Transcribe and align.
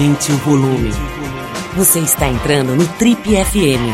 Aumente 0.00 0.32
o 0.32 0.36
volume. 0.38 0.88
Você 1.76 1.98
está 1.98 2.26
entrando 2.26 2.74
no 2.74 2.88
Trip 2.96 3.20
FM. 3.22 3.84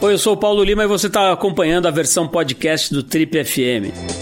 Oi, 0.00 0.12
eu 0.14 0.18
sou 0.18 0.32
o 0.32 0.36
Paulo 0.38 0.64
Lima 0.64 0.84
e 0.84 0.86
você 0.86 1.06
está 1.06 1.30
acompanhando 1.30 1.86
a 1.86 1.90
versão 1.90 2.26
podcast 2.26 2.94
do 2.94 3.02
Trip 3.02 3.44
FM. 3.44 4.19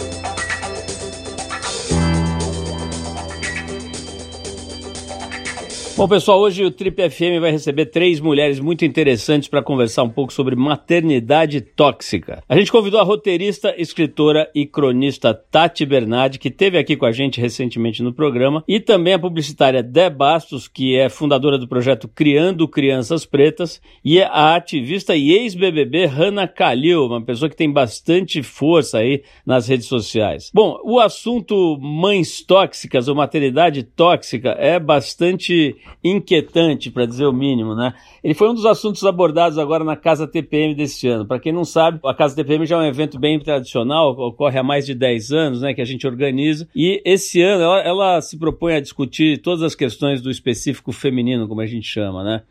Bom, 5.98 6.06
pessoal, 6.06 6.38
hoje 6.38 6.64
o 6.64 6.70
Trip 6.70 7.10
FM 7.10 7.40
vai 7.40 7.50
receber 7.50 7.86
três 7.86 8.20
mulheres 8.20 8.60
muito 8.60 8.84
interessantes 8.84 9.48
para 9.48 9.64
conversar 9.64 10.04
um 10.04 10.08
pouco 10.08 10.32
sobre 10.32 10.54
maternidade 10.54 11.60
tóxica. 11.60 12.40
A 12.48 12.56
gente 12.56 12.70
convidou 12.70 13.00
a 13.00 13.02
roteirista, 13.02 13.74
escritora 13.76 14.48
e 14.54 14.64
cronista 14.64 15.34
Tati 15.34 15.84
Bernardi, 15.84 16.38
que 16.38 16.50
esteve 16.50 16.78
aqui 16.78 16.96
com 16.96 17.04
a 17.04 17.10
gente 17.10 17.40
recentemente 17.40 18.00
no 18.00 18.12
programa, 18.12 18.62
e 18.68 18.78
também 18.78 19.14
a 19.14 19.18
publicitária 19.18 19.82
Dé 19.82 20.08
Bastos, 20.08 20.68
que 20.68 20.96
é 20.96 21.08
fundadora 21.08 21.58
do 21.58 21.66
projeto 21.66 22.06
Criando 22.06 22.68
Crianças 22.68 23.26
Pretas, 23.26 23.82
e 24.04 24.22
a 24.22 24.54
ativista 24.54 25.16
e 25.16 25.32
ex-BBB 25.32 26.06
Hannah 26.06 26.46
Kalil, 26.46 27.06
uma 27.06 27.24
pessoa 27.24 27.48
que 27.48 27.56
tem 27.56 27.72
bastante 27.72 28.40
força 28.40 28.98
aí 28.98 29.24
nas 29.44 29.66
redes 29.66 29.88
sociais. 29.88 30.52
Bom, 30.54 30.78
o 30.84 31.00
assunto 31.00 31.76
mães 31.80 32.40
tóxicas 32.40 33.08
ou 33.08 33.16
maternidade 33.16 33.82
tóxica 33.82 34.50
é 34.50 34.78
bastante 34.78 35.74
inquietante, 36.02 36.90
para 36.90 37.06
dizer 37.06 37.26
o 37.26 37.32
mínimo, 37.32 37.74
né? 37.74 37.94
Ele 38.22 38.34
foi 38.34 38.48
um 38.48 38.54
dos 38.54 38.64
assuntos 38.64 39.04
abordados 39.04 39.58
agora 39.58 39.84
na 39.84 39.96
Casa 39.96 40.26
TPM 40.26 40.74
deste 40.74 41.08
ano. 41.08 41.26
Para 41.26 41.40
quem 41.40 41.52
não 41.52 41.64
sabe, 41.64 41.98
a 42.04 42.14
Casa 42.14 42.36
TPM 42.36 42.66
já 42.66 42.76
é 42.76 42.80
um 42.80 42.86
evento 42.86 43.18
bem 43.18 43.38
tradicional, 43.38 44.10
ocorre 44.18 44.58
há 44.58 44.62
mais 44.62 44.86
de 44.86 44.94
10 44.94 45.32
anos, 45.32 45.60
né, 45.60 45.74
que 45.74 45.80
a 45.80 45.84
gente 45.84 46.06
organiza, 46.06 46.68
e 46.74 47.02
esse 47.04 47.42
ano 47.42 47.62
ela, 47.62 47.80
ela 47.80 48.20
se 48.20 48.38
propõe 48.38 48.74
a 48.74 48.80
discutir 48.80 49.38
todas 49.38 49.62
as 49.62 49.74
questões 49.74 50.20
do 50.20 50.30
específico 50.30 50.92
feminino, 50.92 51.48
como 51.48 51.60
a 51.60 51.66
gente 51.66 51.86
chama, 51.86 52.22
né? 52.22 52.42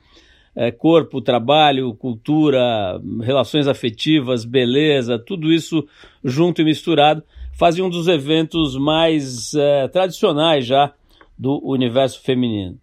É, 0.55 0.71
corpo, 0.71 1.21
trabalho, 1.21 1.93
cultura, 1.93 2.99
relações 3.21 3.67
afetivas, 3.67 4.43
beleza, 4.43 5.19
tudo 5.19 5.53
isso 5.53 5.87
junto 6.23 6.61
e 6.61 6.65
misturado, 6.65 7.21
fazia 7.53 7.85
um 7.85 7.89
dos 7.89 8.07
eventos 8.07 8.75
mais 8.75 9.53
é, 9.53 9.87
tradicionais 9.87 10.65
já 10.65 10.91
do 11.37 11.61
universo 11.63 12.21
feminino. 12.23 12.79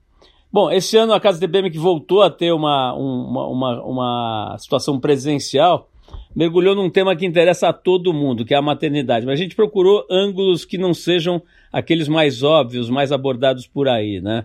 Bom, 0.54 0.70
esse 0.70 0.96
ano 0.96 1.12
a 1.12 1.18
Casa 1.18 1.40
DBM 1.40 1.68
que 1.68 1.78
voltou 1.78 2.22
a 2.22 2.30
ter 2.30 2.52
uma, 2.52 2.94
uma, 2.94 3.48
uma, 3.48 3.82
uma 3.82 4.56
situação 4.56 5.00
presencial, 5.00 5.90
mergulhou 6.32 6.76
num 6.76 6.88
tema 6.88 7.16
que 7.16 7.26
interessa 7.26 7.70
a 7.70 7.72
todo 7.72 8.14
mundo, 8.14 8.44
que 8.44 8.54
é 8.54 8.56
a 8.56 8.62
maternidade. 8.62 9.26
Mas 9.26 9.40
a 9.40 9.42
gente 9.42 9.56
procurou 9.56 10.06
ângulos 10.08 10.64
que 10.64 10.78
não 10.78 10.94
sejam 10.94 11.42
aqueles 11.72 12.06
mais 12.06 12.44
óbvios, 12.44 12.88
mais 12.88 13.10
abordados 13.10 13.66
por 13.66 13.88
aí, 13.88 14.20
né? 14.20 14.44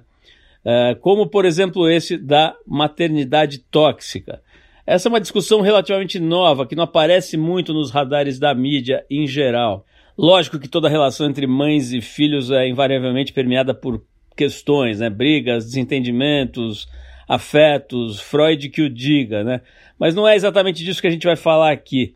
É, 0.65 0.97
como, 0.99 1.27
por 1.27 1.45
exemplo, 1.45 1.87
esse 1.87 2.17
da 2.17 2.55
maternidade 2.65 3.59
tóxica. 3.59 4.41
Essa 4.87 5.09
é 5.09 5.11
uma 5.11 5.21
discussão 5.21 5.61
relativamente 5.61 6.19
nova, 6.19 6.65
que 6.65 6.75
não 6.75 6.85
aparece 6.85 7.37
muito 7.37 7.71
nos 7.71 7.91
radares 7.91 8.39
da 8.39 8.51
mídia 8.55 9.05
em 9.11 9.27
geral. 9.27 9.85
Lógico 10.17 10.57
que 10.57 10.67
toda 10.67 10.89
relação 10.89 11.29
entre 11.29 11.45
mães 11.45 11.93
e 11.93 12.01
filhos 12.01 12.49
é 12.49 12.67
invariavelmente 12.67 13.31
permeada 13.31 13.75
por 13.75 14.01
questões, 14.39 15.01
né? 15.01 15.09
Brigas, 15.09 15.65
desentendimentos, 15.65 16.87
afetos, 17.27 18.21
Freud 18.21 18.69
que 18.69 18.81
o 18.81 18.89
diga, 18.89 19.43
né? 19.43 19.59
Mas 19.99 20.15
não 20.15 20.25
é 20.25 20.33
exatamente 20.33 20.81
disso 20.81 21.01
que 21.01 21.07
a 21.07 21.11
gente 21.11 21.27
vai 21.27 21.35
falar 21.35 21.73
aqui. 21.73 22.15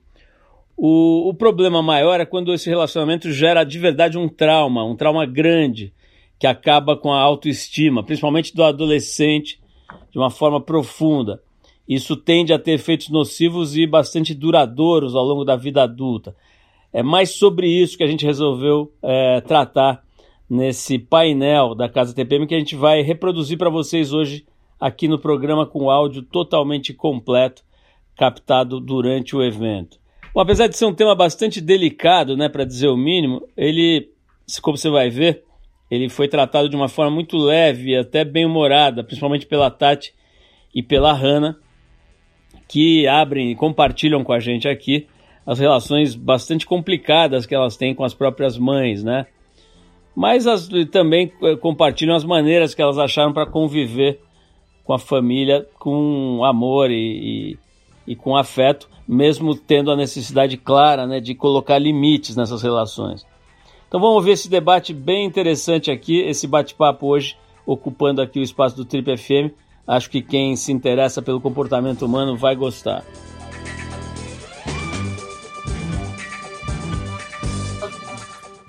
O, 0.77 1.27
o 1.27 1.33
problema 1.33 1.83
maior 1.83 2.21
é 2.21 2.25
quando 2.25 2.53
esse 2.53 2.69
relacionamento 2.69 3.29
gera 3.33 3.65
de 3.65 3.77
verdade 3.77 4.17
um 4.17 4.29
trauma, 4.29 4.85
um 4.85 4.95
trauma 4.95 5.25
grande, 5.25 5.93
que 6.39 6.47
acaba 6.47 6.95
com 6.95 7.11
a 7.11 7.19
autoestima, 7.19 8.03
principalmente 8.03 8.55
do 8.55 8.63
adolescente, 8.63 9.59
de 10.09 10.17
uma 10.17 10.29
forma 10.29 10.61
profunda. 10.61 11.41
Isso 11.85 12.15
tende 12.15 12.53
a 12.53 12.59
ter 12.59 12.71
efeitos 12.71 13.09
nocivos 13.09 13.75
e 13.75 13.85
bastante 13.85 14.33
duradouros 14.33 15.13
ao 15.13 15.25
longo 15.25 15.43
da 15.43 15.57
vida 15.57 15.83
adulta. 15.83 16.33
É 16.93 17.03
mais 17.03 17.31
sobre 17.31 17.67
isso 17.67 17.97
que 17.97 18.03
a 18.03 18.07
gente 18.07 18.25
resolveu 18.25 18.93
é, 19.03 19.41
tratar 19.41 20.01
nesse 20.49 20.99
painel 20.99 21.73
da 21.75 21.89
Casa 21.89 22.13
TPM 22.13 22.47
que 22.47 22.55
a 22.55 22.59
gente 22.59 22.75
vai 22.75 23.01
reproduzir 23.01 23.57
para 23.57 23.69
vocês 23.69 24.13
hoje 24.13 24.45
aqui 24.79 25.07
no 25.07 25.17
programa 25.17 25.65
com 25.65 25.89
áudio 25.89 26.21
totalmente 26.21 26.93
completo, 26.93 27.63
captado 28.15 28.79
durante 28.79 29.35
o 29.35 29.43
evento. 29.43 29.97
Bom, 30.33 30.41
apesar 30.41 30.67
de 30.67 30.75
ser 30.75 30.85
um 30.85 30.93
tema 30.93 31.15
bastante 31.15 31.61
delicado, 31.61 32.35
né, 32.35 32.49
para 32.49 32.65
dizer 32.65 32.87
o 32.87 32.97
mínimo, 32.97 33.47
ele, 33.55 34.09
como 34.61 34.77
você 34.77 34.89
vai 34.89 35.09
ver, 35.09 35.43
ele 35.89 36.09
foi 36.09 36.27
tratado 36.27 36.67
de 36.67 36.75
uma 36.75 36.87
forma 36.87 37.11
muito 37.11 37.37
leve 37.37 37.91
e 37.91 37.97
até 37.97 38.25
bem 38.25 38.45
humorada, 38.45 39.03
principalmente 39.03 39.45
pela 39.45 39.69
Tati 39.69 40.13
e 40.73 40.81
pela 40.81 41.13
Hannah, 41.13 41.55
que 42.67 43.07
abrem 43.07 43.51
e 43.51 43.55
compartilham 43.55 44.23
com 44.23 44.33
a 44.33 44.39
gente 44.39 44.67
aqui 44.67 45.07
as 45.45 45.59
relações 45.59 46.15
bastante 46.15 46.65
complicadas 46.65 47.45
que 47.45 47.53
elas 47.53 47.77
têm 47.77 47.93
com 47.93 48.03
as 48.03 48.13
próprias 48.13 48.57
mães, 48.57 49.03
né? 49.03 49.27
Mas 50.15 50.45
as, 50.45 50.69
também 50.91 51.31
eh, 51.41 51.55
compartilham 51.55 52.15
as 52.15 52.23
maneiras 52.23 52.75
que 52.75 52.81
elas 52.81 52.97
acharam 52.97 53.33
para 53.33 53.45
conviver 53.45 54.19
com 54.83 54.93
a 54.93 54.99
família 54.99 55.67
com 55.79 56.43
amor 56.43 56.91
e, 56.91 57.55
e, 58.05 58.11
e, 58.11 58.15
com 58.15 58.35
afeto, 58.35 58.89
mesmo 59.07 59.55
tendo 59.55 59.91
a 59.91 59.95
necessidade 59.95 60.57
clara 60.57 61.07
né, 61.07 61.19
de 61.19 61.33
colocar 61.33 61.79
limites 61.79 62.35
nessas 62.35 62.61
relações. 62.61 63.25
Então 63.87 63.99
vamos 63.99 64.23
ver 64.25 64.31
esse 64.31 64.49
debate 64.49 64.93
bem 64.93 65.25
interessante 65.25 65.89
aqui, 65.89 66.19
esse 66.19 66.47
bate-papo 66.47 67.07
hoje, 67.07 67.37
ocupando 67.65 68.21
aqui 68.21 68.39
o 68.39 68.43
espaço 68.43 68.75
do 68.75 68.85
Trip 68.85 69.17
FM. 69.17 69.53
Acho 69.87 70.09
que 70.09 70.21
quem 70.21 70.55
se 70.55 70.71
interessa 70.71 71.21
pelo 71.21 71.39
comportamento 71.39 72.05
humano 72.05 72.35
vai 72.35 72.55
gostar. 72.55 73.03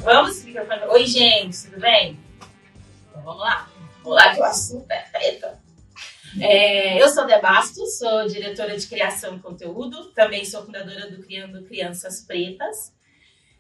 Vamos 0.04 0.44
Oi, 0.91 1.06
gente, 1.06 1.64
tudo 1.64 1.80
bem? 1.80 2.19
Então, 3.10 3.22
vamos 3.22 3.41
lá. 3.41 3.69
Vamos 4.02 4.16
lá 4.16 4.34
que 4.34 4.41
o 4.41 4.44
assunto 4.44 4.91
é 4.91 5.02
treta. 5.02 5.60
É, 6.41 7.00
eu 7.00 7.08
sou 7.08 7.26
Debastos, 7.26 7.98
sou 7.98 8.26
diretora 8.26 8.76
de 8.76 8.86
criação 8.86 9.36
e 9.36 9.41
conteúdo, 9.41 10.06
também 10.12 10.44
sou 10.44 10.64
fundadora 10.64 11.10
do 11.10 11.22
Criando 11.22 11.64
Crianças 11.64 12.22
Pretas. 12.22 12.92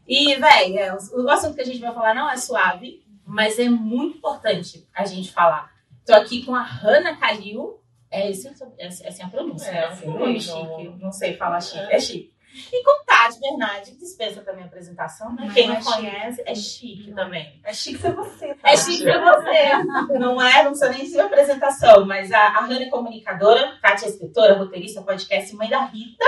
E, 0.08 0.34
velho, 0.34 0.78
é, 0.78 0.94
o 0.94 1.28
assunto 1.28 1.54
que 1.54 1.60
a 1.60 1.64
gente 1.64 1.78
vai 1.78 1.92
falar 1.92 2.14
não 2.14 2.30
é 2.30 2.36
suave, 2.36 3.04
mas 3.26 3.58
é 3.58 3.68
muito 3.68 4.18
importante 4.18 4.88
a 4.94 5.04
gente 5.04 5.30
falar. 5.30 5.72
Tô 6.06 6.14
aqui 6.14 6.44
com 6.44 6.54
a 6.54 6.62
Hannah 6.62 7.16
Kalil. 7.16 7.80
É, 8.10 8.30
esse, 8.30 8.48
é, 8.48 8.52
é 8.78 8.86
assim 8.86 9.22
a 9.22 9.28
pronúncia, 9.28 9.70
é, 9.70 9.90
né? 9.90 10.06
Muito 10.06 10.40
chique. 10.40 10.98
Não 10.98 11.12
sei 11.12 11.36
falar 11.36 11.60
chique. 11.60 11.92
É 11.92 12.00
chique. 12.00 12.33
E 12.72 12.84
com 12.84 13.04
Tati 13.04 13.40
Bernardi, 13.40 13.90
que 13.92 13.98
dispensa 13.98 14.40
também 14.42 14.62
a 14.62 14.66
apresentação, 14.66 15.34
né? 15.34 15.50
Quem 15.52 15.68
não 15.68 15.76
é 15.76 15.82
conhece, 15.82 16.36
chique. 16.36 16.50
é 16.50 16.54
chique 16.54 17.12
também. 17.12 17.60
É 17.64 17.72
chique 17.74 17.98
ser 17.98 18.12
você, 18.14 18.54
tá? 18.54 18.70
É 18.70 18.76
chique 18.76 19.02
ser 19.02 19.20
você. 19.20 20.18
não 20.18 20.40
é, 20.40 20.62
não 20.62 20.70
precisa 20.70 20.90
nem 20.90 21.06
ser 21.06 21.20
apresentação, 21.20 22.06
mas 22.06 22.30
a, 22.30 22.38
a 22.38 22.60
Hannah 22.60 22.84
é 22.84 22.90
comunicadora, 22.90 23.78
Tati 23.82 24.04
é 24.04 24.08
escritora, 24.08 24.54
roteirista, 24.54 25.02
podcast, 25.02 25.54
mãe 25.56 25.68
da 25.68 25.84
Rita, 25.84 26.24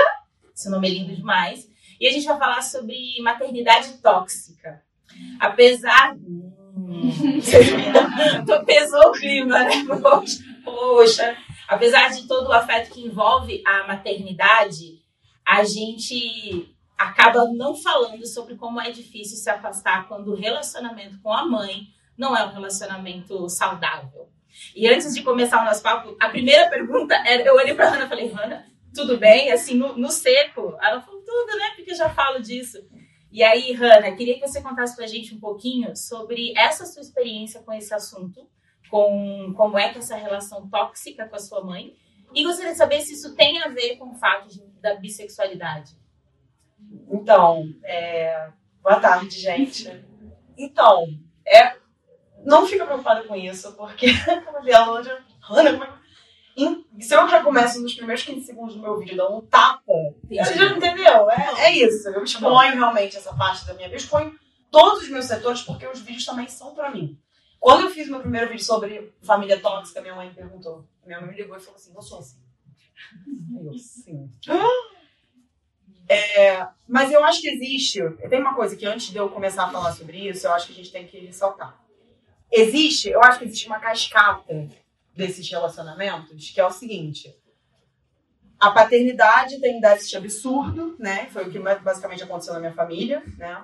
esse 0.53 0.69
nome 0.69 0.87
é 0.87 0.91
lindo 0.91 1.15
demais. 1.15 1.69
E 1.99 2.07
a 2.07 2.11
gente 2.11 2.25
vai 2.25 2.37
falar 2.37 2.61
sobre 2.61 2.95
maternidade 3.21 3.97
tóxica. 4.01 4.81
Apesar. 5.39 6.15
Pesou 8.65 9.09
o 9.09 9.11
clima, 9.13 9.63
né? 9.63 9.71
Poxa. 10.63 11.37
Apesar 11.67 12.09
de 12.09 12.27
todo 12.27 12.47
o 12.47 12.53
afeto 12.53 12.91
que 12.91 13.05
envolve 13.05 13.61
a 13.65 13.87
maternidade, 13.87 14.96
a 15.47 15.63
gente 15.63 16.75
acaba 16.97 17.45
não 17.45 17.73
falando 17.73 18.27
sobre 18.27 18.55
como 18.55 18.81
é 18.81 18.91
difícil 18.91 19.37
se 19.37 19.49
afastar 19.49 20.05
quando 20.09 20.33
o 20.33 20.35
relacionamento 20.35 21.21
com 21.21 21.31
a 21.31 21.45
mãe 21.45 21.87
não 22.17 22.35
é 22.35 22.43
um 22.43 22.51
relacionamento 22.51 23.47
saudável. 23.47 24.27
E 24.75 24.87
antes 24.87 25.13
de 25.13 25.23
começar 25.23 25.61
o 25.61 25.65
nosso 25.65 25.81
papo, 25.81 26.17
a 26.19 26.27
primeira 26.27 26.69
pergunta 26.69 27.15
era: 27.25 27.43
eu 27.43 27.55
olhei 27.55 27.73
para 27.73 27.93
Ana 27.93 28.05
e 28.05 28.09
falei, 28.09 28.31
Ana, 28.31 28.65
tudo 28.93 29.17
bem? 29.17 29.51
Assim, 29.51 29.75
no, 29.75 29.97
no, 29.97 30.09
seco? 30.09 30.75
Ela 30.81 30.99
falou, 31.01 31.21
tudo, 31.21 31.57
né? 31.57 31.73
Porque 31.75 31.91
eu 31.91 31.95
já 31.95 32.09
falo 32.09 32.41
disso. 32.41 32.79
E 33.31 33.43
aí, 33.43 33.71
Hanna, 33.71 34.15
queria 34.15 34.33
que 34.39 34.47
você 34.47 34.61
contasse 34.61 34.95
para 34.95 35.05
a 35.05 35.07
gente 35.07 35.33
um 35.33 35.39
pouquinho 35.39 35.95
sobre 35.95 36.53
essa 36.57 36.85
sua 36.85 37.01
experiência 37.01 37.61
com 37.61 37.71
esse 37.71 37.93
assunto, 37.93 38.49
com 38.89 39.53
como 39.55 39.77
é 39.77 39.89
que 39.89 39.99
essa 39.99 40.15
relação 40.15 40.67
tóxica 40.67 41.27
com 41.27 41.35
a 41.35 41.39
sua 41.39 41.63
mãe 41.63 41.95
e 42.33 42.43
gostaria 42.43 42.71
de 42.71 42.77
saber 42.77 43.01
se 43.01 43.13
isso 43.13 43.35
tem 43.35 43.61
a 43.61 43.69
ver 43.69 43.97
com 43.97 44.11
o 44.11 44.15
fato 44.15 44.47
de, 44.49 44.61
da 44.81 44.95
bissexualidade. 44.95 45.97
Então, 47.09 47.63
é... 47.83 48.49
boa 48.81 48.99
tarde, 48.99 49.39
gente. 49.39 50.05
Então, 50.57 51.07
é... 51.45 51.75
não 52.43 52.65
fica 52.65 52.85
preocupada 52.85 53.23
com 53.23 53.35
isso, 53.35 53.73
porque 53.73 54.07
Lúdia, 54.87 55.23
se 56.99 57.13
eu 57.13 57.27
já 57.29 57.43
começo 57.43 57.81
nos 57.81 57.93
primeiros 57.93 58.23
15 58.23 58.45
segundos 58.45 58.75
do 58.75 58.81
meu 58.81 58.97
vídeo 58.97 59.15
dando 59.15 59.37
um 59.37 59.45
tapa, 59.45 59.93
você 60.27 60.57
já 60.57 60.65
entendeu? 60.75 61.29
É, 61.29 61.65
é 61.65 61.71
isso. 61.71 62.09
Eu 62.09 62.23
exponho 62.23 62.73
realmente 62.73 63.15
essa 63.15 63.33
parte 63.35 63.65
da 63.65 63.75
minha 63.75 63.87
vida, 63.87 63.97
exponho 63.97 64.35
todos 64.71 65.03
os 65.03 65.09
meus 65.09 65.25
setores, 65.25 65.61
porque 65.61 65.85
os 65.85 66.01
vídeos 66.01 66.25
também 66.25 66.47
são 66.47 66.73
para 66.73 66.89
mim. 66.89 67.17
Quando 67.59 67.85
eu 67.85 67.89
fiz 67.89 68.07
meu 68.07 68.19
primeiro 68.19 68.49
vídeo 68.49 68.63
sobre 68.63 69.13
família 69.21 69.59
tóxica, 69.59 70.01
minha 70.01 70.15
mãe 70.15 70.33
perguntou. 70.33 70.85
Minha 71.05 71.19
mãe 71.21 71.31
me 71.31 71.35
ligou 71.35 71.57
e 71.57 71.59
falou 71.59 71.75
assim: 71.75 71.93
Eu 71.95 72.01
sou 72.01 72.19
assim. 72.19 72.37
Eu, 73.59 73.77
sim. 73.77 74.31
É, 76.09 76.67
mas 76.87 77.11
eu 77.11 77.23
acho 77.23 77.41
que 77.41 77.49
existe. 77.49 77.99
Tem 78.29 78.39
uma 78.39 78.55
coisa 78.55 78.75
que 78.75 78.85
antes 78.85 79.09
de 79.09 79.17
eu 79.17 79.29
começar 79.29 79.65
a 79.65 79.71
falar 79.71 79.91
sobre 79.93 80.29
isso, 80.29 80.47
eu 80.47 80.53
acho 80.53 80.67
que 80.67 80.73
a 80.73 80.75
gente 80.75 80.91
tem 80.91 81.05
que 81.05 81.19
ressaltar. 81.19 81.77
Existe, 82.49 83.09
eu 83.09 83.21
acho 83.21 83.39
que 83.39 83.45
existe 83.45 83.67
uma 83.67 83.79
cascata 83.79 84.69
desses 85.13 85.49
relacionamentos, 85.49 86.49
que 86.49 86.61
é 86.61 86.65
o 86.65 86.71
seguinte. 86.71 87.35
A 88.59 88.71
paternidade 88.71 89.59
tem 89.59 89.77
um 89.77 89.81
déficit 89.81 90.17
absurdo, 90.17 90.95
né? 90.97 91.27
Foi 91.29 91.45
o 91.47 91.51
que 91.51 91.59
basicamente 91.59 92.23
aconteceu 92.23 92.53
na 92.53 92.59
minha 92.59 92.73
família, 92.73 93.21
né? 93.37 93.63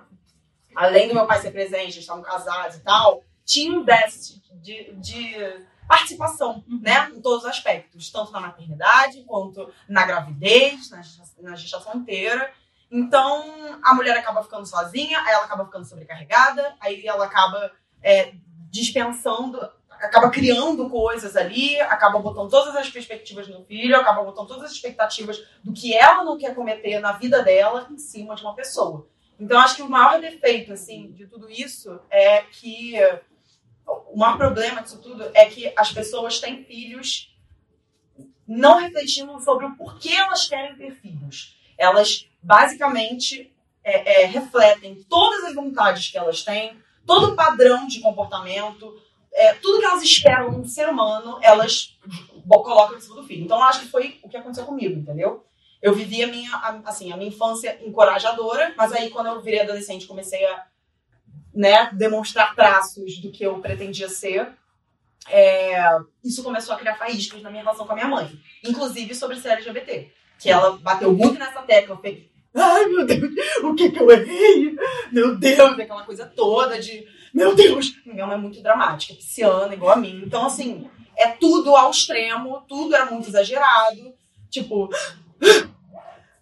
Além 0.76 1.08
do 1.08 1.14
meu 1.14 1.26
pai 1.26 1.40
ser 1.40 1.52
presente, 1.52 2.00
estavam 2.00 2.22
casados 2.22 2.78
e 2.78 2.82
tal, 2.82 3.24
tinha 3.46 3.78
um 3.78 3.84
déficit 3.84 4.42
de, 4.62 4.94
de 4.94 5.66
participação, 5.88 6.64
uhum. 6.68 6.80
né? 6.82 7.12
Em 7.14 7.22
todos 7.22 7.44
os 7.44 7.50
aspectos, 7.50 8.10
tanto 8.12 8.32
na 8.32 8.40
maternidade 8.40 9.24
quanto 9.24 9.72
na 9.88 10.06
gravidez, 10.06 10.90
na 10.90 11.02
gestação, 11.02 11.44
na 11.44 11.56
gestação 11.56 11.96
inteira. 11.96 12.52
Então, 12.90 13.80
a 13.84 13.94
mulher 13.94 14.18
acaba 14.18 14.44
ficando 14.44 14.66
sozinha, 14.66 15.20
aí 15.20 15.34
ela 15.34 15.46
acaba 15.46 15.66
ficando 15.66 15.86
sobrecarregada, 15.86 16.76
aí 16.80 17.06
ela 17.06 17.26
acaba 17.26 17.72
é, 18.02 18.34
dispensando, 18.70 19.60
acaba 19.90 20.30
criando 20.30 20.90
coisas 20.90 21.36
ali, 21.36 21.80
acaba 21.82 22.20
botando 22.20 22.50
todas 22.50 22.76
as 22.76 22.90
perspectivas 22.90 23.48
no 23.48 23.66
filho, 23.66 23.96
acaba 23.96 24.24
botando 24.24 24.48
todas 24.48 24.66
as 24.66 24.72
expectativas 24.74 25.44
do 25.64 25.74
que 25.74 25.94
ela 25.96 26.24
não 26.24 26.38
quer 26.38 26.54
cometer 26.54 27.00
na 27.00 27.14
vida 27.14 27.42
dela 27.42 27.88
em 27.90 27.98
cima 27.98 28.36
de 28.36 28.44
uma 28.44 28.56
pessoa. 28.56 29.08
Então, 29.40 29.60
acho 29.60 29.78
que 29.78 29.82
o 29.82 29.90
maior 29.90 30.22
defeito, 30.22 30.72
assim, 30.72 31.12
de 31.14 31.26
tudo 31.26 31.50
isso 31.50 32.00
é 32.10 32.42
que 32.44 32.96
o 33.86 34.18
maior 34.18 34.38
problema 34.38 34.82
disso 34.82 35.02
tudo 35.02 35.30
é 35.34 35.46
que 35.46 35.74
as 35.76 35.92
pessoas 35.92 36.40
têm 36.40 36.64
filhos 36.64 37.34
não 38.48 38.80
refletindo 38.80 39.40
sobre 39.40 39.66
o 39.66 39.76
porquê 39.76 40.10
elas 40.10 40.48
querem 40.48 40.76
ter 40.76 40.92
filhos. 40.96 41.58
Elas 41.78 42.28
basicamente 42.42 43.54
é, 43.84 44.24
é, 44.24 44.26
refletem 44.26 45.04
todas 45.10 45.46
as 45.46 45.56
vontades 45.56 46.10
que 46.10 46.18
elas 46.18 46.44
têm, 46.44 46.78
todo 47.06 47.32
o 47.32 47.36
padrão 47.36 47.88
de 47.88 48.00
comportamento, 48.00 49.02
é, 49.34 49.54
tudo 49.56 49.80
que 49.80 49.86
elas 49.86 50.04
esperam 50.04 50.52
num 50.52 50.66
ser 50.66 50.88
humano, 50.88 51.40
elas 51.42 51.98
colocam 52.48 52.98
em 52.98 53.02
cima 53.02 53.16
do 53.16 53.24
filho. 53.24 53.44
Então, 53.44 53.58
eu 53.58 53.64
acho 53.64 53.82
que 53.82 53.88
foi 53.88 54.20
o 54.24 54.30
que 54.30 54.38
aconteceu 54.38 54.66
comigo, 54.66 55.00
entendeu? 55.00 55.46
Eu 55.82 55.94
vivi 55.94 56.24
a 56.24 56.28
minha, 56.28 56.82
assim, 56.86 57.12
a 57.12 57.18
minha 57.18 57.30
infância 57.30 57.78
encorajadora, 57.86 58.74
mas 58.78 58.94
aí 58.94 59.10
quando 59.10 59.28
eu 59.28 59.42
virei 59.42 59.62
adolescente 59.62 60.08
comecei 60.08 60.46
a 60.46 60.66
né, 61.54 61.90
demonstrar 61.94 62.56
traços 62.56 63.20
do 63.20 63.32
que 63.32 63.44
eu 63.44 63.60
pretendia 63.60 64.10
ser, 64.10 64.54
é, 65.30 65.78
isso 66.24 66.44
começou 66.44 66.76
a 66.76 66.78
criar 66.78 66.96
faíscas 66.96 67.42
na 67.42 67.50
minha 67.50 67.64
relação 67.64 67.86
com 67.86 67.94
a 67.94 67.96
minha 67.96 68.08
mãe, 68.08 68.30
inclusive 68.64 69.16
sobre 69.16 69.38
ser 69.38 69.50
LGBT, 69.50 70.12
que 70.40 70.50
ela 70.50 70.78
bateu 70.78 71.14
muito 71.14 71.40
nessa 71.40 71.62
tecla, 71.62 71.96
eu 71.96 71.98
falei, 71.98 72.32
ai 72.54 72.86
meu 72.86 73.06
Deus, 73.06 73.34
o 73.64 73.74
que 73.76 73.92
que 73.92 74.00
eu 74.00 74.12
errei? 74.12 74.76
Meu 75.12 75.36
Deus, 75.36 75.80
aquela 75.80 76.04
coisa 76.04 76.26
toda 76.26 76.80
de, 76.80 77.08
meu 77.34 77.56
Deus, 77.56 77.94
minha 78.06 78.26
mãe 78.26 78.36
é 78.36 78.40
muito 78.40 78.62
dramática, 78.62 79.14
pisciana, 79.14 79.74
igual 79.74 79.94
a 79.94 79.98
mim, 79.98 80.24
então 80.26 80.46
assim, 80.46 80.90
é 81.16 81.30
tudo 81.30 81.76
ao 81.76 81.92
extremo, 81.92 82.62
tudo 82.68 82.96
era 82.96 83.06
muito 83.06 83.30
exagerado, 83.30 84.14
tipo, 84.50 84.90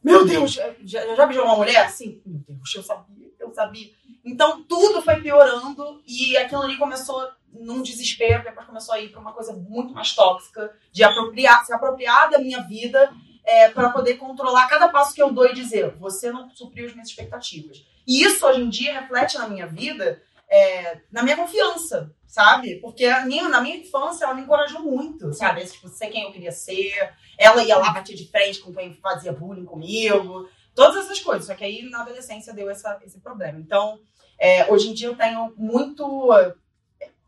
meu 0.03 0.25
Deus, 0.25 0.53
já, 0.53 1.15
já 1.15 1.25
beijou 1.27 1.45
uma 1.45 1.55
mulher? 1.55 1.89
Sim, 1.91 2.19
meu 2.25 2.41
Deus, 2.47 2.75
eu 2.75 2.81
sabia, 2.81 3.27
eu 3.39 3.53
sabia. 3.53 3.91
Então 4.23 4.63
tudo 4.63 5.01
foi 5.01 5.21
piorando 5.21 6.01
e 6.07 6.37
aquilo 6.37 6.61
ali 6.61 6.77
começou 6.77 7.27
num 7.53 7.81
desespero, 7.81 8.43
depois 8.43 8.65
começou 8.65 8.95
a 8.95 8.99
ir 8.99 9.09
para 9.09 9.19
uma 9.19 9.33
coisa 9.33 9.53
muito 9.53 9.93
mais 9.93 10.13
tóxica, 10.13 10.73
de 10.91 11.03
apropriar, 11.03 11.65
se 11.65 11.73
apropriar 11.73 12.29
da 12.29 12.39
minha 12.39 12.61
vida 12.61 13.11
é, 13.43 13.69
para 13.69 13.89
poder 13.89 14.15
controlar 14.15 14.67
cada 14.67 14.89
passo 14.89 15.13
que 15.13 15.21
eu 15.21 15.31
dou 15.31 15.45
e 15.45 15.53
dizer, 15.53 15.95
você 15.97 16.31
não 16.31 16.49
supriu 16.51 16.85
as 16.85 16.93
minhas 16.93 17.09
expectativas. 17.09 17.85
E 18.07 18.23
isso 18.23 18.45
hoje 18.45 18.61
em 18.61 18.69
dia 18.69 18.99
reflete 18.99 19.37
na 19.37 19.47
minha 19.47 19.67
vida, 19.67 20.21
é, 20.49 21.01
na 21.11 21.23
minha 21.23 21.35
confiança, 21.35 22.13
sabe? 22.27 22.75
Porque 22.75 23.07
minha, 23.25 23.49
na 23.49 23.61
minha 23.61 23.77
infância 23.77 24.25
ela 24.25 24.33
me 24.33 24.41
encorajou 24.41 24.81
muito, 24.81 25.33
sabe? 25.33 25.65
Tipo, 25.65 25.87
ser 25.89 26.07
quem 26.07 26.23
eu 26.23 26.31
queria 26.31 26.51
ser, 26.51 27.13
ela 27.37 27.63
ia 27.63 27.77
lá 27.77 27.91
bater 27.91 28.15
de 28.15 28.29
frente 28.29 28.59
com 28.59 28.73
quem 28.73 28.93
fazia 28.95 29.33
bullying 29.33 29.65
comigo, 29.65 30.47
todas 30.75 31.05
essas 31.05 31.19
coisas. 31.19 31.47
Só 31.47 31.55
que 31.55 31.63
aí 31.63 31.89
na 31.89 32.01
adolescência 32.01 32.53
deu 32.53 32.69
essa, 32.69 32.99
esse 33.03 33.19
problema. 33.19 33.59
Então, 33.59 33.99
é, 34.41 34.65
hoje 34.71 34.89
em 34.89 34.93
dia 34.95 35.07
eu 35.07 35.15
tenho 35.15 35.53
muito. 35.55 36.03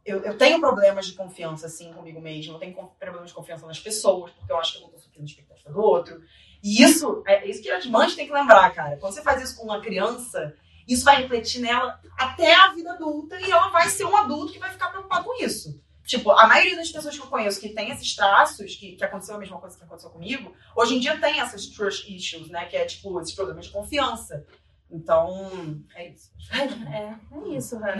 Eu, 0.03 0.19
eu, 0.23 0.35
tenho 0.35 0.59
problemas 0.59 1.05
de 1.05 1.13
confiança, 1.13 1.67
assim, 1.67 1.93
comigo 1.93 2.19
mesmo. 2.19 2.55
Eu 2.55 2.59
tenho 2.59 2.73
problemas 2.99 3.29
de 3.29 3.35
confiança 3.35 3.67
nas 3.67 3.79
pessoas, 3.79 4.31
porque 4.31 4.51
eu 4.51 4.57
acho 4.57 4.73
que 4.73 4.77
eu 4.79 4.81
não 4.81 4.89
tô 4.89 4.97
suprindo 4.97 5.23
a 5.23 5.29
expectativa 5.29 5.71
do 5.71 5.79
outro. 5.79 6.19
E 6.63 6.81
isso, 6.81 7.21
é 7.27 7.47
isso 7.47 7.61
que 7.61 7.69
as 7.69 7.85
mães 7.85 8.15
têm 8.15 8.25
que 8.25 8.33
lembrar, 8.33 8.73
cara. 8.73 8.97
Quando 8.97 9.13
você 9.13 9.21
faz 9.21 9.43
isso 9.43 9.55
com 9.57 9.65
uma 9.65 9.79
criança, 9.79 10.55
isso 10.87 11.05
vai 11.05 11.21
refletir 11.21 11.61
nela 11.61 11.99
até 12.17 12.55
a 12.55 12.73
vida 12.73 12.93
adulta 12.93 13.39
e 13.39 13.51
ela 13.51 13.69
vai 13.69 13.87
ser 13.89 14.05
um 14.05 14.17
adulto 14.17 14.51
que 14.51 14.59
vai 14.59 14.71
ficar 14.71 14.89
preocupado 14.89 15.25
com 15.25 15.43
isso. 15.43 15.79
Tipo, 16.05 16.31
a 16.31 16.47
maioria 16.47 16.75
das 16.75 16.91
pessoas 16.91 17.15
que 17.15 17.23
eu 17.23 17.29
conheço 17.29 17.61
que 17.61 17.69
tem 17.69 17.91
esses 17.91 18.15
traços, 18.15 18.75
que, 18.75 18.93
que 18.93 19.03
aconteceu 19.03 19.35
a 19.35 19.37
mesma 19.37 19.59
coisa 19.59 19.77
que 19.77 19.83
aconteceu 19.83 20.09
comigo, 20.09 20.53
hoje 20.75 20.95
em 20.95 20.99
dia 20.99 21.17
tem 21.19 21.39
essas 21.39 21.67
trust 21.67 22.13
issues, 22.13 22.49
né? 22.49 22.65
Que 22.65 22.75
é, 22.75 22.85
tipo, 22.85 23.21
esses 23.21 23.35
problemas 23.35 23.67
de 23.67 23.71
confiança. 23.71 24.45
Então, 24.93 25.83
é 25.95 26.09
isso. 26.09 26.31
É, 26.51 27.15
é 27.35 27.47
isso, 27.49 27.79
Rana. 27.79 27.97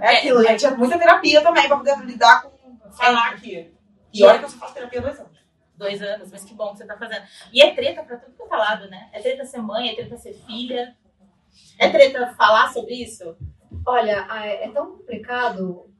é 0.00 0.16
aquilo, 0.16 0.42
é, 0.42 0.48
gente. 0.48 0.66
É 0.66 0.76
muita 0.76 0.98
terapia 0.98 1.40
também 1.42 1.68
pra 1.68 1.76
poder 1.76 1.96
lidar 2.00 2.42
com 2.42 2.90
falar 2.90 3.30
aqui. 3.30 3.72
E 4.12 4.24
olha 4.24 4.40
que 4.40 4.44
eu 4.44 4.48
só 4.48 4.58
faço 4.58 4.74
terapia 4.74 4.98
há 4.98 5.02
dois 5.02 5.20
anos. 5.20 5.44
Dois 5.76 6.02
anos, 6.02 6.30
mas 6.30 6.44
que 6.44 6.54
bom 6.54 6.72
que 6.72 6.78
você 6.78 6.86
tá 6.86 6.96
fazendo. 6.96 7.24
E 7.52 7.62
é 7.62 7.72
treta 7.72 8.02
pra 8.02 8.16
tudo 8.16 8.36
que 8.36 8.42
é 8.42 8.48
falado, 8.48 8.88
né? 8.90 9.08
É 9.12 9.20
treta 9.20 9.44
ser 9.44 9.58
mãe, 9.58 9.90
é 9.90 9.94
treta 9.94 10.16
ser 10.16 10.34
filha. 10.34 10.96
É 11.78 11.88
treta 11.88 12.34
falar 12.34 12.72
sobre 12.72 12.94
isso? 12.94 13.36
Olha, 13.86 14.26
é 14.44 14.68
tão 14.70 14.96
complicado 14.96 15.93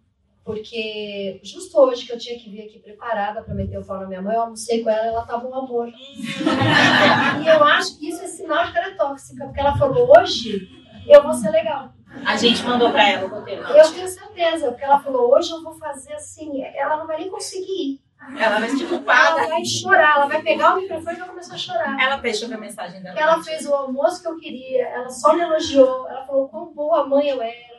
porque 0.44 1.40
justo 1.42 1.80
hoje 1.80 2.04
que 2.04 2.12
eu 2.12 2.18
tinha 2.18 2.38
que 2.38 2.50
vir 2.50 2.62
aqui 2.62 2.78
preparada 2.78 3.42
para 3.42 3.54
meter 3.54 3.78
o 3.78 3.85
pau 3.85 3.99
na 3.99 4.07
minha 4.07 4.21
mãe, 4.21 4.35
eu 4.35 4.42
almocei 4.42 4.83
com 4.83 4.90
ela, 4.90 5.07
ela 5.07 5.25
tava 5.25 5.49
um 5.49 5.54
amor. 5.54 5.88
e 5.88 7.47
eu 7.49 7.64
acho 7.64 7.99
que 7.99 8.09
isso 8.11 8.23
é 8.23 8.26
sinal 8.26 8.66
de 8.66 8.73
que 8.73 8.78
ela 8.78 8.88
é 8.88 8.95
tóxica, 8.95 9.45
porque 9.47 9.61
ela 9.61 9.76
falou, 9.76 10.12
hoje 10.18 10.68
eu 11.09 11.23
vou 11.23 11.33
ser 11.33 11.50
legal. 11.50 11.92
A 12.25 12.37
gente 12.37 12.62
mandou 12.62 12.92
para 12.92 13.09
ela 13.09 13.26
o 13.26 13.30
roteiro. 13.30 13.62
Eu 13.62 13.92
tenho 13.92 14.07
certeza, 14.07 14.68
porque 14.68 14.85
ela 14.85 15.00
falou, 15.00 15.35
hoje 15.35 15.50
eu 15.50 15.62
vou 15.62 15.75
fazer 15.75 16.12
assim, 16.12 16.62
ela 16.62 16.99
não 16.99 17.07
vai 17.07 17.18
nem 17.18 17.30
conseguir 17.30 17.95
ir. 17.95 18.04
Ela 18.38 18.59
vai 18.59 18.68
se 18.68 18.85
culpar. 18.85 19.33
Ela 19.33 19.49
vai 19.49 19.64
chorar, 19.64 20.16
ela 20.16 20.26
vai 20.26 20.42
pegar 20.42 20.75
o 20.75 20.80
microfone 20.80 21.16
e 21.16 21.18
vai 21.21 21.28
começar 21.28 21.54
a 21.54 21.59
chorar. 21.59 22.00
Ela 22.00 22.18
fechou 22.21 22.52
a 22.52 22.57
mensagem 22.57 23.02
dela. 23.02 23.18
Ela 23.18 23.42
fez 23.42 23.66
o 23.66 23.75
almoço 23.75 24.23
que 24.23 24.28
eu 24.28 24.38
queria, 24.38 24.87
ela 24.88 25.11
só 25.11 25.35
me 25.35 25.42
elogiou, 25.42 26.09
ela 26.09 26.25
falou 26.26 26.49
quão 26.49 26.73
boa 26.73 27.07
mãe 27.07 27.28
eu 27.28 27.42
era. 27.42 27.75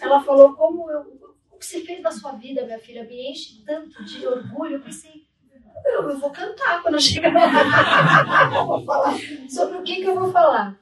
Ela 0.00 0.22
falou 0.22 0.54
como 0.54 0.90
eu, 0.90 1.19
que 1.60 1.66
você 1.66 1.80
fez 1.82 2.02
da 2.02 2.10
sua 2.10 2.32
vida, 2.32 2.64
minha 2.64 2.78
filha, 2.78 3.04
me 3.04 3.30
enche 3.30 3.62
tanto 3.64 4.02
de 4.04 4.26
orgulho. 4.26 4.76
Eu 4.76 4.80
pensei, 4.80 5.26
eu, 5.84 6.08
eu 6.08 6.18
vou 6.18 6.30
cantar 6.30 6.82
quando 6.82 6.94
eu 6.94 7.00
chegar 7.00 7.32
lá. 7.32 8.56
eu 8.56 8.66
vou 8.66 8.84
falar. 8.84 9.14
Sobre 9.48 9.78
o 9.78 9.82
que, 9.82 9.96
que 9.96 10.04
eu 10.04 10.18
vou 10.18 10.32
falar? 10.32 10.80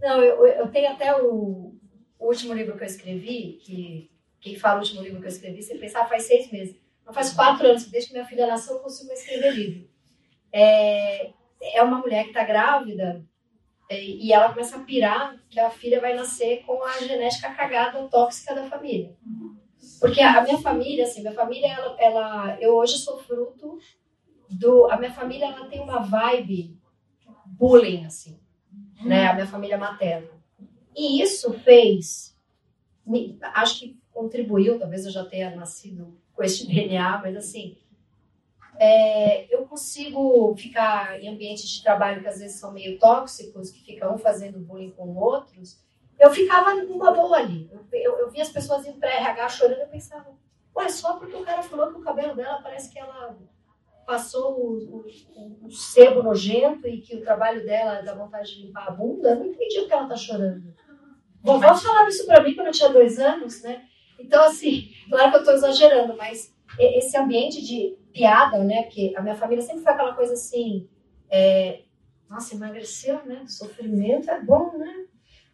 Não, 0.00 0.22
eu, 0.22 0.46
eu 0.46 0.68
tenho 0.68 0.90
até 0.90 1.14
o, 1.22 1.74
o 2.18 2.26
último 2.26 2.54
livro 2.54 2.76
que 2.76 2.82
eu 2.82 2.86
escrevi, 2.86 3.60
que 3.62 4.10
quem 4.40 4.56
fala 4.56 4.76
o 4.76 4.78
último 4.80 5.02
livro 5.02 5.20
que 5.20 5.26
eu 5.26 5.30
escrevi, 5.30 5.62
você 5.62 5.76
pensa, 5.76 6.00
ah, 6.00 6.06
faz 6.06 6.22
seis 6.24 6.50
meses. 6.50 6.80
Não 7.04 7.12
faz 7.12 7.32
quatro 7.32 7.66
anos, 7.66 7.86
desde 7.86 8.08
que 8.08 8.14
minha 8.14 8.26
filha 8.26 8.46
nasceu, 8.46 8.76
eu 8.76 8.82
consigo 8.82 9.12
escrever 9.12 9.52
livro. 9.52 9.88
É, 10.50 11.30
é 11.74 11.82
uma 11.82 11.98
mulher 11.98 12.22
que 12.22 12.30
está 12.30 12.42
grávida 12.44 13.22
é, 13.90 14.02
e 14.02 14.32
ela 14.32 14.48
começa 14.50 14.76
a 14.76 14.84
pirar 14.84 15.36
que 15.50 15.60
a 15.60 15.68
filha 15.68 16.00
vai 16.00 16.14
nascer 16.14 16.62
com 16.64 16.82
a 16.82 17.00
genética 17.00 17.52
cagada 17.52 18.08
tóxica 18.08 18.54
da 18.54 18.64
família. 18.64 19.14
Porque 20.00 20.20
a 20.20 20.42
minha 20.42 20.58
família, 20.58 21.04
assim, 21.04 21.20
minha 21.20 21.34
família, 21.34 21.66
ela, 21.66 21.96
ela, 21.98 22.60
eu 22.60 22.74
hoje 22.74 22.98
sou 22.98 23.18
fruto 23.18 23.78
do, 24.48 24.90
a 24.90 24.96
minha 24.96 25.12
família, 25.12 25.46
ela 25.46 25.66
tem 25.66 25.80
uma 25.80 26.00
vibe 26.00 26.78
bullying, 27.46 28.04
assim, 28.04 28.38
né? 29.04 29.28
A 29.28 29.34
minha 29.34 29.46
família 29.46 29.78
materna. 29.78 30.28
E 30.96 31.22
isso 31.22 31.52
fez, 31.60 32.36
me, 33.06 33.38
acho 33.54 33.80
que 33.80 34.00
contribuiu, 34.12 34.78
talvez 34.78 35.04
eu 35.04 35.12
já 35.12 35.24
tenha 35.24 35.54
nascido 35.54 36.18
com 36.32 36.42
esse 36.42 36.66
DNA, 36.66 37.20
mas 37.22 37.36
assim, 37.36 37.76
é, 38.78 39.54
eu 39.54 39.66
consigo 39.66 40.54
ficar 40.56 41.20
em 41.22 41.28
ambientes 41.28 41.68
de 41.68 41.82
trabalho 41.82 42.22
que 42.22 42.28
às 42.28 42.38
vezes 42.38 42.58
são 42.58 42.72
meio 42.72 42.98
tóxicos, 42.98 43.70
que 43.70 43.84
ficam 43.84 44.14
um 44.14 44.18
fazendo 44.18 44.58
bullying 44.58 44.90
com 44.90 45.14
outros, 45.16 45.78
eu 46.20 46.30
ficava 46.30 46.74
numa 46.74 47.10
boa 47.10 47.38
ali. 47.38 47.68
Eu, 47.72 47.84
eu, 47.92 48.18
eu 48.18 48.30
via 48.30 48.42
as 48.42 48.50
pessoas 48.50 48.86
em 48.86 48.92
pré-RH 48.92 49.48
chorando, 49.48 49.80
eu 49.80 49.88
pensava, 49.88 50.26
ué, 50.76 50.88
só 50.88 51.14
porque 51.14 51.34
o 51.34 51.44
cara 51.44 51.62
falou 51.62 51.90
que 51.90 51.98
o 51.98 52.02
cabelo 52.02 52.36
dela 52.36 52.60
parece 52.62 52.92
que 52.92 52.98
ela 52.98 53.36
passou 54.06 54.60
o, 54.60 55.06
o, 55.36 55.66
o 55.66 55.70
sebo 55.70 56.22
nojento 56.22 56.86
e 56.86 57.00
que 57.00 57.16
o 57.16 57.22
trabalho 57.22 57.64
dela 57.64 58.02
dá 58.02 58.14
vontade 58.14 58.54
de 58.54 58.66
limpar 58.66 58.88
a 58.88 58.90
bunda, 58.90 59.30
eu 59.30 59.36
não 59.36 59.46
entendi 59.46 59.80
o 59.80 59.86
que 59.86 59.92
ela 59.92 60.08
tá 60.08 60.16
chorando. 60.16 60.74
Vovó 61.42 61.74
falava 61.74 62.08
isso 62.08 62.26
pra 62.26 62.42
mim 62.42 62.54
quando 62.54 62.66
eu 62.66 62.72
tinha 62.72 62.90
dois 62.90 63.18
anos, 63.18 63.62
né? 63.62 63.84
Então, 64.18 64.44
assim, 64.44 64.90
claro 65.08 65.30
que 65.30 65.36
eu 65.38 65.44
tô 65.44 65.52
exagerando, 65.52 66.16
mas 66.16 66.54
esse 66.78 67.16
ambiente 67.16 67.64
de 67.64 67.96
piada, 68.12 68.62
né? 68.62 68.82
Porque 68.82 69.14
a 69.16 69.22
minha 69.22 69.34
família 69.34 69.62
sempre 69.62 69.82
foi 69.82 69.92
aquela 69.92 70.14
coisa 70.14 70.34
assim, 70.34 70.88
é, 71.30 71.82
nossa, 72.28 72.54
emagreceu, 72.54 73.24
né? 73.24 73.44
Sofrimento 73.46 74.30
é 74.30 74.42
bom, 74.42 74.76
né? 74.76 75.06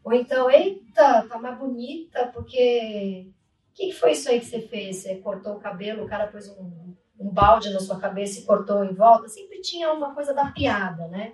Ou 0.06 0.12
então, 0.12 0.48
eita, 0.48 1.26
tá 1.26 1.36
mais 1.36 1.58
bonita, 1.58 2.28
porque. 2.28 3.26
O 3.70 3.74
que, 3.74 3.88
que 3.88 3.92
foi 3.92 4.12
isso 4.12 4.30
aí 4.30 4.38
que 4.38 4.46
você 4.46 4.60
fez? 4.60 4.98
Você 4.98 5.16
cortou 5.16 5.54
o 5.54 5.58
cabelo, 5.58 6.04
o 6.04 6.08
cara 6.08 6.28
pôs 6.28 6.48
um, 6.48 6.94
um 7.18 7.28
balde 7.28 7.70
na 7.70 7.80
sua 7.80 7.98
cabeça 7.98 8.38
e 8.38 8.44
cortou 8.44 8.84
em 8.84 8.94
volta. 8.94 9.28
Sempre 9.28 9.60
tinha 9.60 9.92
uma 9.92 10.14
coisa 10.14 10.32
da 10.32 10.52
piada, 10.52 11.08
né? 11.08 11.32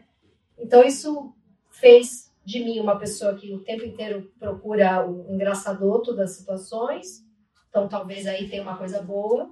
Então, 0.59 0.83
isso 0.83 1.35
fez 1.71 2.33
de 2.47 2.65
mim 2.65 2.81
uma 2.81 2.99
pessoa 2.99 3.35
que 3.35 3.53
o 3.53 3.63
tempo 3.63 3.85
inteiro 3.85 4.33
procura 4.39 5.07
o 5.07 5.31
engraçadoto 5.31 6.17
das 6.17 6.31
situações. 6.31 7.23
Então, 7.69 7.87
talvez 7.87 8.27
aí 8.27 8.49
tenha 8.49 8.63
uma 8.63 8.79
coisa 8.79 9.03
boa. 9.03 9.51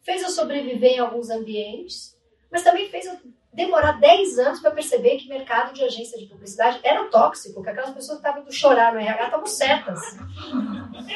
Fez 0.00 0.22
eu 0.22 0.30
sobreviver 0.30 0.92
em 0.92 0.98
alguns 0.98 1.28
ambientes, 1.28 2.18
mas 2.50 2.64
também 2.64 2.88
fez 2.88 3.04
eu 3.04 3.18
demorar 3.52 4.00
10 4.00 4.38
anos 4.38 4.60
para 4.60 4.70
perceber 4.70 5.18
que 5.18 5.28
mercado 5.28 5.74
de 5.74 5.84
agência 5.84 6.18
de 6.18 6.26
publicidade 6.26 6.80
era 6.82 7.04
tóxico, 7.10 7.62
que 7.62 7.68
aquelas 7.68 7.90
pessoas 7.90 8.18
que 8.18 8.24
estavam 8.24 8.42
indo 8.42 8.52
chorar 8.52 8.94
no 8.94 9.00
RH 9.00 9.24
estavam 9.26 9.46
certas. 9.46 10.00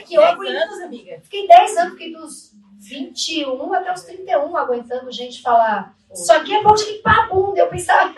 Que 0.06 0.14
eu 0.14 0.20
10 0.20 0.34
aguentei- 0.34 0.56
anos, 0.56 0.80
amiga. 0.80 1.20
fiquei 1.22 1.46
10 1.48 1.76
anos, 1.78 1.92
fiquei 1.92 2.12
dos 2.12 2.52
21 2.78 3.72
até 3.72 3.92
os 3.92 4.02
31 4.02 4.56
aguentando 4.56 5.10
gente 5.10 5.40
falar 5.40 5.94
isso 6.12 6.30
aqui 6.32 6.54
é 6.54 6.62
bom 6.62 6.72
de 6.74 6.84
limpar 6.92 7.24
a 7.24 7.26
bunda. 7.28 7.58
Eu 7.60 7.68
pensava, 7.68 8.14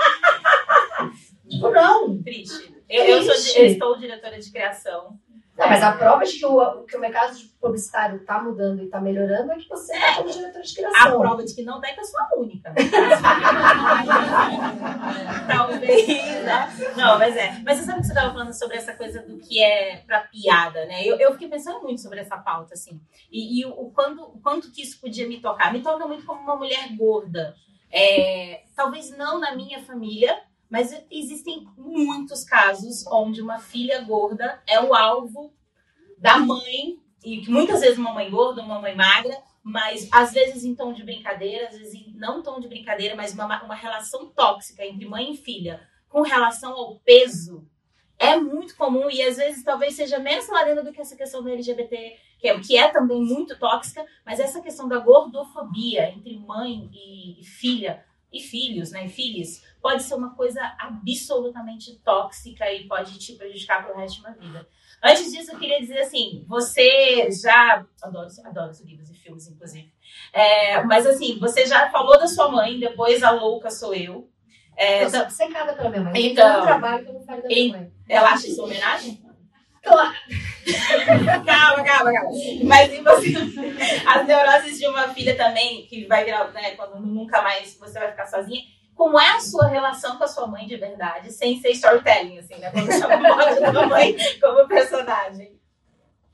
tipo, 1.48 1.70
não. 1.70 2.22
Triste. 2.22 2.74
Eu, 2.88 3.04
eu, 3.04 3.22
sou, 3.22 3.32
Triste. 3.34 3.58
eu 3.58 3.66
estou 3.66 3.98
diretora 3.98 4.38
de 4.38 4.50
criação. 4.50 5.18
Não, 5.58 5.68
mas 5.68 5.82
a 5.82 5.90
prova 5.90 6.24
de 6.24 6.38
que 6.38 6.46
o, 6.46 6.84
que 6.84 6.96
o 6.96 7.00
mercado 7.00 7.36
publicitário 7.60 8.18
está 8.18 8.40
mudando 8.40 8.80
e 8.80 8.84
está 8.84 9.00
melhorando 9.00 9.50
é 9.50 9.56
que 9.56 9.68
você 9.68 9.92
é 9.92 10.14
como 10.14 10.30
diretor 10.30 10.62
de 10.62 10.70
A 10.84 10.88
criação. 10.90 11.20
prova 11.20 11.44
de 11.44 11.52
que 11.52 11.62
não 11.64 11.80
tá 11.80 11.88
é 11.88 11.94
que 11.94 12.00
eu 12.00 12.04
sou 12.04 12.20
a 12.20 12.28
única. 12.38 12.72
Talvez, 15.48 16.44
né? 16.44 16.68
Não, 16.96 17.18
mas 17.18 17.36
é. 17.36 17.60
Mas 17.64 17.78
você 17.78 17.84
sabe 17.84 18.00
que 18.00 18.06
você 18.06 18.12
estava 18.12 18.32
falando 18.32 18.52
sobre 18.52 18.76
essa 18.76 18.94
coisa 18.94 19.20
do 19.22 19.36
que 19.38 19.60
é 19.60 19.96
pra 20.06 20.20
piada, 20.20 20.84
né? 20.86 21.04
Eu, 21.04 21.16
eu 21.16 21.32
fiquei 21.32 21.48
pensando 21.48 21.82
muito 21.82 22.00
sobre 22.00 22.20
essa 22.20 22.36
pauta, 22.38 22.74
assim. 22.74 23.00
E, 23.30 23.60
e 23.60 23.66
o, 23.66 23.70
o 23.70 23.90
quando, 23.90 24.22
o 24.22 24.40
quanto 24.40 24.70
que 24.70 24.82
isso 24.82 25.00
podia 25.00 25.26
me 25.26 25.40
tocar. 25.40 25.72
Me 25.72 25.82
toca 25.82 26.06
muito 26.06 26.24
como 26.24 26.40
uma 26.40 26.54
mulher 26.56 26.88
gorda. 26.96 27.56
É, 27.90 28.62
talvez 28.76 29.16
não 29.16 29.40
na 29.40 29.56
minha 29.56 29.80
família, 29.82 30.38
mas 30.68 30.94
existem 31.10 31.66
muitos 31.76 32.44
casos 32.44 33.06
onde 33.06 33.40
uma 33.40 33.58
filha 33.58 34.02
gorda 34.02 34.62
é 34.66 34.80
o 34.80 34.94
alvo 34.94 35.52
da 36.18 36.38
mãe, 36.38 36.98
e 37.24 37.48
muitas 37.50 37.80
vezes 37.80 37.98
uma 37.98 38.12
mãe 38.12 38.30
gorda, 38.30 38.62
uma 38.62 38.80
mãe 38.80 38.94
magra, 38.94 39.36
mas 39.62 40.08
às 40.12 40.32
vezes 40.32 40.64
em 40.64 40.74
tom 40.74 40.92
de 40.92 41.02
brincadeira, 41.02 41.68
às 41.68 41.78
vezes 41.78 41.94
em 41.94 42.12
não 42.14 42.42
tom 42.42 42.60
de 42.60 42.68
brincadeira, 42.68 43.14
mas 43.14 43.32
uma, 43.32 43.62
uma 43.62 43.74
relação 43.74 44.26
tóxica 44.30 44.84
entre 44.84 45.06
mãe 45.06 45.32
e 45.32 45.36
filha 45.36 45.86
com 46.08 46.22
relação 46.22 46.72
ao 46.72 46.96
peso 47.00 47.66
é 48.18 48.36
muito 48.36 48.76
comum 48.76 49.08
e 49.10 49.22
às 49.22 49.36
vezes 49.36 49.62
talvez 49.62 49.94
seja 49.94 50.18
menos 50.18 50.46
faladeira 50.46 50.82
do 50.82 50.92
que 50.92 51.00
essa 51.00 51.16
questão 51.16 51.42
do 51.42 51.50
LGBT, 51.50 52.16
que 52.38 52.48
é, 52.48 52.60
que 52.60 52.76
é 52.76 52.88
também 52.88 53.22
muito 53.22 53.58
tóxica, 53.58 54.04
mas 54.24 54.40
essa 54.40 54.60
questão 54.60 54.88
da 54.88 54.98
gordofobia 54.98 56.10
entre 56.10 56.36
mãe 56.38 56.90
e 56.92 57.44
filha 57.44 58.04
e 58.32 58.40
filhos, 58.40 58.90
né, 58.90 59.06
e 59.06 59.08
filhos, 59.08 59.62
pode 59.80 60.02
ser 60.02 60.14
uma 60.14 60.34
coisa 60.34 60.60
absolutamente 60.78 61.98
tóxica 62.04 62.70
e 62.72 62.86
pode 62.86 63.18
te 63.18 63.34
prejudicar 63.34 63.84
pro 63.84 63.96
resto 63.96 64.16
de 64.16 64.26
uma 64.26 64.34
vida. 64.34 64.68
Antes 65.02 65.30
disso, 65.32 65.52
eu 65.52 65.58
queria 65.58 65.80
dizer 65.80 66.00
assim, 66.00 66.44
você 66.48 67.30
já 67.30 67.86
adoro, 68.02 68.28
adoro 68.44 68.70
os 68.70 68.80
livros 68.80 69.08
e 69.10 69.14
filmes, 69.14 69.46
inclusive. 69.46 69.92
É, 70.32 70.82
mas 70.84 71.06
assim, 71.06 71.38
você 71.38 71.64
já 71.66 71.88
falou 71.90 72.18
da 72.18 72.26
sua 72.26 72.50
mãe, 72.50 72.78
depois 72.80 73.22
a 73.22 73.30
louca 73.30 73.70
sou 73.70 73.94
eu. 73.94 74.28
É, 74.76 75.04
Eu 75.04 75.10
sou 75.10 75.20
obcecada 75.22 75.72
pela 75.74 75.90
minha 75.90 76.02
mãe. 76.02 76.26
Então. 76.26 76.60
Um 76.60 76.62
trabalho 76.62 77.04
que 77.04 77.10
eu 77.10 77.14
não 77.14 77.22
faço 77.22 77.42
da 77.42 77.48
minha 77.48 77.76
mãe. 77.76 77.92
ela 78.08 78.30
acha 78.30 78.46
isso 78.46 78.62
homenagem? 78.62 79.22
Claro. 79.82 80.14
calma, 81.46 81.84
calma, 81.84 82.12
calma. 82.12 82.30
Mas 82.64 82.92
e 82.92 83.02
você? 83.02 83.34
As 84.06 84.26
neuroses 84.26 84.78
de 84.78 84.86
uma 84.86 85.08
filha 85.08 85.36
também, 85.36 85.86
que 85.86 86.06
vai 86.06 86.24
virar, 86.24 86.50
né, 86.52 86.72
quando 86.72 87.00
nunca 87.00 87.42
mais 87.42 87.76
você 87.78 87.98
vai 87.98 88.10
ficar 88.10 88.26
sozinha. 88.26 88.62
Como 88.94 89.18
é 89.18 89.36
a 89.36 89.40
sua 89.40 89.68
relação 89.68 90.18
com 90.18 90.24
a 90.24 90.28
sua 90.28 90.46
mãe 90.48 90.66
de 90.66 90.76
verdade, 90.76 91.32
sem 91.32 91.60
ser 91.60 91.70
storytelling, 91.70 92.38
assim, 92.38 92.56
né? 92.56 92.70
Quando 92.72 92.90
chama 92.92 93.14
a 93.14 93.72
sua 93.72 93.86
mãe 93.86 94.16
como 94.40 94.66
personagem. 94.66 95.56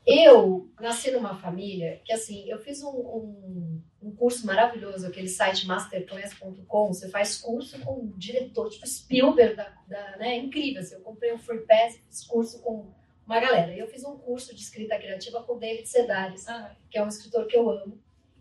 Eu 0.07 0.71
nasci 0.79 1.11
numa 1.11 1.35
família 1.35 2.01
que, 2.05 2.13
assim, 2.13 2.49
eu 2.49 2.59
fiz 2.59 2.83
um, 2.83 2.89
um, 2.89 3.83
um 4.03 4.15
curso 4.15 4.47
maravilhoso, 4.47 5.07
aquele 5.07 5.29
site 5.29 5.67
masterclass.com. 5.67 6.89
Você 6.89 7.09
faz 7.09 7.39
curso 7.39 7.79
com 7.81 8.01
um 8.01 8.13
diretor, 8.17 8.69
tipo 8.69 8.87
Spielberg, 8.87 9.57
da, 9.57 9.73
da, 9.87 10.17
né? 10.19 10.37
É 10.37 10.39
incrível. 10.39 10.81
Assim, 10.81 10.95
eu 10.95 11.01
comprei 11.01 11.33
um 11.33 11.39
free 11.39 11.67
pass 11.67 11.99
fiz 12.07 12.27
curso 12.27 12.61
com 12.61 12.93
uma 13.27 13.41
galera. 13.41 13.75
Eu 13.75 13.87
fiz 13.87 14.05
um 14.05 14.17
curso 14.17 14.55
de 14.55 14.61
escrita 14.61 14.99
criativa 14.99 15.43
com 15.43 15.55
o 15.55 15.59
David 15.59 15.89
Sedaris, 15.89 16.47
que 16.91 16.99
é 16.99 17.03
um 17.05 17.09
escritor 17.09 17.47
que 17.47 17.57
eu 17.57 17.69
amo. 17.71 17.99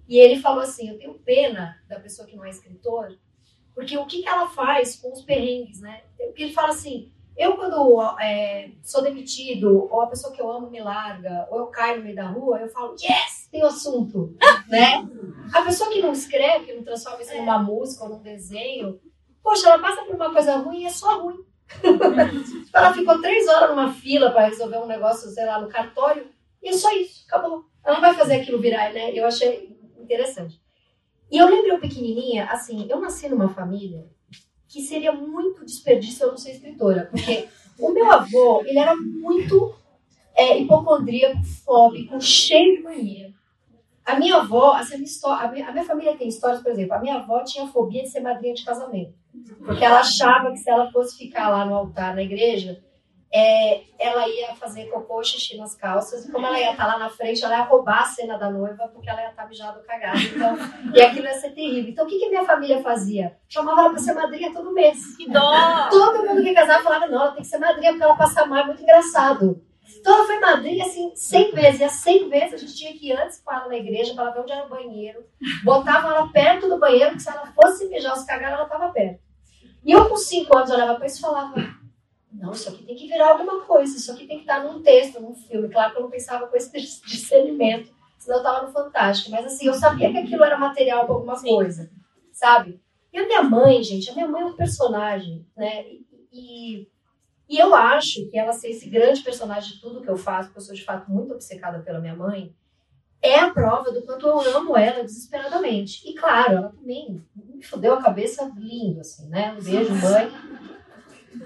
E 0.08 0.18
ele 0.18 0.40
falou 0.40 0.62
assim: 0.62 0.90
Eu 0.90 0.98
tenho 0.98 1.14
pena 1.20 1.82
da 1.88 2.00
pessoa 2.00 2.28
que 2.28 2.36
não 2.36 2.46
é 2.46 2.50
escritor, 2.50 3.18
porque 3.74 3.98
o 3.98 4.06
que, 4.06 4.22
que 4.22 4.30
ela 4.30 4.48
faz 4.50 4.98
com 4.98 5.12
os 5.12 5.22
perrengues, 5.22 5.80
né? 5.82 6.04
Porque 6.18 6.44
ele 6.44 6.54
fala 6.54 6.70
assim: 6.70 7.12
eu, 7.36 7.56
quando 7.56 8.00
é, 8.20 8.72
sou 8.84 9.02
demitido, 9.02 9.88
ou 9.92 10.02
a 10.02 10.08
pessoa 10.08 10.32
que 10.34 10.42
eu 10.42 10.52
amo 10.52 10.70
me 10.70 10.80
larga, 10.80 11.48
ou 11.50 11.60
eu 11.60 11.68
caio 11.68 11.98
no 11.98 12.04
meio 12.04 12.16
da 12.16 12.28
rua, 12.28 12.60
eu 12.60 12.70
falo, 12.70 12.94
yes, 12.94 13.48
tem 13.52 13.64
assunto, 13.64 14.36
né? 14.70 15.08
A 15.52 15.62
pessoa 15.64 15.90
que 15.90 16.02
não 16.02 16.12
escreve, 16.12 16.66
que 16.66 16.74
não 16.74 16.84
transforma 16.84 17.22
isso 17.22 17.36
numa 17.36 17.58
música 17.58 18.04
ou 18.04 18.12
num 18.12 18.22
desenho, 18.22 19.00
poxa, 19.42 19.68
ela 19.68 19.80
passa 19.80 20.04
por 20.04 20.16
uma 20.16 20.32
coisa 20.32 20.58
ruim 20.58 20.84
e 20.84 20.86
é 20.86 20.90
só 20.90 21.22
ruim. 21.22 21.44
Ela 22.74 22.94
ficou 22.94 23.22
três 23.22 23.48
horas 23.48 23.70
numa 23.70 23.94
fila 23.94 24.32
para 24.32 24.48
resolver 24.48 24.78
um 24.78 24.88
negócio, 24.88 25.30
sei 25.30 25.46
lá, 25.46 25.60
no 25.62 25.70
cartório, 25.70 26.28
e 26.62 26.70
é 26.70 26.74
só 26.74 26.92
isso, 26.96 27.26
acabou. 27.28 27.66
Ela 27.84 27.96
não 27.96 28.02
vai 28.02 28.14
fazer 28.14 28.36
aquilo 28.36 28.62
virar, 28.62 28.94
né? 28.94 29.12
Eu 29.12 29.26
achei 29.26 29.78
interessante. 30.00 30.62
E 31.32 31.38
eu 31.38 31.48
lembro 31.48 31.72
eu 31.72 31.80
pequenininha, 31.80 32.46
assim, 32.46 32.88
eu 32.90 33.00
nasci 33.00 33.28
numa 33.28 33.50
família 33.50 34.08
que 34.68 34.82
seria 34.82 35.12
muito 35.12 35.66
desperdício 35.66 36.24
eu 36.24 36.32
não 36.32 36.38
ser 36.38 36.52
escritora, 36.52 37.08
porque 37.12 37.48
o 37.78 37.92
meu 37.92 38.12
avô, 38.12 38.64
ele 38.66 38.80
era 38.80 38.96
muito 38.96 39.76
é, 40.36 40.60
hipocondríaco, 40.60 41.44
fóbico, 41.64 42.20
cheio 42.20 42.78
de 42.78 42.84
mania. 42.84 43.34
A 44.06 44.18
minha 44.18 44.38
avó, 44.38 44.80
história, 44.80 45.48
a, 45.48 45.52
minha, 45.52 45.68
a 45.68 45.72
minha 45.72 45.86
família 45.86 46.18
tem 46.18 46.28
histórias, 46.28 46.62
por 46.62 46.72
exemplo, 46.72 46.94
a 46.94 47.00
minha 47.00 47.16
avó 47.16 47.44
tinha 47.44 47.68
fobia 47.68 48.04
de 48.04 48.10
ser 48.10 48.20
madrinha 48.20 48.54
de 48.54 48.66
casamento, 48.66 49.14
porque 49.66 49.84
ela 49.84 50.00
achava 50.00 50.52
que 50.52 50.58
se 50.58 50.70
ela 50.70 50.92
fosse 50.92 51.18
ficar 51.18 51.50
lá 51.50 51.66
no 51.66 51.76
altar 51.76 52.16
na 52.16 52.22
igreja, 52.22 52.82
é, 53.36 53.82
ela 53.98 54.30
ia 54.30 54.54
fazer 54.56 54.86
cocô 54.92 55.24
xixi 55.24 55.58
nas 55.58 55.76
calças, 55.76 56.24
e 56.24 56.32
como 56.32 56.46
ela 56.46 56.60
ia 56.60 56.72
estar 56.72 56.86
lá 56.86 57.00
na 57.00 57.10
frente, 57.10 57.44
ela 57.44 57.58
ia 57.58 57.64
roubar 57.64 58.02
a 58.02 58.06
cena 58.06 58.38
da 58.38 58.48
noiva, 58.48 58.88
porque 58.94 59.10
ela 59.10 59.24
ia 59.24 59.30
estar 59.30 59.48
mijada 59.48 59.80
ou 59.80 59.84
cagada. 59.84 60.20
Então, 60.20 60.56
e 60.94 61.02
aquilo 61.02 61.26
ia 61.26 61.34
ser 61.34 61.50
terrível. 61.50 61.90
Então, 61.90 62.06
o 62.06 62.08
que, 62.08 62.20
que 62.20 62.30
minha 62.30 62.44
família 62.44 62.84
fazia? 62.84 63.36
Chamava 63.50 63.82
ela 63.82 63.90
para 63.90 64.00
ser 64.00 64.14
madrinha 64.14 64.54
todo 64.54 64.72
mês. 64.72 65.18
Que 65.18 65.28
dó! 65.28 65.90
Todo 65.90 66.28
mundo 66.28 66.44
que 66.44 66.54
casava 66.54 66.84
falava, 66.84 67.08
não, 67.08 67.22
ela 67.22 67.32
tem 67.32 67.42
que 67.42 67.48
ser 67.48 67.58
madrinha, 67.58 67.92
porque 67.92 68.04
ela 68.04 68.16
passa 68.16 68.46
mal, 68.46 68.60
é 68.60 68.66
muito 68.68 68.84
engraçado. 68.84 69.60
Então, 70.04 70.16
ela 70.16 70.28
foi 70.28 70.38
madrinha, 70.38 70.84
assim, 70.84 71.14
100 71.16 71.52
vezes. 71.54 71.80
E 71.80 71.84
as 71.86 71.94
100 71.94 72.30
vezes, 72.30 72.54
a 72.56 72.58
gente 72.58 72.76
tinha 72.76 72.92
que 72.92 73.08
ir 73.08 73.14
antes 73.14 73.40
com 73.40 73.54
ela 73.54 73.70
na 73.70 73.78
igreja, 73.78 74.14
para 74.14 74.26
ela 74.26 74.34
ver 74.34 74.42
onde 74.42 74.52
era 74.52 74.66
o 74.66 74.70
banheiro. 74.70 75.26
Botavam 75.64 76.12
ela 76.12 76.28
perto 76.28 76.68
do 76.68 76.78
banheiro, 76.78 77.12
porque 77.12 77.24
se 77.24 77.30
ela 77.30 77.48
fosse 77.54 77.88
mijar 77.88 78.12
ou 78.12 78.20
se 78.20 78.28
cagar, 78.28 78.52
ela 78.52 78.64
estava 78.64 78.90
perto. 78.90 79.22
E 79.82 79.94
eu, 79.94 80.10
com 80.10 80.18
5 80.18 80.58
anos, 80.58 80.72
olhava 80.72 80.96
para 80.96 81.06
isso 81.06 81.20
e 81.20 81.22
falava, 81.22 81.56
não, 82.34 82.52
isso 82.52 82.68
aqui 82.68 82.84
tem 82.84 82.98
que 82.98 83.08
virar 83.08 83.30
alguma 83.30 83.62
coisa, 83.62 83.96
isso 83.96 84.12
aqui 84.12 84.28
tem 84.28 84.40
que 84.40 84.44
estar 84.44 84.62
num 84.62 84.82
texto, 84.82 85.22
num 85.22 85.34
filme. 85.34 85.70
Claro 85.70 85.94
que 85.94 86.00
eu 86.00 86.04
não 86.04 86.10
pensava 86.10 86.48
com 86.48 86.58
esse 86.58 86.70
discernimento, 87.08 87.90
senão 88.20 88.40
eu 88.40 88.44
estava 88.44 88.68
no 88.68 88.74
Fantástico. 88.74 89.32
Mas 89.32 89.46
assim, 89.46 89.68
eu 89.68 89.74
sabia 89.74 90.12
que 90.12 90.18
aquilo 90.18 90.44
era 90.44 90.58
material 90.58 91.06
para 91.06 91.16
alguma 91.16 91.42
coisa, 91.42 91.90
sabe? 92.34 92.78
E 93.14 93.18
a 93.18 93.26
minha 93.26 93.44
mãe, 93.44 93.82
gente, 93.82 94.10
a 94.10 94.14
minha 94.14 94.28
mãe 94.28 94.42
é 94.42 94.46
um 94.48 94.58
personagem, 94.58 95.48
né? 95.56 95.86
E, 95.88 96.06
e 96.34 96.88
eu 97.50 97.76
acho 97.76 98.28
que 98.30 98.38
ela 98.38 98.54
ser 98.54 98.70
esse 98.70 98.90
grande 98.90 99.22
personagem 99.22 99.74
de 99.74 99.82
tudo 99.82 100.02
que 100.02 100.10
eu 100.10 100.18
faço, 100.18 100.50
porque 100.50 100.60
eu 100.60 100.64
sou 100.64 100.76
de 100.76 100.84
fato 100.84 101.12
muito 101.12 101.34
obcecada 101.34 101.80
pela 101.80 102.00
minha 102.00 102.16
mãe, 102.16 102.54
é 103.22 103.40
a 103.40 103.52
prova 103.52 103.92
do 103.92 104.02
quanto 104.02 104.28
eu 104.28 104.40
amo 104.58 104.78
ela 104.78 105.04
desesperadamente. 105.04 106.08
E 106.08 106.14
claro, 106.14 106.54
ela 106.54 106.70
também 106.70 107.24
me 107.36 107.64
fudeu 107.64 107.94
a 107.94 108.02
cabeça 108.02 108.52
lindo, 108.58 109.00
assim, 109.00 109.30
né? 109.30 109.56
Um 109.58 109.64
beijo, 109.64 109.94
mãe. 109.96 110.32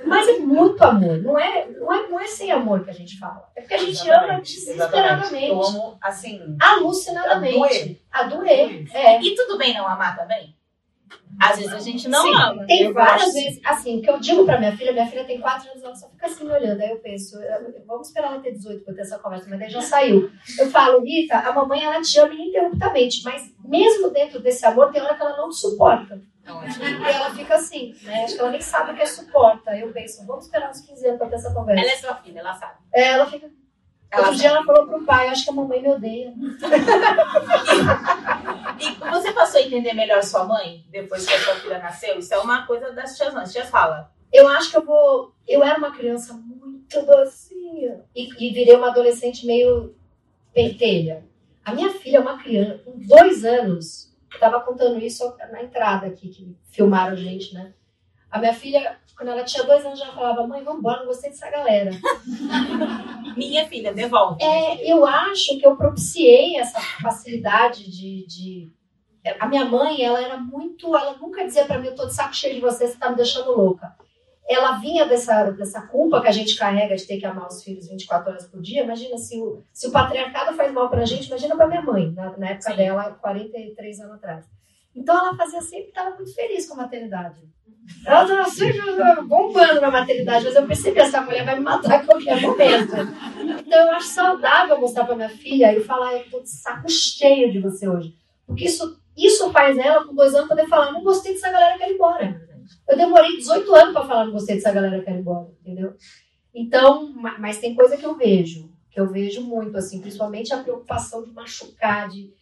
Mas 0.06 0.28
é 0.28 0.40
muito 0.40 0.84
amor, 0.84 1.18
não 1.22 1.40
é, 1.40 1.68
não 1.70 1.94
é, 1.94 2.10
não 2.10 2.20
é 2.20 2.28
sem 2.28 2.52
amor 2.52 2.84
que 2.84 2.90
a 2.90 2.94
gente 2.94 3.18
fala. 3.18 3.50
É 3.56 3.62
porque 3.62 3.76
a 3.76 3.78
gente 3.78 4.02
ama 4.10 4.18
Exatamente, 4.18 4.54
desesperadamente, 4.56 5.48
Eu 5.48 5.64
amo, 5.64 5.98
assim, 6.02 6.58
alucinadamente, 6.60 7.56
A 7.58 7.60
doer. 7.60 8.02
a 8.12 8.24
doer. 8.24 8.88
É. 8.94 9.22
E 9.22 9.36
tudo 9.36 9.58
bem 9.58 9.74
não 9.74 9.88
amar 9.88 10.18
também? 10.18 10.57
Às 11.40 11.58
vezes 11.58 11.74
a 11.74 11.80
gente 11.80 12.10
não 12.10 12.24
Sim, 12.24 12.34
ama. 12.34 12.66
Tem 12.66 12.92
várias 12.92 13.26
gosto. 13.26 13.34
vezes, 13.36 13.62
assim, 13.64 14.00
o 14.00 14.02
que 14.02 14.10
eu 14.10 14.20
digo 14.20 14.44
pra 14.44 14.58
minha 14.58 14.76
filha, 14.76 14.92
minha 14.92 15.08
filha 15.08 15.24
tem 15.24 15.40
4 15.40 15.70
anos, 15.70 15.84
ela 15.84 15.96
só 15.96 16.10
fica 16.10 16.26
assim 16.26 16.46
me 16.46 16.52
olhando. 16.52 16.82
Aí 16.82 16.90
eu 16.90 16.98
penso, 16.98 17.38
vamos 17.86 18.08
esperar 18.08 18.34
ela 18.34 18.42
ter 18.42 18.54
18 18.54 18.84
pra 18.84 18.94
ter 18.94 19.02
essa 19.02 19.20
conversa, 19.20 19.48
mas 19.50 19.60
daí 19.60 19.70
já 19.70 19.82
saiu. 19.82 20.32
Eu 20.58 20.70
falo, 20.72 21.04
Rita, 21.04 21.38
a 21.38 21.54
mamãe 21.54 21.84
ela 21.84 22.02
te 22.02 22.20
ama 22.20 22.34
ininterruptamente, 22.34 23.24
mas 23.24 23.54
mesmo 23.64 24.10
dentro 24.10 24.40
desse 24.40 24.66
amor, 24.66 24.92
tem 24.92 25.02
hora 25.02 25.16
que 25.16 25.22
ela 25.22 25.38
não 25.38 25.50
te 25.50 25.58
suporta. 25.58 26.20
Acho 26.46 26.82
E 26.82 27.12
ela 27.12 27.30
fica 27.36 27.56
assim, 27.56 27.94
né? 28.04 28.24
Acho 28.24 28.36
que 28.36 28.42
ela 28.42 28.52
nem 28.52 28.62
sabe 28.62 28.92
o 28.92 28.96
que 28.96 29.02
é 29.02 29.06
suporta. 29.06 29.72
Aí 29.72 29.82
eu 29.82 29.92
penso, 29.92 30.26
vamos 30.26 30.46
esperar 30.46 30.70
uns 30.72 30.80
15 30.82 31.06
anos 31.08 31.20
pra 31.20 31.28
ter 31.28 31.36
essa 31.36 31.54
conversa. 31.54 31.82
Ela 31.84 31.92
é 31.92 31.96
sua 31.98 32.16
filha, 32.16 32.40
ela 32.40 32.54
sabe. 32.54 32.74
É, 32.94 33.10
ela 33.10 33.26
fica. 33.26 33.50
Ela 34.10 34.24
Outro 34.24 34.40
dia 34.40 34.50
ela 34.50 34.64
falou 34.64 34.88
pro 34.88 35.06
pai, 35.06 35.28
acho 35.28 35.44
que 35.44 35.50
a 35.50 35.54
mamãe 35.54 35.82
me 35.82 35.90
odeia. 35.90 36.34
E 38.80 39.12
você 39.12 39.32
passou 39.32 39.60
a 39.60 39.64
entender 39.64 39.94
melhor 39.94 40.24
sua 40.24 40.44
mãe 40.46 40.86
depois 40.90 41.26
que 41.26 41.34
a 41.34 41.40
sua 41.40 41.56
filha 41.56 41.80
nasceu? 41.80 42.18
Isso 42.20 42.34
é 42.34 42.38
uma 42.38 42.66
coisa 42.66 42.92
das 42.92 43.16
tias 43.16 43.34
não. 43.34 43.42
As 43.42 43.52
tias 43.52 43.70
falam. 43.70 44.08
Eu 44.32 44.48
acho 44.48 44.72
que 44.72 44.78
eu 44.78 44.86
vou. 44.86 45.34
Eu 45.48 45.64
era 45.64 45.78
uma 45.78 45.92
criança 45.92 46.34
muito 46.34 47.02
docinha. 47.06 48.04
E, 48.16 48.30
e 48.50 48.54
virei 48.54 48.76
uma 48.76 48.90
adolescente 48.90 49.46
meio 49.46 49.96
pentelha. 50.54 51.26
A 51.64 51.74
minha 51.74 51.92
filha 51.92 52.18
é 52.18 52.20
uma 52.20 52.38
criança, 52.38 52.78
com 52.86 52.98
dois 52.98 53.44
anos, 53.44 54.16
eu 54.34 54.40
tava 54.40 54.62
contando 54.62 55.00
isso 55.00 55.36
na 55.52 55.62
entrada 55.62 56.08
aqui, 56.08 56.30
que 56.30 56.56
filmaram 56.70 57.14
a 57.14 57.16
gente, 57.16 57.54
né? 57.54 57.74
A 58.30 58.40
minha 58.40 58.54
filha, 58.54 58.98
quando 59.16 59.30
ela 59.30 59.44
tinha 59.44 59.64
dois 59.64 59.86
anos, 59.86 60.00
já 60.00 60.12
falava: 60.12 60.46
mãe, 60.46 60.64
vamos 60.64 60.80
embora, 60.80 61.00
não 61.00 61.08
gostei 61.08 61.30
dessa 61.30 61.50
galera. 61.50 61.92
Minha 63.38 63.68
filha, 63.68 63.94
devolve. 63.94 64.42
É, 64.44 64.92
eu 64.92 65.06
acho 65.06 65.58
que 65.60 65.66
eu 65.66 65.76
propiciei 65.76 66.58
essa 66.58 66.80
facilidade 67.02 67.84
de, 67.90 68.26
de- 68.26 68.72
A 69.40 69.48
minha 69.48 69.66
mãe, 69.66 70.02
ela 70.04 70.22
era 70.22 70.38
muito. 70.38 70.96
Ela 70.96 71.16
nunca 71.18 71.46
dizia 71.46 71.66
pra 71.66 71.78
mim: 71.80 71.88
eu 71.88 71.96
tô 71.96 72.06
de 72.08 72.14
saco 72.16 72.36
cheio 72.36 72.56
de 72.56 72.62
você, 72.62 72.88
você 72.88 72.98
tá 72.98 73.10
me 73.10 73.16
deixando 73.16 73.52
louca. 73.52 73.96
Ela 74.50 74.78
vinha 74.80 75.06
dessa, 75.06 75.52
dessa 75.52 75.82
culpa 75.88 76.22
que 76.22 76.28
a 76.28 76.32
gente 76.32 76.56
carrega 76.56 76.96
de 76.96 77.06
ter 77.06 77.18
que 77.18 77.26
amar 77.26 77.48
os 77.48 77.62
filhos 77.62 77.88
24 77.90 78.30
horas 78.32 78.48
por 78.48 78.62
dia. 78.62 78.84
Imagina 78.84 79.18
se 79.18 79.38
o, 79.42 79.62
se 79.74 79.88
o 79.88 79.92
patriarcado 79.92 80.56
faz 80.56 80.72
mal 80.72 80.90
pra 80.90 81.04
gente, 81.06 81.28
imagina 81.28 81.54
pra 81.56 81.68
minha 81.68 81.82
mãe, 81.82 82.12
na, 82.14 82.36
na 82.38 82.50
época 82.52 82.72
Sim. 82.72 82.78
dela, 82.78 83.12
43 83.22 84.00
anos 84.00 84.16
atrás. 84.16 84.46
Então 84.96 85.18
ela 85.18 85.36
fazia 85.36 85.62
sempre, 85.62 85.90
estava 85.90 86.16
muito 86.16 86.34
feliz 86.34 86.66
com 86.66 86.76
a 86.76 86.84
maternidade. 86.84 87.42
Ela 88.06 88.24
estava 88.24 88.50
sempre 88.50 88.82
bombando 89.28 89.82
na 89.82 89.92
maternidade, 89.92 90.46
mas 90.46 90.56
eu 90.56 90.66
percebi, 90.68 91.00
essa 91.00 91.22
mulher 91.22 91.44
vai 91.46 91.56
me 91.56 91.62
matar 91.64 91.96
a 92.02 92.06
qualquer 92.06 92.42
momento. 92.42 92.94
Então 93.60 93.80
eu 93.88 93.92
acho 93.92 94.08
saudável 94.08 94.80
mostrar 94.80 95.06
pra 95.06 95.16
minha 95.16 95.30
filha 95.30 95.74
e 95.76 95.82
falar, 95.84 96.14
eu 96.16 96.30
tô 96.30 96.40
de 96.42 96.50
saco 96.50 96.90
cheio 96.90 97.52
de 97.52 97.60
você 97.60 97.88
hoje. 97.88 98.14
Porque 98.46 98.66
isso, 98.66 98.98
isso 99.16 99.52
faz 99.52 99.78
ela, 99.78 100.06
com 100.06 100.14
dois 100.16 100.34
anos, 100.34 100.48
poder 100.48 100.68
falar, 100.68 100.92
não 100.92 101.04
gostei 101.04 101.34
dessa 101.34 101.52
galera, 101.52 101.78
quero 101.78 101.92
ir 101.92 101.96
embora. 101.96 102.48
Eu 102.88 102.98
demorei 102.98 103.36
18 103.38 103.76
anos 103.76 103.94
pra 103.94 104.06
falar, 104.06 104.26
não 104.26 104.32
gostei 104.34 104.56
dessa 104.56 104.72
galera, 104.72 105.02
quero 105.04 105.18
ir 105.18 105.20
embora, 105.22 105.48
entendeu? 105.62 105.94
Então, 106.54 107.12
ma- 107.14 107.38
mas 107.40 107.58
tem 107.60 107.76
coisa 107.76 107.98
que 107.98 108.06
eu 108.06 108.16
vejo, 108.16 108.70
que 108.90 109.00
eu 109.00 109.08
vejo 109.08 109.42
muito, 109.42 109.78
assim, 109.78 110.02
principalmente 110.02 110.54
a 110.54 110.58
preocupação 110.64 111.24
de 111.24 111.32
machucar, 111.32 112.10
de... 112.10 112.34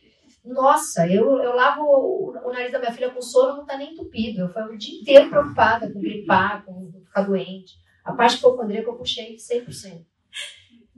Nossa, 0.45 1.07
eu, 1.07 1.41
eu 1.41 1.55
lavo 1.55 1.81
o, 1.81 2.29
o 2.31 2.51
nariz 2.51 2.71
da 2.71 2.79
minha 2.79 2.91
filha 2.91 3.09
com 3.09 3.21
soro, 3.21 3.57
não 3.57 3.65
tá 3.65 3.77
nem 3.77 3.93
entupido. 3.93 4.41
Eu 4.41 4.49
fui 4.49 4.61
o 4.63 4.77
dia 4.77 4.99
inteiro 4.99 5.29
preocupada 5.29 5.91
com 5.91 5.99
gripar, 5.99 6.63
com 6.63 6.91
ficar 7.05 7.21
doente. 7.23 7.73
A 8.03 8.13
parte 8.13 8.37
hipocondríaca 8.37 8.89
eu 8.89 8.95
puxei 8.95 9.35
100%. 9.35 10.05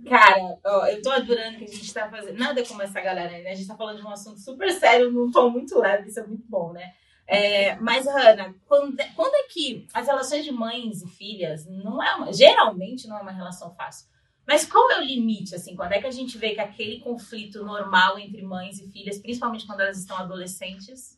Cara, 0.07 0.57
ó, 0.63 0.85
eu 0.85 1.01
tô 1.01 1.09
adorando 1.09 1.57
que 1.57 1.63
a 1.63 1.67
gente 1.67 1.93
tá 1.93 2.09
fazendo. 2.09 2.37
Nada 2.37 2.63
como 2.65 2.81
essa 2.81 3.01
galera 3.01 3.31
né? 3.31 3.49
A 3.49 3.55
gente 3.55 3.67
tá 3.67 3.75
falando 3.75 3.97
de 3.97 4.05
um 4.05 4.11
assunto 4.11 4.39
super 4.39 4.71
sério, 4.71 5.11
num 5.11 5.31
tom 5.31 5.49
muito 5.49 5.79
leve, 5.79 6.09
isso 6.09 6.19
é 6.19 6.27
muito 6.27 6.45
bom, 6.47 6.71
né? 6.73 6.93
É, 7.25 7.75
mas, 7.75 8.05
Hanna, 8.05 8.55
quando, 8.65 8.95
quando 9.15 9.35
é 9.35 9.43
que 9.49 9.85
as 9.93 10.07
relações 10.07 10.45
de 10.45 10.51
mães 10.51 11.01
e 11.01 11.07
filhas 11.07 11.65
não 11.65 12.01
é 12.01 12.15
uma. 12.15 12.31
Geralmente 12.31 13.07
não 13.07 13.17
é 13.17 13.21
uma 13.21 13.31
relação 13.31 13.73
fácil. 13.75 14.07
Mas 14.47 14.65
qual 14.65 14.89
é 14.91 14.99
o 14.99 15.03
limite, 15.03 15.53
assim? 15.53 15.75
Quando 15.75 15.91
é 15.91 15.99
que 15.99 16.07
a 16.07 16.11
gente 16.11 16.37
vê 16.37 16.55
que 16.55 16.61
aquele 16.61 16.99
conflito 17.01 17.65
normal 17.65 18.17
entre 18.17 18.41
mães 18.41 18.79
e 18.79 18.89
filhas, 18.89 19.19
principalmente 19.19 19.67
quando 19.67 19.81
elas 19.81 19.97
estão 19.97 20.17
adolescentes, 20.17 21.17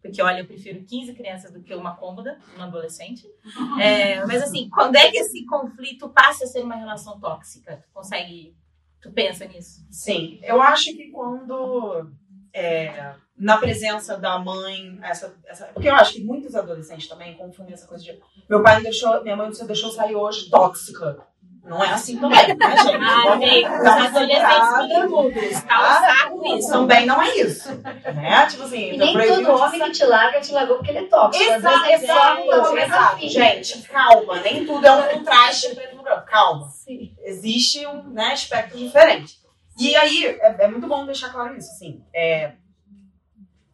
porque 0.00 0.22
olha, 0.22 0.40
eu 0.40 0.46
prefiro 0.46 0.84
15 0.84 1.14
crianças 1.14 1.52
do 1.52 1.62
que 1.62 1.74
uma 1.74 1.96
cômoda, 1.96 2.38
uma 2.54 2.66
adolescente. 2.66 3.26
É, 3.78 4.24
mas 4.24 4.42
assim, 4.42 4.70
quando 4.70 4.96
é 4.96 5.10
que 5.10 5.18
esse 5.18 5.44
conflito 5.44 6.08
passa 6.08 6.44
a 6.44 6.46
ser 6.46 6.62
uma 6.62 6.76
relação 6.76 7.20
tóxica? 7.20 7.76
Tu 7.76 7.88
consegue. 7.92 8.56
Tu 9.02 9.12
pensa 9.12 9.44
nisso? 9.44 9.86
Sim, 9.90 10.40
eu 10.42 10.62
acho 10.62 10.96
que 10.96 11.10
quando 11.10 12.10
é, 12.54 13.14
na 13.38 13.58
presença 13.58 14.16
da 14.16 14.38
mãe, 14.38 14.98
essa, 15.02 15.36
essa, 15.44 15.66
porque 15.66 15.88
eu 15.88 15.94
acho 15.94 16.14
que 16.14 16.24
muitos 16.24 16.54
adolescentes 16.54 17.06
também 17.06 17.34
confundem 17.34 17.74
essa 17.74 17.86
coisa 17.86 18.02
de 18.02 18.18
meu 18.48 18.62
pai 18.62 18.78
me 18.78 18.84
deixou, 18.84 19.22
minha 19.22 19.36
mãe 19.36 19.50
me 19.50 19.66
deixou 19.66 19.90
sair 19.90 20.16
hoje 20.16 20.48
tóxica. 20.48 21.18
Não 21.66 21.82
é 21.82 21.88
assim 21.88 22.16
também, 22.18 22.46
né, 22.54 22.76
gente? 22.76 22.96
Ah, 23.06 23.22
Vamos 23.24 23.44
amigo, 23.44 23.74
os 23.74 23.86
adolescentes 23.86 25.10
mudos, 25.10 25.62
tá 25.62 26.00
saco 26.00 26.56
isso. 26.56 26.70
Também 26.70 27.06
não 27.06 27.20
é 27.20 27.36
isso. 27.36 27.74
Né? 27.74 28.46
Tipo 28.46 28.62
assim, 28.62 28.92
E 28.92 28.98
eu 28.98 28.98
nem 28.98 29.44
todo 29.44 29.60
homem 29.60 29.80
que 29.80 29.90
te 29.90 30.04
larga, 30.04 30.40
te 30.40 30.52
largou 30.52 30.76
porque 30.76 30.92
ele 30.92 30.98
é 30.98 31.04
tóxico. 31.06 31.44
Exato, 31.44 31.84
é 31.84 31.94
exato, 31.94 32.40
exato, 32.40 32.78
exato. 32.78 33.28
Gente, 33.28 33.82
calma, 33.88 34.40
nem 34.40 34.64
tudo 34.64 34.86
é 34.86 34.92
um 34.92 35.02
contraste 35.08 35.74
preto 35.74 35.96
no 35.96 36.02
branco. 36.04 36.26
Calma. 36.26 36.68
Sim. 36.68 37.14
Existe 37.24 37.84
um 37.86 38.10
né, 38.10 38.32
espectro 38.32 38.78
diferente. 38.78 39.38
E 39.78 39.94
aí, 39.96 40.24
é, 40.24 40.64
é 40.64 40.68
muito 40.68 40.86
bom 40.86 41.04
deixar 41.04 41.32
claro 41.32 41.56
isso, 41.56 41.70
assim. 41.72 42.02
É, 42.14 42.52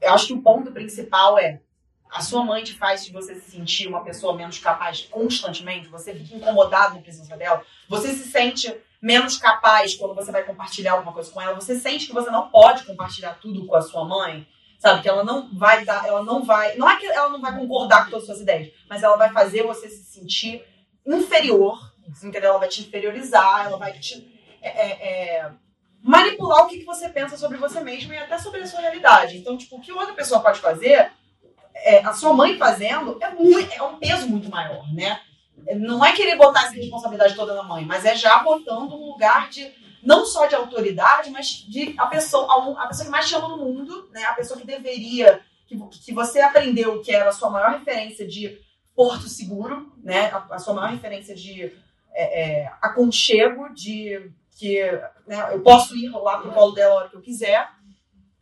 eu 0.00 0.14
acho 0.14 0.28
que 0.28 0.34
o 0.34 0.42
ponto 0.42 0.72
principal 0.72 1.38
é 1.38 1.60
a 2.12 2.20
sua 2.20 2.44
mãe 2.44 2.62
te 2.62 2.74
faz 2.74 3.08
você 3.08 3.34
se 3.36 3.50
sentir 3.50 3.88
uma 3.88 4.04
pessoa 4.04 4.36
menos 4.36 4.58
capaz 4.58 5.08
constantemente, 5.10 5.88
você 5.88 6.14
fica 6.14 6.36
incomodado 6.36 6.96
na 6.96 7.00
presença 7.00 7.36
dela, 7.36 7.64
você 7.88 8.12
se 8.12 8.30
sente 8.30 8.72
menos 9.00 9.38
capaz 9.38 9.94
quando 9.94 10.14
você 10.14 10.30
vai 10.30 10.44
compartilhar 10.44 10.92
alguma 10.92 11.12
coisa 11.12 11.30
com 11.30 11.40
ela, 11.40 11.54
você 11.54 11.78
sente 11.78 12.06
que 12.06 12.12
você 12.12 12.30
não 12.30 12.50
pode 12.50 12.84
compartilhar 12.84 13.38
tudo 13.40 13.66
com 13.66 13.74
a 13.74 13.80
sua 13.80 14.04
mãe, 14.04 14.46
sabe? 14.78 15.00
Que 15.00 15.08
ela 15.08 15.24
não 15.24 15.56
vai 15.56 15.84
dar, 15.84 16.06
ela 16.06 16.22
não 16.22 16.44
vai, 16.44 16.76
não 16.76 16.88
é 16.88 16.96
que 16.98 17.06
ela 17.06 17.30
não 17.30 17.40
vai 17.40 17.56
concordar 17.58 18.04
com 18.04 18.10
todas 18.10 18.24
as 18.24 18.26
suas 18.26 18.40
ideias, 18.42 18.72
mas 18.90 19.02
ela 19.02 19.16
vai 19.16 19.32
fazer 19.32 19.62
você 19.62 19.88
se 19.88 20.04
sentir 20.04 20.62
inferior, 21.06 21.92
entendeu? 22.06 22.50
Ela 22.50 22.58
vai 22.58 22.68
te 22.68 22.82
inferiorizar, 22.82 23.66
ela 23.66 23.78
vai 23.78 23.98
te 23.98 24.30
é, 24.60 24.68
é, 24.68 25.38
é, 25.38 25.52
manipular 26.02 26.64
o 26.64 26.68
que, 26.68 26.78
que 26.78 26.84
você 26.84 27.08
pensa 27.08 27.38
sobre 27.38 27.56
você 27.56 27.80
mesmo 27.80 28.12
e 28.12 28.18
até 28.18 28.36
sobre 28.38 28.60
a 28.60 28.66
sua 28.66 28.80
realidade. 28.80 29.38
Então, 29.38 29.56
tipo, 29.56 29.76
o 29.76 29.80
que 29.80 29.92
outra 29.92 30.14
pessoa 30.14 30.40
pode 30.40 30.60
fazer, 30.60 31.10
é, 31.82 32.04
a 32.04 32.12
sua 32.12 32.32
mãe 32.32 32.56
fazendo, 32.56 33.18
é, 33.20 33.30
muito, 33.34 33.72
é 33.72 33.82
um 33.82 33.96
peso 33.98 34.28
muito 34.28 34.48
maior, 34.50 34.92
né? 34.92 35.20
Não 35.76 36.04
é 36.04 36.12
querer 36.12 36.36
botar 36.36 36.64
essa 36.64 36.74
responsabilidade 36.74 37.34
toda 37.34 37.54
na 37.54 37.62
mãe, 37.62 37.84
mas 37.84 38.04
é 38.04 38.16
já 38.16 38.38
botando 38.38 38.92
um 38.94 39.10
lugar 39.10 39.48
de 39.48 39.70
não 40.02 40.26
só 40.26 40.46
de 40.46 40.54
autoridade, 40.54 41.30
mas 41.30 41.46
de 41.46 41.94
a 41.96 42.06
pessoa, 42.06 42.46
a, 42.80 42.86
pessoa 42.88 43.04
que 43.04 43.10
mais 43.10 43.28
te 43.28 43.34
ama 43.34 43.48
no 43.48 43.58
mundo, 43.58 44.08
né? 44.12 44.24
A 44.24 44.32
pessoa 44.32 44.58
que 44.58 44.66
deveria, 44.66 45.40
que, 45.66 45.78
que 46.04 46.12
você 46.12 46.40
aprendeu 46.40 47.00
que 47.00 47.12
era 47.12 47.28
a 47.28 47.32
sua 47.32 47.50
maior 47.50 47.78
referência 47.78 48.26
de 48.26 48.58
porto 48.94 49.28
seguro, 49.28 49.92
né? 50.02 50.30
A, 50.32 50.54
a 50.56 50.58
sua 50.58 50.74
maior 50.74 50.90
referência 50.90 51.34
de 51.34 51.72
é, 52.12 52.62
é, 52.62 52.72
aconchego, 52.80 53.72
de 53.72 54.30
que 54.58 54.82
né, 55.26 55.54
eu 55.54 55.60
posso 55.60 55.96
ir 55.96 56.10
lá 56.10 56.38
pro 56.38 56.52
colo 56.52 56.72
dela 56.72 56.92
a 56.92 56.96
hora 56.96 57.08
que 57.08 57.16
eu 57.16 57.22
quiser. 57.22 57.68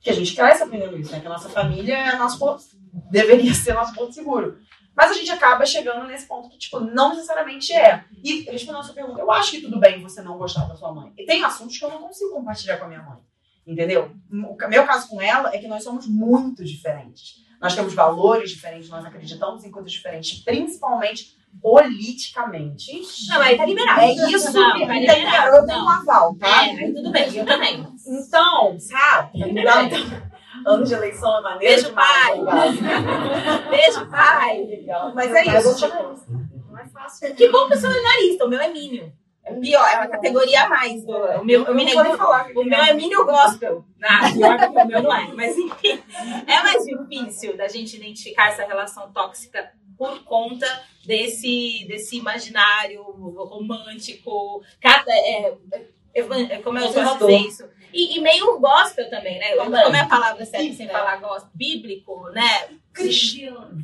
Que 0.00 0.10
a 0.10 0.14
gente 0.14 0.34
cresce 0.34 0.62
aprendendo 0.62 0.98
isso, 0.98 1.12
né? 1.12 1.20
Que 1.20 1.26
a 1.26 1.30
nossa 1.30 1.48
família 1.48 1.96
é 1.96 2.16
nosso 2.16 2.38
ponto, 2.38 2.62
deveria 3.10 3.52
ser 3.52 3.74
nosso 3.74 3.94
ponto 3.94 4.12
seguro. 4.12 4.58
Mas 4.96 5.12
a 5.12 5.14
gente 5.14 5.30
acaba 5.30 5.64
chegando 5.64 6.06
nesse 6.06 6.26
ponto 6.26 6.48
que, 6.48 6.58
tipo, 6.58 6.80
não 6.80 7.10
necessariamente 7.10 7.72
é. 7.72 8.04
E 8.22 8.42
respondendo 8.42 8.80
a 8.80 8.82
sua 8.82 8.94
pergunta, 8.94 9.20
eu 9.20 9.30
acho 9.30 9.52
que 9.52 9.60
tudo 9.60 9.78
bem 9.78 10.02
você 10.02 10.20
não 10.20 10.36
gostar 10.36 10.64
da 10.64 10.74
sua 10.74 10.92
mãe. 10.92 11.12
E 11.16 11.24
tem 11.24 11.44
assuntos 11.44 11.78
que 11.78 11.84
eu 11.84 11.90
não 11.90 12.02
consigo 12.02 12.32
compartilhar 12.32 12.76
com 12.76 12.84
a 12.84 12.88
minha 12.88 13.02
mãe. 13.02 13.18
Entendeu? 13.66 14.14
O 14.30 14.68
meu 14.68 14.86
caso 14.86 15.08
com 15.08 15.20
ela 15.20 15.54
é 15.54 15.58
que 15.58 15.68
nós 15.68 15.84
somos 15.84 16.06
muito 16.06 16.64
diferentes. 16.64 17.36
Nós 17.60 17.74
temos 17.74 17.92
valores 17.92 18.50
diferentes, 18.50 18.88
nós 18.88 19.04
acreditamos 19.04 19.64
em 19.64 19.70
coisas 19.70 19.92
diferentes, 19.92 20.40
principalmente 20.40 21.36
politicamente. 21.60 23.00
Não, 23.28 23.40
aí 23.40 23.56
tá 23.56 23.64
liberado. 23.66 24.00
É 24.00 24.12
isso 24.12 24.52
não, 24.52 24.72
que 24.74 24.80
tá 24.86 24.92
tenho, 24.92 25.00
liberado. 25.16 25.56
eu 25.56 25.66
tenho 25.66 25.78
um 25.84 25.88
aval, 25.88 26.34
tá? 26.36 26.66
É, 26.66 26.70
aí 26.70 26.92
tudo 26.94 27.10
bem, 27.10 27.36
eu 27.36 27.46
também. 27.46 27.86
Então, 28.06 28.78
sabe? 28.78 29.30
Então, 29.34 29.88
ano 30.66 30.84
de 30.84 30.94
eleição 30.94 31.38
é 31.38 31.42
maneiro 31.42 31.82
Beijo, 31.82 31.92
pai. 31.94 32.38
né? 32.40 33.66
Beijo, 33.70 34.06
pai. 34.10 34.64
Legal. 34.64 35.12
Mas 35.14 35.32
é 35.34 35.58
isso, 35.58 35.76
tipo, 35.76 35.96
Não 36.70 36.78
é 36.78 36.86
fácil. 36.88 37.34
Que 37.34 37.48
bom 37.50 37.66
que 37.68 37.74
eu 37.74 37.78
sou 37.80 37.90
minorista, 37.90 38.44
o 38.44 38.48
meu 38.48 38.60
é 38.60 38.68
mínimo. 38.68 39.12
É 39.42 39.54
pior, 39.54 39.88
é 39.88 39.96
uma 39.96 40.06
categoria 40.08 40.64
a 40.64 40.68
mais. 40.68 41.02
Do, 41.04 41.12
o 41.16 41.44
meu, 41.44 41.60
eu 41.62 41.66
eu 41.68 41.74
me 41.74 41.84
não 41.94 42.02
nego- 42.04 42.16
falar 42.18 42.48
O 42.54 42.62
meu 42.62 42.78
é 42.78 42.92
mínimo 42.92 43.24
gospel. 43.24 43.84
Ah, 44.02 44.30
pior 44.30 44.58
que 44.58 44.66
o 44.66 44.86
meu 44.86 45.02
não 45.02 45.14
é. 45.16 45.32
Mas 45.34 45.56
enfim, 45.56 45.98
é 46.46 46.62
mais 46.62 46.84
difícil 46.84 47.56
da 47.56 47.66
gente 47.66 47.96
identificar 47.96 48.48
essa 48.48 48.64
relação 48.66 49.10
tóxica 49.12 49.70
por 50.00 50.24
conta 50.24 50.66
desse, 51.04 51.84
desse 51.86 52.16
imaginário 52.16 53.02
romântico. 53.02 54.62
Cada, 54.80 55.12
é, 55.12 55.54
evan- 56.14 56.46
é, 56.48 56.56
como 56.62 56.78
eu 56.78 56.86
Conservador. 56.86 57.28
dizer 57.28 57.46
isso? 57.46 57.68
E, 57.92 58.16
e 58.16 58.20
meio 58.22 58.58
gospel 58.58 59.10
também, 59.10 59.38
né? 59.38 59.54
Também. 59.56 59.82
Como 59.82 59.96
é 59.96 60.00
a 60.00 60.06
palavra 60.08 60.46
certa 60.46 60.72
sem 60.74 60.88
falar 60.88 61.16
gospel? 61.16 61.50
Bíblico, 61.54 62.30
né? 62.30 62.70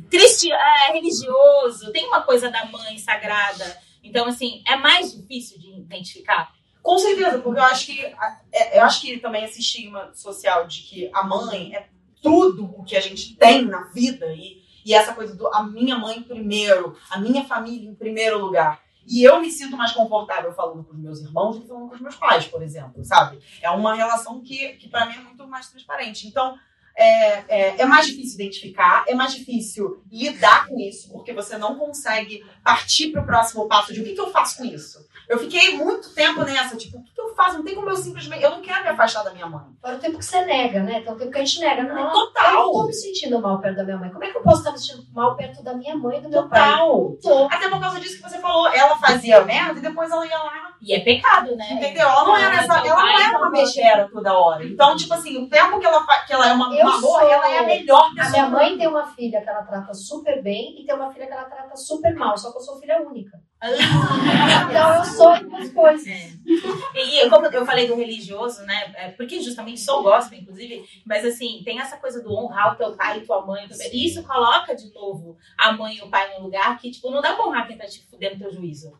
cristi 0.09 0.51
é, 0.51 0.91
religioso, 0.93 1.91
tem 1.91 2.07
uma 2.07 2.23
coisa 2.23 2.49
da 2.49 2.65
mãe 2.65 2.97
sagrada. 2.97 3.77
Então, 4.03 4.25
assim, 4.25 4.63
é 4.67 4.75
mais 4.75 5.13
difícil 5.15 5.59
de 5.59 5.69
identificar. 5.81 6.51
Com 6.81 6.97
certeza, 6.97 7.39
porque 7.39 7.59
eu 7.59 7.63
acho 7.63 7.85
que 7.85 8.01
é, 8.51 8.79
eu 8.79 8.83
acho 8.83 9.01
que 9.01 9.17
também 9.19 9.43
esse 9.43 9.59
estigma 9.59 10.11
social 10.15 10.65
de 10.65 10.81
que 10.81 11.09
a 11.13 11.23
mãe 11.23 11.75
é 11.75 11.87
tudo 12.23 12.65
o 12.65 12.83
que 12.83 12.97
a 12.97 13.01
gente 13.01 13.35
tem 13.35 13.65
na 13.65 13.83
vida 13.93 14.25
e, 14.33 14.61
e 14.87 14.93
essa 14.93 15.13
coisa 15.13 15.35
do 15.35 15.45
a 15.53 15.63
minha 15.63 15.97
mãe 15.99 16.23
primeiro, 16.23 16.95
a 17.11 17.19
minha 17.19 17.43
família 17.43 17.89
em 17.89 17.93
primeiro 17.93 18.39
lugar. 18.39 18.81
E 19.05 19.21
eu 19.21 19.41
me 19.41 19.51
sinto 19.51 19.75
mais 19.75 19.91
confortável 19.91 20.53
falando 20.53 20.81
com 20.85 20.93
os 20.93 20.97
meus 20.97 21.19
irmãos 21.19 21.57
do 21.57 21.61
que 21.61 21.67
falando 21.67 21.89
com 21.89 21.95
os 21.95 21.99
meus 21.99 22.15
pais, 22.15 22.47
por 22.47 22.63
exemplo, 22.63 23.03
sabe? 23.03 23.37
É 23.61 23.69
uma 23.69 23.93
relação 23.95 24.39
que, 24.39 24.69
que 24.77 24.87
para 24.87 25.05
mim 25.05 25.15
é 25.15 25.19
muito 25.19 25.45
mais 25.45 25.69
transparente. 25.69 26.25
Então, 26.25 26.57
é, 26.97 27.43
é, 27.47 27.81
é, 27.81 27.85
mais 27.85 28.07
difícil 28.07 28.33
identificar, 28.41 29.05
é 29.07 29.13
mais 29.13 29.31
difícil 29.35 30.01
lidar 30.11 30.67
com 30.67 30.79
isso, 30.79 31.11
porque 31.11 31.31
você 31.31 31.55
não 31.55 31.77
consegue 31.77 32.43
partir 32.63 33.11
para 33.11 33.21
o 33.21 33.25
próximo 33.25 33.67
passo 33.67 33.93
de 33.93 34.01
o 34.01 34.03
que, 34.03 34.13
que, 34.13 34.19
eu 34.19 34.31
faço 34.31 34.57
com 34.57 34.65
isso. 34.65 35.05
Eu 35.29 35.37
fiquei 35.37 35.77
muito 35.77 36.11
tempo 36.15 36.43
nessa, 36.43 36.75
tipo, 36.75 36.97
o 36.97 37.03
que, 37.03 37.13
que, 37.13 37.21
eu 37.21 37.35
faço? 37.35 37.57
Não 37.57 37.63
tem 37.63 37.75
como 37.75 37.89
eu 37.89 37.95
simplesmente. 37.95 38.41
Eu 38.41 38.49
não 38.49 38.61
quero 38.61 38.81
me 38.81 38.89
afastar 38.89 39.23
da 39.23 39.31
minha 39.31 39.45
mãe. 39.45 39.65
Para 39.79 39.97
o 39.97 39.99
tempo 39.99 40.17
que 40.17 40.25
você 40.25 40.43
nega, 40.43 40.81
né? 40.81 40.99
Então 40.99 41.13
o 41.13 41.17
tempo 41.17 41.31
que 41.31 41.37
a 41.37 41.45
gente 41.45 41.59
nega. 41.59 41.83
Não, 41.83 42.11
Total. 42.11 42.47
Eu 42.47 42.53
não 42.53 42.71
tô 42.71 42.87
me 42.87 42.93
sentindo 42.93 43.39
mal 43.41 43.59
perto 43.59 43.75
da 43.75 43.83
minha 43.83 43.97
mãe. 43.97 44.09
Como 44.09 44.23
é 44.23 44.31
que 44.31 44.37
eu 44.37 44.41
posso 44.41 44.59
estar 44.59 44.71
me 44.71 44.79
sentindo 44.79 45.05
mal 45.13 45.35
perto 45.35 45.61
da 45.61 45.73
minha 45.75 45.95
mãe 45.95 46.17
e 46.17 46.21
do 46.21 46.29
meu 46.29 46.43
Total. 46.43 47.09
pai? 47.09 47.17
Total. 47.21 47.47
Até 47.51 47.69
por 47.69 47.79
causa 47.79 47.99
disso 47.99 48.15
que 48.15 48.29
você 48.29 48.39
falou, 48.39 48.67
ela 48.69 48.97
fazia 48.97 49.43
merda 49.43 49.77
e 49.77 49.83
depois 49.83 50.09
ela 50.09 50.25
ia 50.25 50.37
lá 50.37 50.66
e 50.81 50.93
é 50.93 50.99
pecado, 50.99 51.55
né? 51.55 51.73
Entendeu? 51.73 52.07
Ela 52.07 52.23
não 52.23 52.37
era, 52.37 52.55
essa, 52.55 52.77
ela 52.85 53.01
não 53.01 53.19
era 53.19 53.37
uma 53.37 53.49
mexera 53.49 54.09
toda 54.11 54.37
hora. 54.37 54.65
Então, 54.65 54.95
tipo 54.95 55.13
assim, 55.13 55.37
o 55.37 55.49
tempo 55.49 55.79
que 55.79 55.85
ela, 55.85 56.05
que 56.25 56.33
ela 56.33 56.49
é 56.49 56.53
uma, 56.53 56.69
uma 56.69 57.01
boa, 57.01 57.23
ela 57.23 57.51
é 57.51 57.59
a 57.59 57.63
melhor 57.63 58.13
pessoa. 58.13 58.27
A 58.27 58.29
minha 58.29 58.49
mãe 58.49 58.77
tem 58.77 58.87
uma 58.87 59.07
filha 59.07 59.41
que 59.41 59.49
ela 59.49 59.63
trata 59.63 59.93
super 59.93 60.41
bem 60.43 60.79
e 60.79 60.85
tem 60.85 60.95
uma 60.95 61.11
filha 61.11 61.25
que 61.25 61.33
ela 61.33 61.45
trata 61.45 61.75
super 61.75 62.13
mal, 62.15 62.37
só 62.37 62.51
que 62.51 62.57
eu 62.57 62.61
sou 62.61 62.79
filha 62.79 63.01
única. 63.01 63.39
então 64.69 64.95
eu 64.95 65.03
sou 65.03 65.39
duas 65.49 65.73
coisas. 65.73 66.07
É. 66.07 66.29
E 66.95 67.29
como 67.29 67.47
eu 67.47 67.65
falei 67.65 67.87
do 67.87 67.95
religioso, 67.95 68.63
né? 68.63 68.93
É, 68.95 69.09
porque 69.09 69.41
justamente 69.41 69.81
sou 69.81 70.03
gospel, 70.03 70.39
inclusive, 70.39 70.83
mas 71.05 71.25
assim, 71.25 71.61
tem 71.65 71.79
essa 71.79 71.97
coisa 71.97 72.21
do 72.21 72.31
honrar 72.31 72.73
o 72.73 72.75
teu 72.75 72.95
pai 72.95 73.17
e 73.17 73.25
tua 73.25 73.45
mãe. 73.45 73.67
E 73.91 74.05
isso 74.05 74.23
coloca 74.23 74.75
de 74.75 74.93
novo 74.93 75.37
a 75.57 75.71
mãe 75.71 75.95
e 75.95 76.01
o 76.01 76.09
pai 76.09 76.33
num 76.33 76.43
lugar 76.43 76.77
que, 76.77 76.91
tipo, 76.91 77.09
não 77.09 77.21
dá 77.21 77.33
pra 77.33 77.47
honrar 77.47 77.67
quem 77.67 77.77
tá 77.77 77.85
te 77.85 78.05
fudendo 78.07 78.37
teu 78.37 78.51
juízo. 78.51 78.93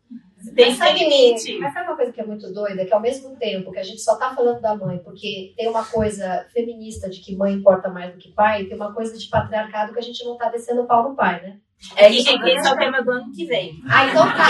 Tem 0.55 0.69
mas 0.69 0.77
sabe, 0.77 0.99
limite. 0.99 1.57
Mas 1.59 1.73
sabe 1.73 1.87
uma 1.87 1.95
coisa 1.95 2.11
que 2.11 2.21
é 2.21 2.25
muito 2.25 2.51
doida? 2.53 2.85
Que 2.85 2.93
ao 2.93 2.99
mesmo 2.99 3.35
tempo 3.35 3.71
que 3.71 3.79
a 3.79 3.83
gente 3.83 4.01
só 4.01 4.15
tá 4.15 4.33
falando 4.35 4.61
da 4.61 4.75
mãe, 4.75 4.99
porque 4.99 5.53
tem 5.57 5.67
uma 5.67 5.83
coisa 5.83 6.45
feminista 6.53 7.09
de 7.09 7.19
que 7.19 7.35
mãe 7.35 7.53
importa 7.53 7.89
mais 7.89 8.13
do 8.13 8.19
que 8.19 8.31
pai, 8.31 8.65
tem 8.65 8.75
uma 8.75 8.93
coisa 8.93 9.17
de 9.17 9.27
patriarcado 9.27 9.93
que 9.93 9.99
a 9.99 10.03
gente 10.03 10.23
não 10.23 10.37
tá 10.37 10.49
descendo 10.49 10.81
o 10.81 10.87
pau 10.87 11.09
no 11.09 11.15
pai, 11.15 11.41
né? 11.41 11.57
É 11.95 12.09
isso, 12.09 12.29
esse 12.29 12.67
é 12.67 12.71
o 12.71 12.77
tema 12.77 13.03
do 13.03 13.11
ano 13.11 13.31
que 13.31 13.45
vem. 13.45 13.79
Ah, 13.87 14.05
então 14.05 14.25
tá. 14.25 14.47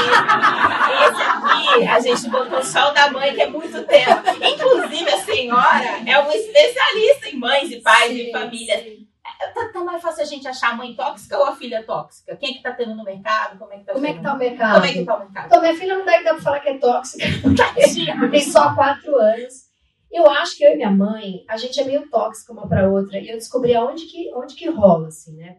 Esse 1.07 1.21
aqui, 1.21 1.87
a 1.87 1.99
gente 1.99 2.29
botou 2.29 2.63
só 2.63 2.89
o 2.89 2.93
da 2.93 3.11
mãe, 3.11 3.33
que 3.33 3.41
é 3.41 3.49
muito 3.49 3.83
tema. 3.83 4.23
Inclusive, 4.41 5.09
a 5.09 5.17
senhora 5.17 6.01
é 6.05 6.17
uma 6.19 6.33
especialista 6.33 7.29
em 7.29 7.37
mães 7.37 7.69
e 7.69 7.81
pais 7.81 8.13
sim, 8.13 8.29
e 8.29 8.31
famílias. 8.31 8.81
Sim 8.81 9.06
tá 9.53 9.69
tão 9.73 9.85
mais 9.85 10.01
fácil 10.01 10.23
a 10.23 10.25
gente 10.25 10.47
achar 10.47 10.71
a 10.71 10.75
mãe 10.75 10.95
tóxica 10.95 11.37
ou 11.37 11.45
a 11.45 11.55
filha 11.55 11.83
tóxica? 11.83 12.35
Quem 12.35 12.51
é 12.51 12.53
que 12.53 12.63
tá 12.63 12.71
tendo 12.71 12.95
no 12.95 13.03
mercado? 13.03 13.57
Como 13.57 13.73
é 13.73 13.77
que 13.77 13.85
tá, 13.85 13.93
Como 13.93 14.05
é 14.05 14.13
que 14.13 14.21
tá 14.21 14.33
o 14.33 14.37
mercado? 14.37 14.73
Como 14.73 14.85
é 14.85 14.93
que 14.93 15.05
tá 15.05 15.15
o 15.15 15.19
mercado? 15.19 15.45
Então, 15.47 15.61
minha 15.61 15.75
filha 15.75 15.97
não 15.97 16.05
dá 16.05 16.19
pra 16.21 16.41
falar 16.41 16.59
que 16.59 16.69
é 16.69 16.77
tóxica. 16.77 17.25
Tem 18.31 18.41
só 18.41 18.73
quatro 18.75 19.15
anos. 19.17 19.67
Eu 20.11 20.29
acho 20.29 20.57
que 20.57 20.63
eu 20.63 20.71
e 20.71 20.75
minha 20.75 20.91
mãe, 20.91 21.43
a 21.47 21.57
gente 21.57 21.79
é 21.79 21.83
meio 21.83 22.09
tóxica 22.09 22.53
uma 22.53 22.67
para 22.67 22.89
outra. 22.89 23.19
E 23.19 23.29
eu 23.29 23.35
descobri 23.35 23.75
aonde 23.75 24.05
que, 24.05 24.33
onde 24.33 24.55
que 24.55 24.69
rola, 24.69 25.09
assim, 25.09 25.35
né? 25.35 25.57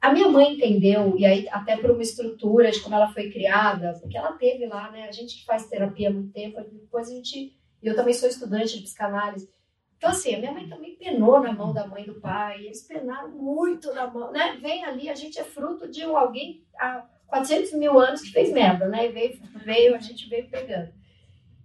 A 0.00 0.12
minha 0.12 0.28
mãe 0.28 0.54
entendeu, 0.54 1.14
e 1.18 1.26
aí 1.26 1.46
até 1.50 1.76
por 1.76 1.90
uma 1.90 2.02
estrutura 2.02 2.70
de 2.70 2.80
como 2.80 2.94
ela 2.94 3.12
foi 3.12 3.30
criada, 3.30 3.98
porque 4.00 4.16
ela 4.16 4.32
teve 4.32 4.66
lá, 4.66 4.90
né? 4.90 5.06
A 5.06 5.12
gente 5.12 5.38
que 5.38 5.44
faz 5.44 5.66
terapia 5.68 6.08
há 6.08 6.12
muito 6.12 6.32
tempo, 6.32 6.58
depois 6.72 7.08
a 7.08 7.12
gente. 7.12 7.54
E 7.82 7.86
eu 7.86 7.94
também 7.94 8.14
sou 8.14 8.28
estudante 8.28 8.76
de 8.78 8.82
psicanálise. 8.82 9.50
Então, 10.00 10.12
assim, 10.12 10.34
a 10.34 10.38
minha 10.38 10.52
mãe 10.52 10.66
também 10.66 10.96
penou 10.96 11.40
na 11.40 11.52
mão 11.52 11.74
da 11.74 11.86
mãe 11.86 12.04
do 12.04 12.18
pai, 12.22 12.64
eles 12.64 12.80
penaram 12.84 13.28
muito 13.28 13.92
na 13.92 14.06
mão, 14.06 14.32
né? 14.32 14.56
Vem 14.58 14.82
ali, 14.82 15.10
a 15.10 15.14
gente 15.14 15.38
é 15.38 15.44
fruto 15.44 15.90
de 15.90 16.02
alguém 16.02 16.64
há 16.78 17.04
400 17.26 17.74
mil 17.74 18.00
anos 18.00 18.22
que 18.22 18.32
fez 18.32 18.50
merda, 18.50 18.88
né? 18.88 19.04
E 19.06 19.12
veio, 19.12 19.38
veio, 19.62 19.94
a 19.94 19.98
gente 19.98 20.26
veio 20.26 20.48
pegando. 20.48 20.90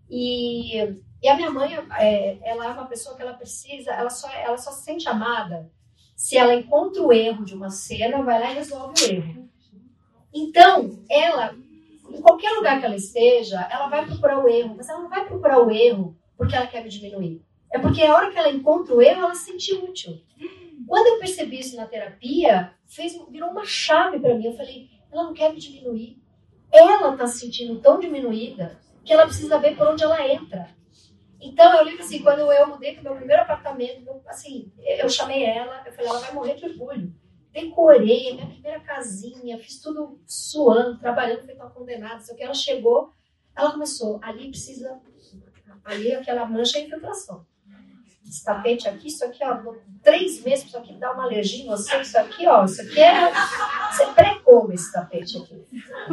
E, 0.09 0.81
e 1.23 1.29
a 1.29 1.37
minha 1.37 1.49
mãe, 1.49 1.77
é, 1.97 2.37
ela 2.43 2.65
é 2.65 2.69
uma 2.71 2.87
pessoa 2.87 3.15
que 3.15 3.21
ela 3.21 3.35
precisa, 3.35 3.91
ela 3.91 4.09
só, 4.09 4.29
ela 4.29 4.57
só 4.57 4.69
se 4.73 4.83
sente 4.83 5.07
amada 5.07 5.71
se 6.13 6.37
ela 6.37 6.53
encontra 6.53 7.01
o 7.01 7.13
erro 7.13 7.45
de 7.45 7.55
uma 7.55 7.69
cena, 7.69 8.21
vai 8.21 8.37
lá 8.37 8.51
e 8.51 8.55
resolve 8.55 9.01
o 9.01 9.11
erro. 9.13 9.49
Então, 10.33 11.05
ela, 11.09 11.55
em 12.09 12.21
qualquer 12.21 12.51
lugar 12.51 12.81
que 12.81 12.85
ela 12.85 12.97
esteja, 12.97 13.65
ela 13.71 13.87
vai 13.87 14.05
procurar 14.05 14.43
o 14.43 14.49
erro, 14.49 14.75
mas 14.75 14.89
ela 14.89 14.99
não 14.99 15.09
vai 15.09 15.25
procurar 15.25 15.59
o 15.61 15.71
erro 15.71 16.17
porque 16.35 16.53
ela 16.53 16.67
quer 16.67 16.83
me 16.83 16.89
diminuir. 16.89 17.41
É 17.75 17.79
porque 17.79 18.03
a 18.03 18.15
hora 18.15 18.31
que 18.31 18.37
ela 18.37 18.49
encontra 18.49 18.95
o 18.95 19.01
erro, 19.01 19.23
ela 19.23 19.35
se 19.35 19.51
sente 19.51 19.73
útil. 19.73 20.17
Quando 20.87 21.07
eu 21.07 21.19
percebi 21.19 21.59
isso 21.59 21.75
na 21.75 21.85
terapia, 21.85 22.73
fez, 22.87 23.19
virou 23.29 23.49
uma 23.49 23.65
chave 23.65 24.17
para 24.17 24.33
mim. 24.33 24.45
Eu 24.45 24.55
falei, 24.55 24.89
ela 25.11 25.25
não 25.25 25.33
quer 25.33 25.51
me 25.51 25.59
diminuir. 25.59 26.17
Ela 26.71 27.11
está 27.11 27.27
se 27.27 27.39
sentindo 27.39 27.81
tão 27.81 27.99
diminuída 27.99 28.79
que 29.03 29.11
ela 29.11 29.25
precisa 29.25 29.59
ver 29.59 29.75
por 29.75 29.89
onde 29.89 30.05
ela 30.05 30.25
entra. 30.25 30.69
Então, 31.41 31.75
eu 31.75 31.83
lembro 31.83 32.01
assim, 32.01 32.23
quando 32.23 32.49
eu 32.49 32.65
mudei 32.65 32.93
para 32.93 33.01
o 33.01 33.03
meu 33.03 33.15
primeiro 33.17 33.41
apartamento, 33.41 34.21
assim, 34.25 34.71
eu 34.79 35.09
chamei 35.09 35.43
ela, 35.43 35.83
eu 35.85 35.91
falei, 35.91 36.09
ela 36.09 36.19
vai 36.19 36.31
morrer 36.31 36.55
de 36.55 36.63
orgulho. 36.67 37.13
Decorei 37.51 38.35
minha 38.35 38.47
primeira 38.47 38.79
casinha, 38.79 39.59
fiz 39.59 39.81
tudo 39.81 40.17
suando, 40.25 40.97
trabalhando, 40.97 41.43
feito 41.43 41.59
uma 41.59 41.69
condenada, 41.69 42.23
o 42.23 42.35
que. 42.37 42.41
Ela 42.41 42.53
chegou, 42.53 43.11
ela 43.53 43.73
começou, 43.73 44.17
ali 44.23 44.47
precisa, 44.47 44.97
ali 45.83 46.15
aquela 46.15 46.45
mancha 46.45 46.77
é 46.77 46.83
infiltração 46.83 47.45
esse 48.27 48.43
tapete 48.43 48.87
aqui, 48.87 49.07
isso 49.07 49.23
aqui, 49.23 49.43
ó, 49.43 49.73
três 50.01 50.43
meses, 50.43 50.65
isso 50.65 50.77
aqui 50.77 50.93
dá 50.93 51.13
uma 51.13 51.23
alergia 51.23 51.63
em 51.63 51.67
você, 51.67 52.01
isso 52.01 52.17
aqui, 52.17 52.47
ó, 52.47 52.65
isso 52.65 52.81
aqui 52.81 52.99
é. 52.99 53.31
Você 53.91 54.05
pré-come 54.07 54.73
esse 54.73 54.91
tapete 54.91 55.37
aqui. 55.37 55.63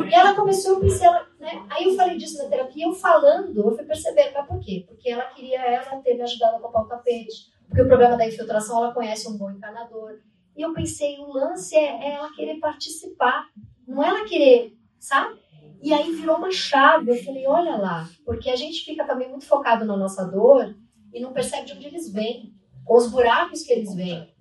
E 0.08 0.14
ela 0.14 0.34
começou 0.34 0.76
a 0.76 0.80
pensar, 0.80 1.28
né? 1.40 1.64
Aí 1.70 1.84
eu 1.84 1.96
falei 1.96 2.16
disso 2.16 2.42
na 2.42 2.48
terapia, 2.48 2.86
eu 2.86 2.94
falando, 2.94 3.56
eu 3.56 3.74
fui 3.74 3.84
percebendo, 3.84 4.34
mas 4.34 4.46
por 4.46 4.60
quê? 4.60 4.84
Porque 4.86 5.08
ela 5.08 5.24
queria 5.24 5.58
ela 5.58 5.96
ter 6.02 6.14
me 6.14 6.22
ajudado 6.22 6.56
a 6.56 6.60
comprar 6.60 6.82
o 6.82 6.88
tapete. 6.88 7.50
Porque 7.66 7.82
o 7.82 7.88
problema 7.88 8.16
da 8.16 8.26
infiltração, 8.26 8.76
ela 8.76 8.92
conhece 8.92 9.26
um 9.28 9.36
bom 9.36 9.50
encanador. 9.50 10.18
E 10.54 10.60
eu 10.60 10.74
pensei, 10.74 11.18
o 11.18 11.32
lance 11.32 11.74
é, 11.74 12.08
é 12.08 12.12
ela 12.12 12.30
querer 12.34 12.60
participar, 12.60 13.46
não 13.88 14.04
é 14.04 14.08
ela 14.08 14.24
querer, 14.26 14.76
sabe? 14.98 15.40
E 15.82 15.92
aí 15.92 16.12
virou 16.12 16.36
uma 16.36 16.50
chave. 16.50 17.10
Eu 17.10 17.24
falei, 17.24 17.46
olha 17.46 17.76
lá, 17.76 18.06
porque 18.24 18.50
a 18.50 18.56
gente 18.56 18.84
fica 18.84 19.04
também 19.04 19.30
muito 19.30 19.46
focado 19.46 19.84
na 19.86 19.96
nossa 19.96 20.24
dor 20.24 20.74
e 21.12 21.20
não 21.20 21.32
percebe 21.32 21.66
de 21.66 21.72
onde 21.72 21.86
eles 21.86 22.12
vêm, 22.12 22.54
com 22.84 22.96
os 22.96 23.10
buracos 23.10 23.62
que 23.62 23.72
eles 23.72 23.94
vêm. 23.94 24.32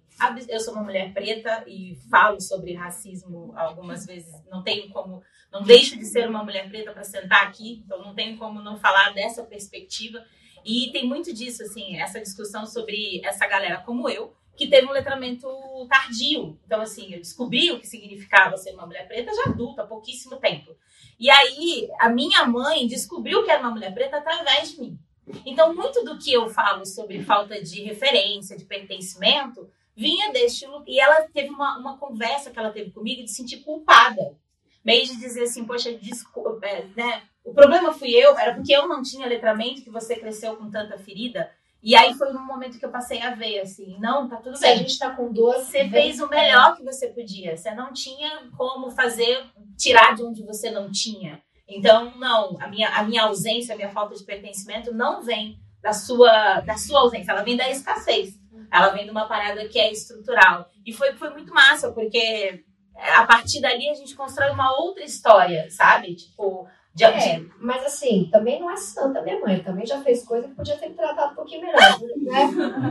Eu 0.48 0.60
sou 0.60 0.74
uma 0.74 0.84
mulher 0.84 1.14
preta 1.14 1.64
e 1.68 1.96
falo 2.10 2.40
sobre 2.40 2.74
racismo 2.74 3.54
algumas 3.56 4.06
vezes. 4.06 4.32
Não 4.50 4.62
tenho 4.64 4.90
como, 4.90 5.22
não 5.52 5.64
deixo 5.64 5.98
de 5.98 6.06
ser 6.06 6.30
uma 6.30 6.44
mulher 6.44 6.70
preta 6.70 6.92
para 6.92 7.04
sentar 7.04 7.48
aqui, 7.48 7.82
então 7.84 8.00
não 8.04 8.14
tenho 8.14 8.38
como 8.38 8.62
não 8.62 8.78
falar 8.78 9.14
dessa 9.14 9.44
perspectiva. 9.44 10.24
E 10.64 10.92
tem 10.92 11.08
muito 11.08 11.34
disso, 11.34 11.64
assim, 11.64 11.98
essa 11.98 12.22
discussão 12.22 12.68
sobre 12.68 13.20
essa 13.26 13.48
galera 13.48 13.80
como 13.80 14.08
eu, 14.08 14.36
que 14.56 14.68
teve 14.68 14.86
um 14.86 14.92
letramento 14.92 15.48
tardio. 15.90 16.60
Então, 16.66 16.82
assim, 16.82 17.12
eu 17.14 17.20
descobri 17.20 17.72
o 17.72 17.80
que 17.80 17.88
significava 17.88 18.58
ser 18.58 18.74
uma 18.74 18.86
mulher 18.86 19.08
preta 19.08 19.34
já 19.34 19.50
adulta, 19.50 19.82
há 19.82 19.88
pouquíssimo 19.88 20.36
tempo. 20.36 20.76
E 21.20 21.32
aí, 21.32 21.90
a 22.00 22.10
minha 22.10 22.46
mãe 22.46 22.86
descobriu 22.86 23.44
que 23.44 23.50
era 23.50 23.62
uma 23.62 23.72
mulher 23.72 23.92
preta 23.92 24.18
através 24.18 24.74
de 24.74 24.82
mim. 24.82 25.00
Então, 25.46 25.74
muito 25.76 26.04
do 26.04 26.18
que 26.18 26.34
eu 26.34 26.50
falo 26.50 26.86
sobre 26.86 27.24
falta 27.24 27.62
de 27.62 27.84
referência, 27.84 28.58
de 28.58 28.66
pertencimento, 28.66 29.70
vinha 29.96 30.32
deste 30.32 30.66
lugar. 30.66 30.86
E 30.88 31.00
ela 31.00 31.24
teve 31.34 31.50
uma, 31.50 31.78
uma 31.78 31.98
conversa 31.98 32.52
que 32.52 32.60
ela 32.60 32.72
teve 32.72 32.92
comigo 32.92 33.24
de 33.24 33.32
sentir 33.32 33.58
culpada. 33.58 34.36
Meio 34.84 35.06
de 35.06 35.16
dizer 35.18 35.44
assim, 35.44 35.66
poxa, 35.66 35.94
desculpa, 35.94 36.66
é, 36.66 36.88
né? 36.96 37.24
O 37.44 37.54
problema 37.54 37.94
fui 37.94 38.12
eu, 38.12 38.38
era 38.38 38.54
porque 38.56 38.74
eu 38.74 38.88
não 38.88 39.02
tinha 39.02 39.28
letramento 39.28 39.84
que 39.84 39.90
você 39.90 40.16
cresceu 40.16 40.56
com 40.56 40.70
tanta 40.70 40.98
ferida. 40.98 41.52
E 41.84 41.96
aí 41.96 42.14
foi 42.14 42.32
no 42.32 42.46
momento 42.46 42.78
que 42.78 42.86
eu 42.86 42.92
passei 42.92 43.20
a 43.22 43.34
ver, 43.34 43.60
assim, 43.60 43.98
não, 44.00 44.30
tá 44.30 44.38
tudo 44.38 44.56
Se 44.56 44.62
bem. 44.62 44.74
a 44.74 44.76
gente 44.76 45.00
tá 45.00 45.10
com 45.16 45.32
dor. 45.32 45.56
Você 45.56 45.90
fez 45.90 46.20
o 46.20 46.28
melhor 46.28 46.76
que 46.76 46.84
você 46.84 47.08
podia. 47.08 47.58
Você 47.58 47.74
não 47.74 47.92
tinha 47.92 48.48
como 48.56 48.92
fazer, 48.92 49.44
tirar 49.76 50.14
de 50.16 50.24
onde 50.24 50.44
você 50.44 50.70
não 50.70 50.92
tinha. 50.92 51.42
Então, 51.72 52.14
não, 52.18 52.58
a 52.60 52.68
minha, 52.68 52.90
a 52.90 53.04
minha 53.04 53.24
ausência, 53.24 53.74
a 53.74 53.78
minha 53.78 53.90
falta 53.90 54.16
de 54.16 54.24
pertencimento 54.24 54.94
não 54.94 55.24
vem 55.24 55.60
da 55.82 55.94
sua, 55.94 56.62
da 56.62 56.78
sua 56.78 57.00
ausência, 57.02 57.32
ela 57.32 57.44
vem 57.44 57.58
da 57.58 57.70
escassez. 57.70 58.40
Ela 58.72 58.90
vem 58.90 59.06
de 59.06 59.12
uma 59.12 59.28
parada 59.28 59.68
que 59.68 59.80
é 59.80 59.92
estrutural. 59.92 60.70
E 60.86 60.94
foi, 60.94 61.14
foi 61.14 61.30
muito 61.32 61.54
massa, 61.54 61.92
porque 61.92 62.64
a 62.96 63.26
partir 63.26 63.60
dali 63.60 63.90
a 63.90 63.94
gente 63.94 64.16
constrói 64.16 64.52
uma 64.52 64.72
outra 64.80 65.04
história, 65.04 65.70
sabe? 65.70 66.16
Tipo, 66.16 66.68
De, 66.94 67.06
É, 67.06 67.42
mas 67.58 67.86
assim, 67.86 68.28
também 68.30 68.60
não 68.60 68.70
é 68.70 68.76
santa 68.76 69.22
minha 69.22 69.40
mãe. 69.40 69.60
Também 69.64 69.86
já 69.86 70.02
fez 70.02 70.26
coisa 70.26 70.48
que 70.50 70.56
podia 70.56 70.78
ter 70.78 70.90
me 70.90 70.96
tratado 70.96 71.32
um 71.32 71.36
pouquinho 71.36 71.62
melhor. 71.62 71.80
Né? 71.80 72.50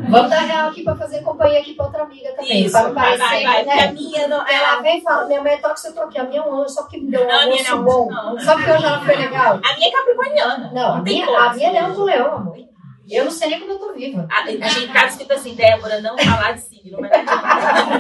Vamos 0.09 0.31
dar 0.31 0.41
real 0.41 0.71
aqui 0.71 0.83
pra 0.83 0.97
fazer 0.97 1.21
companhia 1.23 1.61
aqui 1.61 1.75
pra 1.75 1.85
outra 1.85 2.05
amiga 2.05 2.33
também. 2.33 2.65
Isso, 2.65 2.73
pra 2.73 2.83
não 2.85 2.95
vai, 2.95 3.19
parecer, 3.19 3.45
vai, 3.45 3.45
vai. 3.45 3.65
Porque 3.65 3.71
a 3.71 3.87
né? 3.87 3.93
minha 3.93 4.29
não. 4.29 4.49
Ela 4.49 4.81
vem 4.81 4.99
e 4.99 5.03
fala, 5.03 5.27
minha 5.27 5.43
mãe 5.43 5.53
é 5.53 5.57
tóxica, 5.59 5.89
eu 5.91 5.95
tô 5.95 6.01
aqui. 6.01 6.19
A 6.19 6.25
minha 6.25 6.41
é 6.41 6.45
um 6.45 6.55
anjo, 6.55 6.71
só 6.71 6.83
porque 6.83 6.97
me 6.99 7.11
deu 7.11 7.25
um 7.25 7.29
Não, 7.29 7.41
almoço 7.43 7.71
não, 7.77 7.85
bom. 7.85 8.11
não. 8.11 8.41
Só 8.41 8.55
porque 8.55 8.71
hoje 8.71 8.85
ela 8.87 9.05
foi 9.05 9.17
legal. 9.17 9.61
A 9.63 9.77
minha 9.77 9.89
é 9.89 9.93
capricorniana. 9.93 10.73
Não, 10.73 10.95
a 10.95 11.03
minha, 11.03 11.27
como, 11.27 11.39
a 11.39 11.53
minha 11.53 11.67
é 11.67 11.71
assim. 11.71 11.79
leão 11.79 11.95
com 11.95 12.03
leão, 12.03 12.35
amor. 12.35 12.71
Eu 13.11 13.25
não 13.25 13.31
sei 13.31 13.51
nem 13.51 13.61
como 13.61 13.73
eu 13.73 13.79
tô 13.79 13.93
viva. 13.93 14.27
A, 14.31 14.45
a 14.45 14.69
gente 14.69 14.93
tá 14.93 15.05
escrito 15.07 15.33
assim, 15.33 15.55
Débora, 15.55 16.01
não 16.01 16.17
falar 16.17 16.53
de 16.53 16.61
signo, 16.61 16.99
mas 17.01 17.11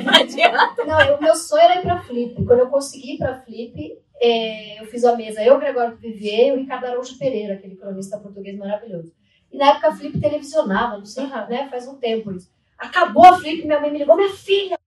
não 0.05 0.15
adianta. 0.15 0.85
Não 0.87 1.17
o 1.17 1.21
meu 1.21 1.35
sonho 1.35 1.63
era 1.63 1.81
ir 1.81 1.83
pra 1.83 2.01
Flip. 2.01 2.45
Quando 2.47 2.61
eu 2.61 2.69
consegui 2.69 3.15
ir 3.15 3.19
pra 3.19 3.41
Flip, 3.43 3.99
eu 4.21 4.87
fiz 4.87 5.05
a 5.05 5.17
mesa, 5.17 5.43
eu, 5.43 5.59
Gregório 5.59 5.97
Vivier 5.97 6.49
e 6.49 6.53
o 6.53 6.57
Ricardo 6.57 6.85
Araújo 6.85 7.19
Pereira, 7.19 7.55
aquele 7.55 7.77
cronista 7.77 8.19
português 8.19 8.57
maravilhoso. 8.57 9.13
E 9.51 9.57
na 9.57 9.71
época 9.71 9.89
a 9.89 9.97
Flip 9.97 10.21
televisionava, 10.21 10.99
não 10.99 11.07
sei, 11.07 11.27
né, 11.27 11.69
faz 11.71 11.89
um 11.89 11.97
tempo 11.97 12.31
isso. 12.33 12.51
Acabou 12.79 13.25
a 13.25 13.39
Flip, 13.39 13.65
minha 13.65 13.81
mãe 13.81 13.91
me 13.91 13.99
ligou, 13.99 14.17
minha 14.17 14.31
filha, 14.31 14.79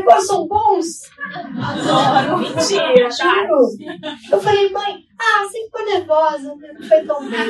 Gregório 0.00 0.22
são 0.22 0.46
bons. 0.46 0.86
Adoro. 1.34 2.38
Mentira? 2.38 3.10
Juro. 3.10 3.68
Eu 4.32 4.40
falei, 4.40 4.70
mãe, 4.70 5.04
ah, 5.18 5.44
você 5.44 5.64
ficou 5.64 5.84
nervosa, 5.84 6.54
não 6.54 6.88
foi 6.88 7.04
tão 7.04 7.28
bem. 7.28 7.48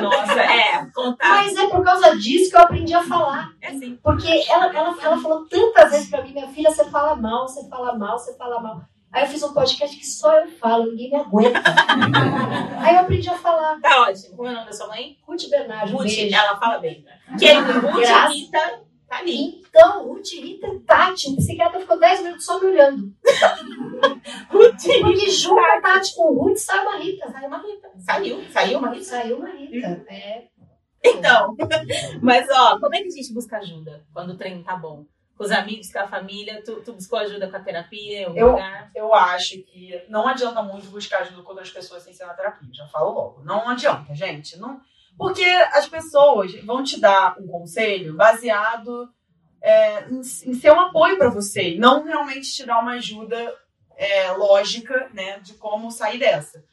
Nossa, 0.00 0.40
é, 0.40 0.86
contar. 0.94 1.28
Mas 1.28 1.56
é 1.56 1.66
por 1.68 1.82
causa 1.82 2.16
disso 2.16 2.50
que 2.50 2.56
eu 2.56 2.60
aprendi 2.60 2.94
a 2.94 3.02
falar. 3.02 3.50
É 3.60 3.68
assim. 3.68 3.98
Porque 4.02 4.44
ela, 4.48 4.66
ela, 4.66 4.96
ela 5.02 5.18
falou 5.18 5.46
tantas 5.46 5.90
vezes 5.90 6.10
pra 6.10 6.22
mim, 6.22 6.32
minha 6.32 6.48
filha, 6.48 6.70
você 6.70 6.84
fala 6.90 7.16
mal, 7.16 7.48
você 7.48 7.66
fala 7.68 7.96
mal, 7.96 8.18
você 8.18 8.36
fala 8.36 8.60
mal. 8.60 8.82
Aí 9.10 9.22
eu 9.22 9.28
fiz 9.28 9.42
um 9.44 9.54
podcast 9.54 9.96
que 9.96 10.04
só 10.04 10.36
eu 10.40 10.48
falo, 10.58 10.86
ninguém 10.86 11.10
me 11.10 11.16
aguenta. 11.16 11.62
Aí 12.82 12.96
eu 12.96 13.00
aprendi 13.00 13.30
a 13.30 13.38
falar. 13.38 13.80
Tá 13.80 14.02
ótimo. 14.02 14.36
Como 14.36 14.48
é 14.48 14.50
o 14.50 14.54
nome 14.54 14.66
da 14.66 14.72
sua 14.72 14.88
mãe? 14.88 15.16
Ruth 15.24 15.48
Bernardo, 15.48 15.92
Ruth, 15.92 16.02
beijo. 16.06 16.34
ela 16.34 16.58
fala 16.58 16.78
bem. 16.78 17.04
Que 17.38 17.46
é 17.46 17.60
Ruth. 17.60 18.32
Rita, 18.32 18.80
tá 19.14 19.20
ali. 19.20 19.60
Então, 19.68 20.06
Ruth 20.06 20.32
Rita 20.32 20.66
e 20.66 20.80
Tati, 20.80 21.30
o 21.30 21.36
psiquiatra 21.36 21.80
ficou 21.80 21.98
10 21.98 22.22
minutos 22.22 22.44
só 22.44 22.58
me 22.60 22.66
olhando. 22.66 23.12
Porque 24.50 25.30
junta 25.30 25.80
Tati 25.82 26.14
com 26.14 26.34
Ruth, 26.34 26.56
sai 26.58 26.82
uma 26.84 26.96
Rita. 26.96 27.30
Saiu 27.30 27.48
uma 27.48 27.58
Rita. 27.58 27.90
Saiu, 27.98 28.44
saiu 28.50 28.78
uma 28.78 28.90
Rita. 28.90 29.04
Saiu 29.04 29.36
uma 29.38 29.50
Rita. 29.50 30.04
É. 30.08 30.44
Então, 31.04 31.54
mas 32.22 32.48
ó, 32.50 32.78
como 32.78 32.94
é 32.94 33.02
que 33.02 33.08
a 33.08 33.10
gente 33.10 33.32
busca 33.34 33.58
ajuda 33.58 34.04
quando 34.12 34.30
o 34.30 34.36
treino 34.36 34.64
tá 34.64 34.76
bom? 34.76 35.04
Com 35.36 35.44
os 35.44 35.50
amigos, 35.50 35.92
com 35.92 35.98
a 35.98 36.06
família, 36.06 36.62
tu, 36.64 36.76
tu 36.80 36.92
buscou 36.92 37.18
ajuda 37.18 37.48
com 37.50 37.56
a 37.56 37.60
terapia 37.60 38.20
em 38.20 38.24
algum 38.24 38.38
Eu- 38.38 38.50
lugar? 38.52 38.90
Eu 38.94 39.12
acho 39.12 39.62
que 39.64 40.00
não 40.08 40.26
adianta 40.28 40.62
muito 40.62 40.86
buscar 40.90 41.22
ajuda 41.22 41.42
com 41.42 41.48
outras 41.50 41.70
pessoas 41.70 42.02
sem 42.04 42.12
ser 42.14 42.24
na 42.24 42.34
terapia. 42.34 42.68
Já 42.72 42.86
falo 42.86 43.12
logo. 43.12 43.42
Não 43.42 43.68
adianta, 43.68 44.14
gente. 44.14 44.56
Não... 44.58 44.80
Porque 45.16 45.44
as 45.44 45.88
pessoas 45.88 46.54
vão 46.64 46.82
te 46.82 47.00
dar 47.00 47.36
um 47.38 47.46
conselho 47.46 48.16
baseado 48.16 49.08
é, 49.62 50.08
em, 50.08 50.20
em 50.20 50.54
ser 50.54 50.72
um 50.72 50.80
apoio 50.80 51.16
para 51.16 51.30
você. 51.30 51.76
Não 51.78 52.04
realmente 52.04 52.52
te 52.52 52.66
dar 52.66 52.80
uma 52.80 52.92
ajuda 52.92 53.54
é, 53.96 54.32
lógica, 54.32 55.08
né, 55.12 55.38
de 55.40 55.54
como 55.54 55.90
sair 55.90 56.18
dessa. 56.18 56.64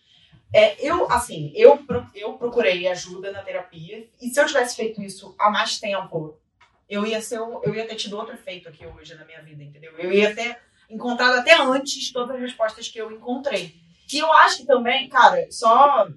É, 0.53 0.75
eu, 0.85 1.09
assim, 1.09 1.51
eu, 1.55 1.79
eu 2.13 2.33
procurei 2.33 2.87
ajuda 2.87 3.31
na 3.31 3.41
terapia. 3.41 4.09
E 4.21 4.29
se 4.29 4.39
eu 4.39 4.45
tivesse 4.45 4.75
feito 4.75 5.01
isso 5.01 5.33
há 5.39 5.49
mais 5.49 5.79
tempo, 5.79 6.37
eu 6.89 7.05
ia, 7.05 7.21
ser, 7.21 7.37
eu 7.37 7.73
ia 7.73 7.87
ter 7.87 7.95
tido 7.95 8.17
outro 8.17 8.33
efeito 8.33 8.67
aqui 8.67 8.85
hoje 8.85 9.15
na 9.15 9.23
minha 9.23 9.41
vida, 9.41 9.63
entendeu? 9.63 9.93
Eu 9.97 10.11
ia 10.11 10.35
ter 10.35 10.57
encontrado 10.89 11.39
até 11.39 11.55
antes 11.61 12.11
todas 12.11 12.35
as 12.35 12.41
respostas 12.41 12.89
que 12.89 12.99
eu 12.99 13.09
encontrei. 13.11 13.73
E 14.11 14.17
eu 14.19 14.29
acho 14.33 14.57
que 14.57 14.65
também, 14.65 15.07
cara, 15.07 15.47
só 15.49 16.09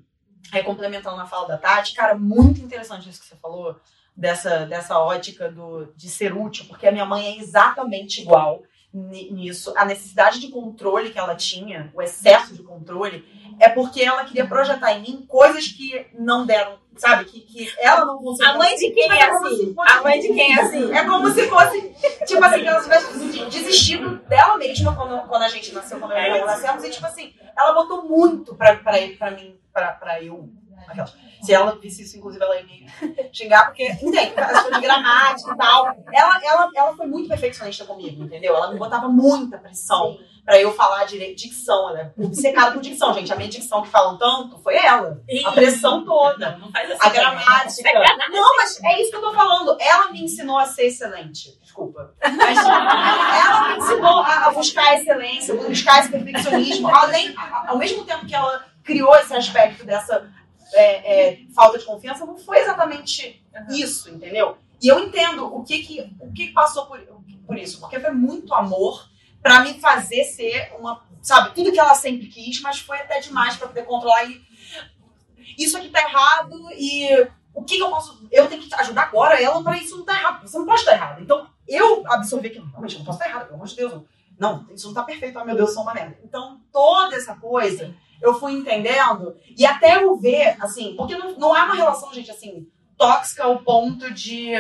é, 0.53 0.63
complementando 0.63 1.21
a 1.21 1.27
fala 1.27 1.49
da 1.49 1.59
Tati, 1.59 1.95
cara, 1.95 2.15
muito 2.15 2.61
interessante 2.61 3.09
isso 3.09 3.21
que 3.21 3.27
você 3.27 3.37
falou, 3.37 3.77
dessa, 4.17 4.65
dessa 4.67 4.99
ótica 4.99 5.51
do, 5.51 5.93
de 5.97 6.09
ser 6.09 6.33
útil, 6.33 6.67
porque 6.67 6.87
a 6.87 6.93
minha 6.93 7.05
mãe 7.05 7.27
é 7.27 7.39
exatamente 7.39 8.23
igual 8.23 8.63
ni- 8.93 9.31
nisso. 9.33 9.73
A 9.77 9.85
necessidade 9.85 10.39
de 10.41 10.49
controle 10.49 11.11
que 11.11 11.19
ela 11.19 11.35
tinha, 11.35 11.91
o 11.95 12.01
excesso 12.01 12.55
de 12.55 12.63
controle, 12.63 13.25
é 13.61 13.69
porque 13.69 14.03
ela 14.03 14.25
queria 14.25 14.47
projetar 14.47 14.93
em 14.93 15.03
mim 15.03 15.25
coisas 15.29 15.67
que 15.69 16.07
não 16.19 16.45
deram, 16.47 16.79
sabe? 16.97 17.25
Que, 17.27 17.41
que 17.41 17.73
ela 17.79 18.05
não 18.05 18.19
conseguiu. 18.19 18.53
A 18.53 18.59
mãe 18.59 18.75
de 18.77 18.91
quem 18.91 19.11
é 19.13 19.31
assim? 19.31 19.75
A 19.99 20.03
mãe 20.03 20.21
de 20.21 20.29
quem 20.29 20.55
é 20.57 20.61
assim? 20.61 20.93
É 20.93 21.05
como 21.05 21.31
se 21.31 21.49
fosse, 21.49 21.81
tipo 22.27 22.45
assim, 22.45 22.61
que 22.61 22.67
ela 22.69 22.83
tivesse 22.83 23.19
desi- 23.19 23.45
desistido 23.47 24.17
dela 24.29 24.57
mesma 24.59 24.95
quando, 24.95 25.27
quando 25.29 25.43
a 25.43 25.49
gente 25.49 25.73
nasceu, 25.75 25.99
quando 25.99 26.13
eu 26.13 26.19
ela 26.19 26.47
nascemos. 26.47 26.85
E, 26.85 26.91
tipo 26.91 27.07
assim, 27.07 27.33
ela 27.57 27.73
botou 27.73 28.03
muito 28.05 28.55
pra, 28.55 28.77
pra, 28.77 28.95
pra 29.19 29.31
mim, 29.31 29.57
pra, 29.73 29.93
pra 29.93 30.23
eu. 30.23 30.49
Aquela. 30.87 31.09
Se 31.45 31.53
ela 31.53 31.79
visse 31.79 32.03
isso, 32.03 32.17
inclusive, 32.17 32.43
ela 32.43 32.57
ia 32.57 32.65
me 32.65 32.87
xingar, 33.31 33.67
porque, 33.67 33.87
entende, 33.87 34.33
as 34.35 34.63
coisas 34.63 34.81
de 34.81 34.81
gramática 34.81 35.53
e 35.53 35.57
tal. 35.57 35.87
Ela, 36.11 36.41
ela, 36.43 36.71
ela 36.75 36.97
foi 36.97 37.07
muito 37.07 37.29
perfeccionista 37.29 37.85
comigo, 37.85 38.25
entendeu? 38.25 38.57
Ela 38.57 38.73
me 38.73 38.79
botava 38.79 39.09
muita 39.09 39.59
pressão 39.59 40.17
pra 40.43 40.59
eu 40.59 40.73
falar 40.73 41.05
direito. 41.05 41.37
Dicção, 41.37 41.91
ela 41.91 42.01
é 42.01 42.13
obcecada 42.17 42.73
por 42.73 42.81
dicção, 42.81 43.13
gente. 43.13 43.31
A 43.31 43.37
minha 43.37 43.49
dicção 43.49 43.83
que 43.83 43.89
falam 43.89 44.17
tanto 44.17 44.59
foi 44.59 44.77
ela. 44.77 45.21
A 45.45 45.53
pressão 45.53 46.05
toda. 46.05 46.53
Não, 46.53 46.61
não 46.61 46.73
faz 46.73 46.91
assim. 46.91 47.01
A 47.03 47.11
gramática. 47.11 48.29
Não, 48.31 48.57
mas 48.57 48.83
é 48.83 49.03
isso 49.03 49.11
que 49.11 49.17
eu 49.17 49.23
tô 49.23 49.35
falando. 49.35 49.77
Ela 49.81 50.11
me 50.13 50.23
ensinou 50.23 50.59
a 50.59 50.65
ser 50.65 50.87
excelente. 50.87 51.59
Desculpa. 51.61 52.15
Mas 52.23 52.59
ela 52.59 53.69
me 53.69 53.79
ensinou 53.79 54.21
a, 54.21 54.47
a 54.47 54.51
buscar 54.53 54.85
a 54.87 54.95
excelência, 54.95 55.55
buscar 55.55 56.01
esse 56.01 56.11
perfeccionismo. 56.11 56.89
Além, 56.89 57.35
ao 57.67 57.77
mesmo 57.77 58.05
tempo 58.05 58.25
que 58.25 58.35
ela 58.35 58.65
criou 58.83 59.15
esse 59.17 59.35
aspecto 59.35 59.85
dessa 59.85 60.31
é, 60.75 61.33
é, 61.33 61.39
falta 61.55 61.79
de 61.79 61.85
confiança, 61.85 62.27
não 62.27 62.37
foi 62.37 62.59
exatamente 62.59 63.45
isso, 63.71 64.11
entendeu? 64.11 64.59
E 64.83 64.89
eu 64.89 64.99
entendo 64.99 65.47
o 65.47 65.65
que 65.65 65.79
que, 65.79 66.17
o 66.21 66.33
que 66.33 66.53
passou 66.53 66.87
por, 66.87 67.01
por 67.47 67.57
isso. 67.57 67.81
Porque 67.81 68.01
foi 68.01 68.11
muito 68.11 68.53
amor 68.55 69.09
pra 69.43 69.61
me 69.61 69.75
fazer 69.81 70.25
ser 70.25 70.75
uma. 70.79 71.03
Sabe, 71.23 71.55
tudo 71.55 71.73
que 71.73 71.79
ela 71.79 71.95
sempre 71.95 72.27
quis, 72.27 72.61
mas 72.61 72.81
foi 72.81 72.99
até 72.99 73.21
demais 73.21 73.57
pra 73.57 73.69
poder 73.69 73.85
controlar 73.85 74.25
e. 74.25 74.43
Isso 75.59 75.77
aqui 75.77 75.89
tá 75.89 76.01
errado 76.01 76.69
e 76.73 77.09
o 77.55 77.63
que, 77.63 77.77
que 77.77 77.83
eu 77.83 77.91
posso. 77.91 78.27
Eu 78.31 78.49
tenho 78.49 78.63
que 78.63 78.75
ajudar 78.75 79.03
agora 79.03 79.41
ela 79.41 79.63
pra 79.63 79.77
isso 79.77 79.97
não 79.97 80.05
tá 80.05 80.15
errado. 80.15 80.43
Você 80.43 80.59
não 80.59 80.67
pode 80.67 80.81
estar 80.81 80.93
errado. 80.93 81.23
Então, 81.23 81.49
eu 81.69 82.03
absorvi 82.09 82.51
que, 82.51 82.59
realmente, 82.59 82.95
eu 82.95 82.99
não 82.99 83.07
posso 83.07 83.19
estar 83.19 83.31
errado, 83.31 83.45
pelo 83.45 83.55
amor 83.55 83.69
de 83.69 83.77
Deus. 83.77 84.03
Não, 84.39 84.67
isso 84.73 84.87
não 84.89 84.95
tá 84.95 85.03
perfeito, 85.03 85.39
ah, 85.39 85.45
meu 85.45 85.55
Deus, 85.57 85.69
eu 85.69 85.75
sou 85.75 85.83
uma 85.85 85.95
merda. 85.95 86.19
Então, 86.25 86.61
toda 86.73 87.15
essa 87.17 87.35
coisa 87.37 87.95
eu 88.23 88.35
fui 88.35 88.53
entendendo 88.53 89.37
e 89.57 89.65
até 89.67 90.03
eu 90.03 90.17
ver, 90.17 90.57
assim, 90.61 90.95
porque 90.97 91.17
não, 91.17 91.37
não 91.39 91.57
é 91.57 91.63
uma 91.63 91.75
relação, 91.75 92.13
gente, 92.13 92.31
assim, 92.31 92.67
tóxica 92.97 93.45
ao 93.45 93.59
ponto 93.59 94.13
de. 94.13 94.53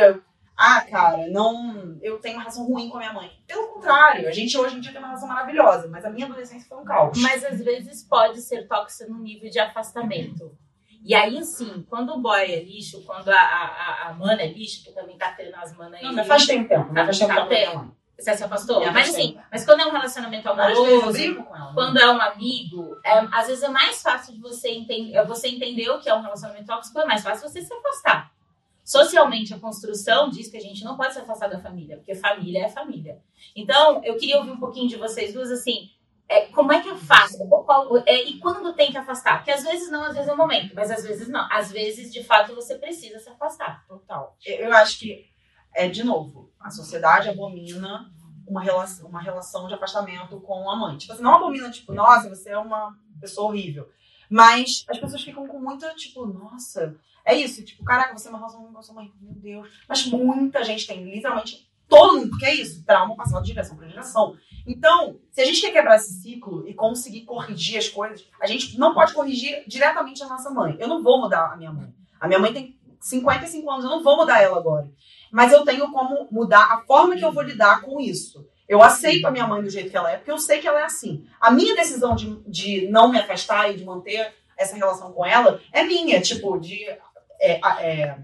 Ah, 0.56 0.80
cara, 0.82 1.26
não. 1.28 1.98
Eu 2.00 2.18
tenho 2.20 2.36
uma 2.36 2.42
relação 2.42 2.64
ruim 2.64 2.88
com 2.88 2.96
a 2.96 3.00
minha 3.00 3.12
mãe. 3.12 3.28
Pelo 3.46 3.66
contrário, 3.72 4.28
a 4.28 4.30
gente 4.30 4.56
hoje 4.56 4.76
em 4.76 4.80
dia 4.80 4.92
tem 4.92 5.00
uma 5.00 5.08
relação 5.08 5.28
maravilhosa, 5.28 5.88
mas 5.88 6.04
a 6.04 6.10
minha 6.10 6.26
adolescência 6.26 6.68
foi 6.68 6.78
um 6.78 6.84
caos. 6.84 7.18
Mas 7.20 7.44
às 7.44 7.58
vezes 7.60 8.04
pode 8.04 8.40
ser 8.40 8.68
tóxica 8.68 9.10
no 9.10 9.18
nível 9.18 9.50
de 9.50 9.58
afastamento. 9.58 10.56
E 11.04 11.12
aí 11.14 11.42
sim, 11.44 11.84
quando 11.90 12.10
o 12.14 12.20
boy 12.20 12.40
é 12.40 12.62
lixo, 12.62 13.04
quando 13.04 13.28
a, 13.30 13.36
a, 13.36 14.08
a- 14.08 14.14
mana 14.14 14.42
é 14.42 14.46
lixo, 14.46 14.84
que 14.84 14.92
também 14.92 15.18
tá 15.18 15.32
tendo 15.32 15.54
as 15.56 15.76
manas 15.76 15.94
aí. 16.00 16.04
Não, 16.06 16.14
mas 16.14 16.26
faz 16.26 16.46
tempo, 16.46 16.68
tempo, 16.68 16.92
né? 16.92 17.04
Faz 17.04 17.18
tempo 17.18 17.34
Tá 17.34 17.42
que 17.42 17.48
Você 18.18 18.36
se 18.36 18.44
afastou? 18.44 18.80
Me 18.80 18.90
mas 18.90 19.08
assim, 19.10 19.38
mas 19.50 19.64
quando 19.64 19.80
é 19.80 19.86
um 19.86 19.90
relacionamento 19.90 20.48
amoroso, 20.48 21.12
brigo 21.12 21.42
com 21.44 21.56
ela. 21.56 21.66
né? 21.66 21.72
quando 21.74 21.98
é 21.98 22.10
um 22.12 22.20
amigo, 22.20 22.96
é, 23.04 23.18
às 23.32 23.48
vezes 23.48 23.62
é 23.62 23.68
mais 23.68 24.00
fácil 24.00 24.32
de 24.34 24.40
você 24.40 24.70
entender, 24.70 25.24
você 25.26 25.48
entender 25.48 25.90
o 25.90 25.98
que 26.00 26.08
é 26.08 26.14
um 26.14 26.22
relacionamento 26.22 26.66
tóxico, 26.66 26.98
é 27.00 27.04
mais 27.04 27.22
fácil 27.22 27.48
você 27.48 27.60
se 27.60 27.72
afastar. 27.74 28.32
Socialmente, 28.84 29.54
a 29.54 29.58
construção 29.58 30.28
diz 30.28 30.48
que 30.50 30.56
a 30.58 30.60
gente 30.60 30.84
não 30.84 30.96
pode 30.96 31.14
se 31.14 31.18
afastar 31.18 31.48
da 31.48 31.58
família, 31.58 31.96
porque 31.96 32.14
família 32.14 32.66
é 32.66 32.68
família. 32.68 33.18
Então, 33.56 34.02
eu 34.04 34.16
queria 34.16 34.36
ouvir 34.38 34.50
um 34.50 34.58
pouquinho 34.60 34.88
de 34.88 34.96
vocês 34.96 35.32
duas, 35.32 35.50
assim, 35.50 35.88
é, 36.28 36.46
como 36.46 36.70
é 36.72 36.80
que 36.82 36.90
afasta? 36.90 37.44
Qual- 37.46 37.96
é, 38.06 38.22
e 38.24 38.38
quando 38.38 38.74
tem 38.74 38.90
que 38.92 38.98
afastar? 38.98 39.38
Porque 39.38 39.50
às 39.50 39.62
vezes 39.62 39.90
não, 39.90 40.04
às 40.04 40.14
vezes 40.14 40.28
é 40.28 40.32
o 40.32 40.36
momento, 40.36 40.74
mas 40.74 40.90
às 40.90 41.02
vezes 41.02 41.28
não. 41.28 41.48
Às 41.50 41.72
vezes, 41.72 42.12
de 42.12 42.22
fato, 42.22 42.54
você 42.54 42.74
precisa 42.76 43.18
se 43.18 43.28
afastar. 43.30 43.84
Total. 43.88 44.36
Eu 44.46 44.72
acho 44.74 44.98
que, 44.98 45.26
é, 45.74 45.88
de 45.88 46.04
novo, 46.04 46.52
a 46.60 46.70
sociedade 46.70 47.28
abomina 47.28 48.10
uma 48.46 48.62
relação, 48.62 49.08
uma 49.08 49.20
relação 49.20 49.66
de 49.68 49.74
afastamento 49.74 50.40
com 50.40 50.70
a 50.70 50.76
mãe. 50.76 50.96
Tipo 50.96 51.12
assim, 51.12 51.22
não 51.22 51.34
abomina, 51.34 51.70
tipo, 51.70 51.92
nossa, 51.92 52.28
você 52.28 52.50
é 52.50 52.58
uma 52.58 52.96
pessoa 53.20 53.48
horrível. 53.48 53.88
Mas 54.30 54.84
as 54.88 54.98
pessoas 54.98 55.22
ficam 55.22 55.46
com 55.46 55.58
muita, 55.58 55.94
tipo, 55.94 56.26
nossa, 56.26 56.96
é 57.24 57.34
isso, 57.34 57.64
tipo, 57.64 57.84
caraca, 57.84 58.16
você 58.16 58.28
é 58.28 58.30
uma 58.30 58.38
relação 58.38 58.64
com 58.64 58.78
a 58.78 58.82
sua 58.82 58.94
mãe, 58.94 59.12
meu 59.20 59.34
Deus. 59.34 59.68
Mas 59.88 60.06
muita 60.06 60.62
gente 60.62 60.86
tem, 60.86 61.04
literalmente, 61.04 61.68
todo 61.88 62.16
mundo, 62.16 62.30
porque 62.30 62.46
é 62.46 62.54
isso, 62.54 62.84
trauma 62.84 63.16
passado 63.16 63.42
de 63.42 63.48
geração 63.48 63.76
para 63.76 63.88
geração. 63.88 64.36
Então, 64.66 65.18
se 65.30 65.40
a 65.40 65.44
gente 65.44 65.60
quer 65.60 65.72
quebrar 65.72 65.96
esse 65.96 66.20
ciclo 66.20 66.66
e 66.66 66.74
conseguir 66.74 67.22
corrigir 67.22 67.78
as 67.78 67.88
coisas, 67.88 68.26
a 68.40 68.46
gente 68.46 68.78
não 68.78 68.94
pode 68.94 69.12
corrigir 69.12 69.64
diretamente 69.66 70.22
a 70.22 70.28
nossa 70.28 70.50
mãe. 70.50 70.76
Eu 70.78 70.88
não 70.88 71.02
vou 71.02 71.20
mudar 71.20 71.52
a 71.52 71.56
minha 71.56 71.72
mãe. 71.72 71.94
A 72.18 72.26
minha 72.26 72.38
mãe 72.40 72.52
tem 72.52 72.78
55 73.00 73.70
anos, 73.70 73.84
eu 73.84 73.90
não 73.90 74.02
vou 74.02 74.16
mudar 74.16 74.40
ela 74.40 74.56
agora. 74.56 74.90
Mas 75.34 75.50
eu 75.50 75.64
tenho 75.64 75.90
como 75.90 76.28
mudar 76.30 76.72
a 76.72 76.82
forma 76.82 77.16
que 77.16 77.24
eu 77.24 77.32
vou 77.32 77.42
lidar 77.42 77.80
com 77.80 78.00
isso. 78.00 78.46
Eu 78.68 78.80
aceito 78.80 79.26
a 79.26 79.32
minha 79.32 79.48
mãe 79.48 79.60
do 79.60 79.68
jeito 79.68 79.90
que 79.90 79.96
ela 79.96 80.12
é, 80.12 80.16
porque 80.16 80.30
eu 80.30 80.38
sei 80.38 80.60
que 80.60 80.68
ela 80.68 80.78
é 80.78 80.84
assim. 80.84 81.26
A 81.40 81.50
minha 81.50 81.74
decisão 81.74 82.14
de, 82.14 82.40
de 82.46 82.86
não 82.86 83.10
me 83.10 83.18
afastar 83.18 83.68
e 83.68 83.76
de 83.76 83.84
manter 83.84 84.32
essa 84.56 84.76
relação 84.76 85.10
com 85.12 85.26
ela 85.26 85.60
é 85.72 85.82
minha, 85.82 86.20
tipo, 86.20 86.56
de 86.60 86.84
é, 87.40 87.60
é, 87.80 88.16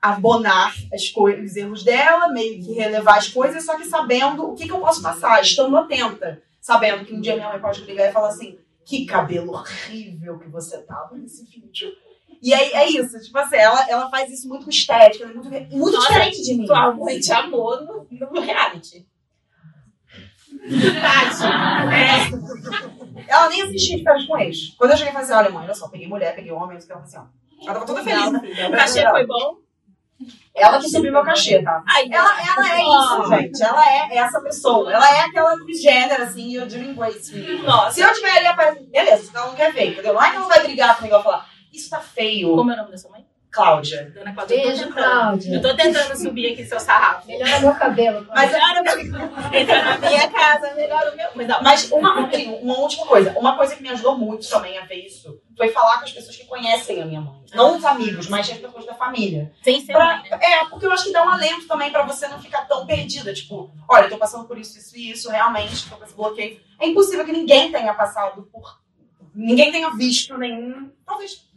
abonar 0.00 0.72
as 0.90 1.10
coisas, 1.10 1.50
os 1.50 1.54
erros 1.54 1.84
dela, 1.84 2.28
meio 2.28 2.64
que 2.64 2.72
relevar 2.72 3.18
as 3.18 3.28
coisas, 3.28 3.66
só 3.66 3.76
que 3.76 3.84
sabendo 3.84 4.50
o 4.50 4.54
que, 4.54 4.64
que 4.64 4.72
eu 4.72 4.80
posso 4.80 5.02
passar, 5.02 5.42
estando 5.42 5.76
atenta, 5.76 6.42
sabendo 6.62 7.04
que 7.04 7.12
um 7.12 7.20
dia 7.20 7.36
minha 7.36 7.50
mãe 7.50 7.60
pode 7.60 7.82
ligar 7.82 8.08
e 8.08 8.12
falar 8.12 8.28
assim: 8.28 8.58
que 8.86 9.04
cabelo 9.04 9.52
horrível 9.52 10.38
que 10.38 10.48
você 10.48 10.78
tava 10.78 11.14
nesse 11.14 11.44
vídeo. 11.44 11.92
E 12.40 12.54
aí 12.54 12.72
é 12.72 12.88
isso, 12.88 13.18
tipo 13.20 13.36
assim, 13.38 13.56
ela, 13.56 13.88
ela 13.88 14.08
faz 14.10 14.32
isso 14.32 14.48
muito 14.48 14.64
com 14.64 14.70
estética, 14.70 15.24
é 15.24 15.26
muito, 15.26 15.50
muito 15.50 15.96
Nossa, 15.96 16.08
diferente 16.08 16.42
de 16.42 16.54
mim. 16.54 16.66
Tua 16.66 16.94
mãe 16.94 17.18
te 17.18 17.32
amou 17.32 17.80
no, 17.84 18.06
no 18.10 18.40
reality. 18.40 19.06
Tati, 21.00 21.44
é, 21.94 23.28
Ela 23.28 23.48
nem 23.48 23.62
assistia 23.62 23.98
de 23.98 24.02
férias 24.02 24.26
com 24.26 24.38
ex. 24.38 24.74
Quando 24.76 24.90
eu 24.92 24.96
cheguei 24.96 25.10
e 25.10 25.12
falei 25.12 25.24
assim, 25.24 25.36
olha 25.36 25.50
mãe, 25.50 25.64
olha 25.64 25.74
só, 25.74 25.88
peguei 25.88 26.08
mulher, 26.08 26.34
peguei 26.34 26.52
homem, 26.52 26.76
ela 26.76 26.86
falou 26.86 27.02
assim, 27.02 27.18
ó. 27.18 27.24
Ela 27.64 27.74
tava 27.74 27.86
toda 27.86 28.02
feliz. 28.02 28.32
Não, 28.32 28.40
o 28.40 28.72
cachê 28.72 29.08
foi 29.10 29.26
bom? 29.26 29.58
Ela 30.54 30.80
que 30.80 30.88
subiu 30.88 31.12
meu 31.12 31.22
cachê, 31.22 31.62
tá? 31.62 31.82
Aí, 31.86 32.08
Ela, 32.10 32.36
ela 32.40 32.72
é 32.72 32.82
isso, 32.82 33.28
gente. 33.28 33.62
Ela 33.62 33.84
é 33.86 34.16
essa 34.16 34.40
pessoa. 34.40 34.92
Ela 34.92 35.16
é 35.16 35.20
aquela 35.20 35.54
Jenner, 35.80 36.20
assim, 36.20 36.54
eu 36.54 36.66
Dream 36.66 36.94
Grace. 36.94 37.22
Se 37.22 38.00
eu 38.00 38.12
tiver 38.14 38.38
ali, 38.38 38.46
aparece... 38.46 38.82
beleza, 38.86 39.30
ela 39.32 39.46
não 39.46 39.54
quer 39.54 39.72
ver, 39.72 39.92
entendeu? 39.92 40.14
Não 40.14 40.22
é 40.22 40.30
que 40.30 40.36
ela 40.36 40.48
vai 40.48 40.62
brigar 40.64 40.96
comigo 40.96 41.16
e 41.16 41.22
falar, 41.22 41.48
isso 41.78 41.90
tá 41.90 42.00
feio, 42.00 42.54
como 42.54 42.70
é 42.70 42.74
o 42.74 42.76
nome 42.78 42.90
da 42.90 42.98
sua 42.98 43.10
mãe? 43.10 43.26
Cláudia. 43.50 44.12
Dona 44.14 44.34
Cláudia. 44.34 44.54
eu 44.56 44.62
Beijo, 44.62 44.82
tentando. 44.84 44.94
Cláudia. 44.94 45.54
Eu 45.54 45.62
tô 45.62 45.74
tentando 45.74 46.16
subir 46.18 46.52
aqui 46.52 46.66
seu 46.66 46.78
sarrafo. 46.78 47.26
Melhora 47.26 47.60
meu 47.60 47.74
cabelo. 47.74 48.26
Mas, 48.28 48.52
Melhora 48.52 48.82
meu. 48.82 49.60
Entra 49.60 49.84
na 49.84 49.98
minha 49.98 50.28
casa, 50.28 50.74
melhora 50.74 51.10
o 51.12 51.16
meu. 51.16 51.26
Mas, 51.34 51.48
não, 51.48 51.62
mas 51.62 51.90
uma, 51.90 52.14
uma 52.60 52.78
última 52.78 53.06
coisa. 53.06 53.32
Uma 53.38 53.56
coisa 53.56 53.74
que 53.74 53.82
me 53.82 53.88
ajudou 53.88 54.18
muito 54.18 54.46
também 54.50 54.76
a 54.76 54.84
ver 54.84 54.96
isso 55.06 55.40
foi 55.56 55.70
falar 55.70 55.96
com 55.98 56.04
as 56.04 56.12
pessoas 56.12 56.36
que 56.36 56.44
conhecem 56.44 57.00
a 57.00 57.06
minha 57.06 57.22
mãe. 57.22 57.40
Não 57.54 57.78
os 57.78 57.84
amigos, 57.86 58.28
mas 58.28 58.50
as 58.50 58.58
pessoas 58.58 58.84
da 58.84 58.94
família. 58.94 59.50
sem 59.62 59.80
ser 59.80 59.92
Pra- 59.94 60.18
mãe, 60.18 60.30
né? 60.30 60.38
é, 60.42 60.64
porque 60.66 60.84
eu 60.84 60.92
acho 60.92 61.04
que 61.04 61.12
dá 61.12 61.24
um 61.24 61.30
alento 61.30 61.66
também 61.66 61.90
pra 61.90 62.02
você 62.02 62.28
não 62.28 62.38
ficar 62.38 62.68
tão 62.68 62.86
perdida. 62.86 63.32
Tipo, 63.32 63.72
olha, 63.88 64.04
eu 64.04 64.10
tô 64.10 64.18
passando 64.18 64.46
por 64.46 64.58
isso, 64.58 64.76
isso 64.78 64.94
e 64.94 65.10
isso, 65.10 65.30
realmente, 65.30 65.88
tô 65.88 65.96
com 65.96 66.04
esse 66.04 66.14
bloqueio. 66.14 66.60
É 66.78 66.86
impossível 66.86 67.24
que 67.24 67.32
ninguém 67.32 67.72
tenha 67.72 67.94
passado 67.94 68.46
por. 68.52 68.78
Ninguém 69.34 69.72
tenha 69.72 69.90
visto 69.90 70.36
nenhum. 70.36 70.90
Talvez 71.06 71.47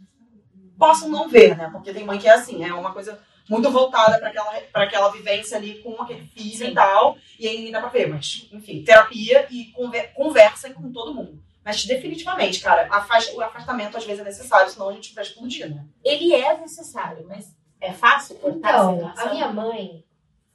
possam 0.82 1.08
não 1.08 1.28
ver, 1.28 1.56
né? 1.56 1.68
Porque 1.70 1.92
tem 1.92 2.04
mãe 2.04 2.18
que 2.18 2.26
é 2.26 2.32
assim, 2.32 2.64
é 2.64 2.74
uma 2.74 2.92
coisa 2.92 3.20
muito 3.48 3.70
voltada 3.70 4.18
pra 4.18 4.28
aquela, 4.30 4.50
pra 4.72 4.82
aquela 4.82 5.08
vivência 5.12 5.56
ali 5.56 5.80
com 5.82 6.00
aquele 6.02 6.26
filho 6.26 6.56
Sim. 6.56 6.70
e 6.70 6.74
tal. 6.74 7.16
E 7.38 7.46
aí 7.46 7.70
dá 7.70 7.80
pra 7.80 7.88
ver, 7.88 8.08
mas, 8.08 8.48
enfim, 8.52 8.82
terapia 8.82 9.46
e 9.50 9.66
conver, 9.66 10.12
conversem 10.14 10.72
com 10.72 10.90
todo 10.90 11.14
mundo. 11.14 11.40
Mas 11.64 11.84
definitivamente, 11.84 12.60
cara, 12.60 12.88
afasta- 12.90 13.32
o 13.34 13.40
afastamento 13.40 13.96
às 13.96 14.04
vezes 14.04 14.20
é 14.20 14.24
necessário, 14.24 14.68
senão 14.72 14.88
a 14.88 14.92
gente 14.92 15.14
vai 15.14 15.22
explodir, 15.22 15.72
né? 15.72 15.84
Ele 16.04 16.34
é 16.34 16.58
necessário, 16.58 17.24
mas 17.28 17.54
é 17.80 17.92
fácil 17.92 18.34
cortar 18.36 18.70
essa 18.70 18.78
Então, 18.82 18.96
relação? 18.96 19.26
a 19.28 19.32
minha 19.34 19.48
mãe, 19.52 20.04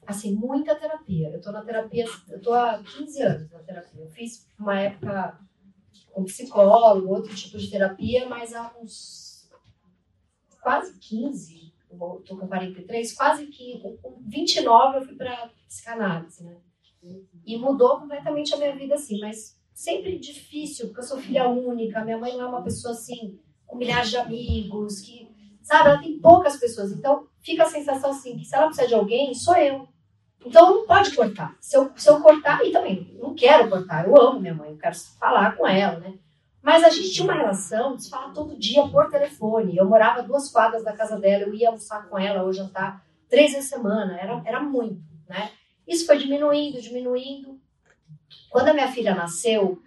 assim, 0.05 0.33
muita 0.35 0.75
terapia. 0.75 1.29
Eu 1.29 1.41
tô 1.41 1.51
na 1.53 1.61
terapia, 1.61 2.05
eu 2.29 2.41
tô 2.41 2.53
há 2.53 2.81
15 2.83 3.21
anos 3.21 3.49
na 3.49 3.59
terapia. 3.59 4.01
Eu 4.03 4.09
fiz 4.09 4.45
uma 4.59 4.77
época 4.77 5.39
com 6.11 6.25
psicólogo, 6.25 7.07
outro 7.13 7.33
tipo 7.33 7.57
de 7.57 7.69
terapia, 7.71 8.27
mas 8.27 8.53
há 8.53 8.73
uns 8.81 9.26
quase 10.67 10.99
15, 10.99 11.73
eu 11.89 12.21
tô 12.27 12.35
com 12.35 12.45
43, 12.45 13.13
quase 13.13 13.47
15, 13.47 13.99
com 14.01 14.21
29 14.27 14.97
eu 14.97 15.05
fui 15.05 15.15
pra 15.15 15.49
psicanálise, 15.65 16.43
né? 16.43 16.57
E 17.45 17.57
mudou 17.57 18.01
completamente 18.01 18.53
a 18.53 18.57
minha 18.57 18.75
vida, 18.75 18.95
assim, 18.95 19.17
mas 19.21 19.57
sempre 19.73 20.19
difícil, 20.19 20.87
porque 20.87 20.99
eu 20.99 21.05
sou 21.05 21.19
filha 21.19 21.47
única, 21.47 22.03
minha 22.03 22.17
mãe 22.17 22.35
não 22.35 22.41
é 22.41 22.49
uma 22.49 22.63
pessoa, 22.63 22.93
assim, 22.93 23.39
com 23.65 23.77
milhares 23.77 24.09
de 24.09 24.17
amigos, 24.17 24.99
que, 24.99 25.31
sabe, 25.61 25.87
ela 25.87 26.01
tem 26.01 26.19
poucas 26.19 26.57
pessoas, 26.57 26.91
então 26.91 27.29
fica 27.39 27.63
a 27.63 27.69
sensação, 27.69 28.09
assim, 28.09 28.37
que 28.37 28.43
se 28.43 28.53
ela 28.53 28.65
precisa 28.65 28.89
de 28.89 28.93
alguém, 28.93 29.33
sou 29.33 29.55
eu. 29.55 29.87
Então 30.45 30.69
não 30.69 30.85
pode 30.85 31.15
cortar. 31.15 31.55
Se 31.61 31.77
eu, 31.77 31.89
se 31.95 32.09
eu 32.09 32.19
cortar, 32.19 32.61
e 32.65 32.73
também 32.73 33.17
não 33.21 33.33
quero 33.33 33.69
cortar, 33.69 34.05
eu 34.05 34.21
amo 34.21 34.41
minha 34.41 34.53
mãe, 34.53 34.71
eu 34.71 34.77
quero 34.77 34.97
falar 35.17 35.55
com 35.55 35.65
ela, 35.65 35.97
né? 36.01 36.19
Mas 36.61 36.83
a 36.83 36.89
gente 36.89 37.11
tinha 37.11 37.23
uma 37.23 37.33
relação 37.33 37.95
de 37.95 38.03
se 38.03 38.09
falar 38.09 38.33
todo 38.33 38.57
dia 38.57 38.85
por 38.87 39.09
telefone. 39.09 39.77
Eu 39.77 39.85
morava 39.85 40.21
duas 40.23 40.49
quadras 40.51 40.83
da 40.83 40.93
casa 40.93 41.17
dela, 41.19 41.43
eu 41.43 41.53
ia 41.53 41.67
almoçar 41.69 42.07
com 42.09 42.17
ela 42.17 42.43
ou 42.43 42.51
jantar 42.51 43.05
três 43.29 43.53
vezes 43.53 43.71
a 43.71 43.77
semana, 43.77 44.17
era, 44.19 44.41
era 44.45 44.59
muito, 44.59 45.01
né? 45.29 45.51
Isso 45.87 46.05
foi 46.05 46.17
diminuindo, 46.17 46.81
diminuindo. 46.81 47.59
Quando 48.49 48.69
a 48.69 48.73
minha 48.73 48.91
filha 48.91 49.15
nasceu, 49.15 49.81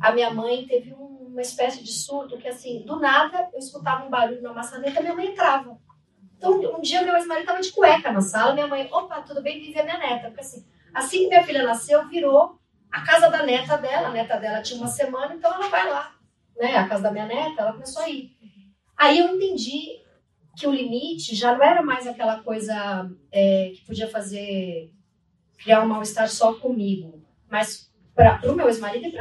a 0.00 0.12
minha 0.12 0.30
mãe 0.32 0.66
teve 0.66 0.92
um- 0.94 1.26
uma 1.30 1.40
espécie 1.40 1.82
de 1.82 1.92
surto 1.92 2.36
que, 2.38 2.48
assim, 2.48 2.82
do 2.82 2.98
nada, 2.98 3.48
eu 3.52 3.58
escutava 3.58 4.04
um 4.04 4.10
barulho 4.10 4.42
na 4.42 4.52
maçaneta, 4.52 5.00
minha 5.00 5.14
mãe 5.14 5.28
entrava. 5.28 5.78
Então, 6.36 6.60
um 6.76 6.80
dia 6.80 7.02
meu 7.02 7.14
ex-marido 7.16 7.42
estava 7.44 7.60
de 7.62 7.72
cueca 7.72 8.10
na 8.12 8.20
sala, 8.20 8.54
minha 8.54 8.66
mãe, 8.66 8.88
opa, 8.90 9.20
tudo 9.22 9.42
bem, 9.42 9.60
vive 9.60 9.78
a 9.78 9.84
minha 9.84 9.98
neta. 9.98 10.28
Porque 10.28 10.40
assim, 10.40 10.64
assim 10.94 11.18
que 11.20 11.28
minha 11.28 11.44
filha 11.44 11.62
nasceu, 11.62 12.06
virou 12.08 12.59
a 12.90 13.02
casa 13.02 13.28
da 13.28 13.42
neta 13.44 13.76
dela. 13.76 14.08
A 14.08 14.12
neta 14.12 14.36
dela 14.38 14.62
tinha 14.62 14.78
uma 14.78 14.88
semana, 14.88 15.34
então 15.34 15.52
ela 15.52 15.68
vai 15.68 15.88
lá, 15.88 16.14
né? 16.58 16.76
A 16.76 16.88
casa 16.88 17.02
da 17.02 17.10
minha 17.10 17.26
neta, 17.26 17.62
ela 17.62 17.72
começou 17.72 18.02
a 18.02 18.08
ir. 18.08 18.36
Aí 18.96 19.18
eu 19.18 19.34
entendi 19.34 20.02
que 20.56 20.66
o 20.66 20.72
limite 20.72 21.34
já 21.34 21.56
não 21.56 21.64
era 21.64 21.82
mais 21.82 22.06
aquela 22.06 22.42
coisa 22.42 23.10
é, 23.32 23.72
que 23.74 23.84
podia 23.86 24.08
fazer, 24.08 24.92
criar 25.58 25.82
um 25.82 25.88
mal-estar 25.88 26.28
só 26.28 26.54
comigo, 26.54 27.24
mas 27.48 27.90
para 28.14 28.40
o 28.50 28.54
meu 28.54 28.66
ex-marido 28.66 29.06
e 29.06 29.12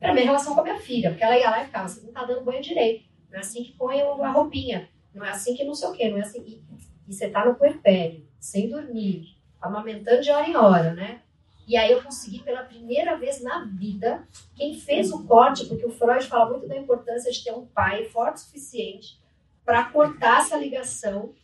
para 0.00 0.12
minha 0.12 0.24
relação 0.24 0.54
com 0.54 0.60
a 0.60 0.64
minha 0.64 0.80
filha, 0.80 1.10
porque 1.10 1.22
ela 1.22 1.38
ia 1.38 1.50
lá 1.50 1.62
e 1.62 1.66
ficava, 1.66 1.88
você 1.88 2.00
não 2.04 2.12
tá 2.12 2.24
dando 2.24 2.44
banho 2.44 2.62
direito, 2.62 3.04
não 3.30 3.36
é 3.36 3.40
assim 3.40 3.62
que 3.62 3.72
põe 3.72 4.00
a 4.00 4.30
roupinha, 4.30 4.88
não 5.14 5.24
é 5.24 5.30
assim 5.30 5.54
que 5.54 5.64
não 5.64 5.74
sei 5.74 5.88
o 5.88 5.92
quê, 5.92 6.08
não 6.08 6.18
é 6.18 6.22
assim. 6.22 6.42
E, 6.44 6.64
e 7.06 7.14
você 7.14 7.28
tá 7.28 7.44
no 7.44 7.54
puerpério, 7.54 8.26
sem 8.40 8.68
dormir, 8.68 9.36
amamentando 9.60 10.22
de 10.22 10.30
hora 10.30 10.48
em 10.48 10.56
hora, 10.56 10.94
né? 10.94 11.22
E 11.68 11.76
aí 11.76 11.92
eu 11.92 12.02
consegui 12.02 12.42
pela 12.42 12.64
primeira 12.64 13.14
vez 13.18 13.42
na 13.42 13.66
vida, 13.66 14.26
quem 14.56 14.72
fez 14.72 15.12
o 15.12 15.26
corte, 15.26 15.66
porque 15.66 15.84
o 15.84 15.90
Freud 15.90 16.26
fala 16.26 16.48
muito 16.48 16.66
da 16.66 16.78
importância 16.78 17.30
de 17.30 17.44
ter 17.44 17.52
um 17.52 17.66
pai 17.66 18.06
forte 18.06 18.36
o 18.36 18.40
suficiente 18.40 19.20
para 19.66 19.84
cortar 19.84 20.40
essa 20.40 20.56
ligação, 20.56 21.34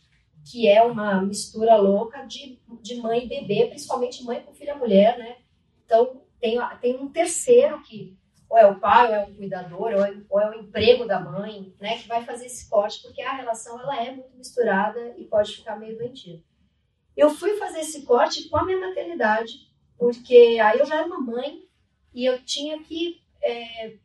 que 0.43 0.67
é 0.67 0.81
uma 0.81 1.21
mistura 1.21 1.75
louca 1.75 2.25
de, 2.25 2.59
de 2.81 2.95
mãe 2.95 3.25
e 3.25 3.29
bebê, 3.29 3.67
principalmente 3.67 4.23
mãe 4.23 4.41
com 4.41 4.51
filha 4.51 4.73
mulher, 4.73 5.15
né? 5.19 5.37
Então 5.85 6.23
tem, 6.39 6.57
tem 6.81 6.95
um 6.95 7.07
terceiro 7.07 7.83
que 7.83 8.17
ou 8.49 8.57
é 8.57 8.65
o 8.65 8.79
pai, 8.79 9.07
ou 9.07 9.13
é 9.13 9.23
o 9.25 9.35
cuidador, 9.35 9.91
ou 9.93 10.05
é, 10.05 10.17
ou 10.27 10.39
é 10.39 10.49
o 10.49 10.59
emprego 10.59 11.05
da 11.05 11.19
mãe, 11.19 11.73
né, 11.79 11.97
que 11.97 12.07
vai 12.07 12.23
fazer 12.23 12.45
esse 12.45 12.69
corte, 12.69 13.01
porque 13.01 13.21
a 13.21 13.35
relação 13.35 13.79
ela 13.79 14.03
é 14.03 14.11
muito 14.11 14.37
misturada 14.37 15.13
e 15.17 15.25
pode 15.25 15.55
ficar 15.55 15.75
meio 15.75 15.97
doentia. 15.97 16.41
Eu 17.17 17.29
fui 17.31 17.57
fazer 17.57 17.79
esse 17.79 18.03
corte 18.03 18.47
com 18.49 18.57
a 18.57 18.65
minha 18.65 18.79
maternidade, 18.79 19.53
porque 19.97 20.59
aí 20.61 20.79
eu 20.79 20.85
já 20.85 20.97
era 20.97 21.07
uma 21.07 21.19
mãe 21.19 21.63
e 22.13 22.25
eu 22.25 22.41
tinha 22.43 22.81
que. 22.81 23.21
é, 23.41 23.95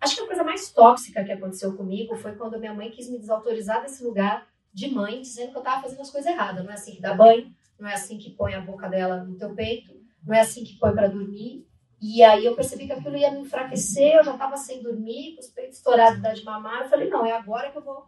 acho 0.00 0.16
que 0.16 0.22
a 0.22 0.26
coisa 0.26 0.44
mais 0.44 0.70
tóxica 0.70 1.24
que 1.24 1.32
aconteceu 1.32 1.76
comigo 1.76 2.16
foi 2.16 2.34
quando 2.34 2.58
minha 2.58 2.74
mãe 2.74 2.90
quis 2.90 3.08
me 3.08 3.18
desautorizar 3.18 3.82
desse 3.82 4.02
lugar 4.04 4.46
de 4.72 4.90
mãe, 4.90 5.20
dizendo 5.20 5.50
que 5.50 5.56
eu 5.56 5.60
estava 5.62 5.82
fazendo 5.82 6.00
as 6.00 6.10
coisas 6.10 6.30
erradas. 6.30 6.64
Não 6.64 6.70
é 6.70 6.74
assim 6.74 6.94
que 6.94 7.00
dá 7.00 7.14
banho, 7.14 7.52
não 7.78 7.88
é 7.88 7.94
assim 7.94 8.18
que 8.18 8.30
põe 8.30 8.54
a 8.54 8.60
boca 8.60 8.88
dela 8.88 9.22
no 9.24 9.36
teu 9.36 9.54
peito, 9.54 9.92
não 10.24 10.34
é 10.34 10.40
assim 10.40 10.64
que 10.64 10.78
põe 10.78 10.92
para 10.92 11.08
dormir. 11.08 11.66
E 12.00 12.22
aí 12.22 12.44
eu 12.44 12.56
percebi 12.56 12.86
que 12.86 12.92
aquilo 12.92 13.16
ia 13.16 13.30
me 13.30 13.40
enfraquecer, 13.40 14.16
eu 14.16 14.24
já 14.24 14.32
estava 14.32 14.56
sem 14.56 14.82
dormir, 14.82 15.34
com 15.34 15.40
os 15.40 15.48
peitos 15.48 15.76
estourados 15.76 16.20
dar 16.20 16.34
de 16.34 16.44
mamar. 16.44 16.82
Eu 16.82 16.88
falei, 16.88 17.08
não, 17.08 17.24
é 17.24 17.32
agora 17.32 17.70
que 17.70 17.78
eu 17.78 17.82
vou. 17.82 18.06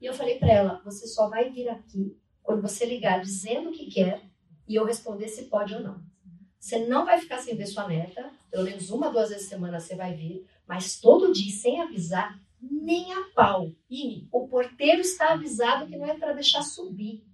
E 0.00 0.06
eu 0.06 0.12
falei 0.12 0.38
para 0.38 0.52
ela, 0.52 0.82
você 0.84 1.06
só 1.06 1.28
vai 1.28 1.50
vir 1.50 1.68
aqui 1.68 2.16
quando 2.42 2.62
você 2.62 2.84
ligar 2.84 3.20
dizendo 3.20 3.70
o 3.70 3.72
que 3.72 3.86
quer 3.86 4.22
e 4.68 4.74
eu 4.74 4.84
responder 4.84 5.28
se 5.28 5.44
pode 5.44 5.74
ou 5.74 5.80
não. 5.80 6.00
Você 6.66 6.80
não 6.80 7.04
vai 7.04 7.20
ficar 7.20 7.38
sem 7.38 7.54
ver 7.54 7.66
sua 7.66 7.86
neta, 7.86 8.28
pelo 8.50 8.64
menos 8.64 8.90
uma, 8.90 9.08
duas 9.08 9.28
vezes 9.28 9.44
por 9.44 9.50
semana 9.50 9.78
você 9.78 9.94
vai 9.94 10.14
vir, 10.14 10.44
mas 10.66 10.98
todo 10.98 11.32
dia, 11.32 11.54
sem 11.54 11.80
avisar, 11.80 12.36
nem 12.60 13.12
a 13.12 13.22
pau. 13.36 13.70
E 13.88 14.26
o 14.32 14.48
porteiro 14.48 15.00
está 15.00 15.34
avisado 15.34 15.86
que 15.86 15.96
não 15.96 16.06
é 16.08 16.14
para 16.14 16.32
deixar 16.32 16.62
subir. 16.62 17.24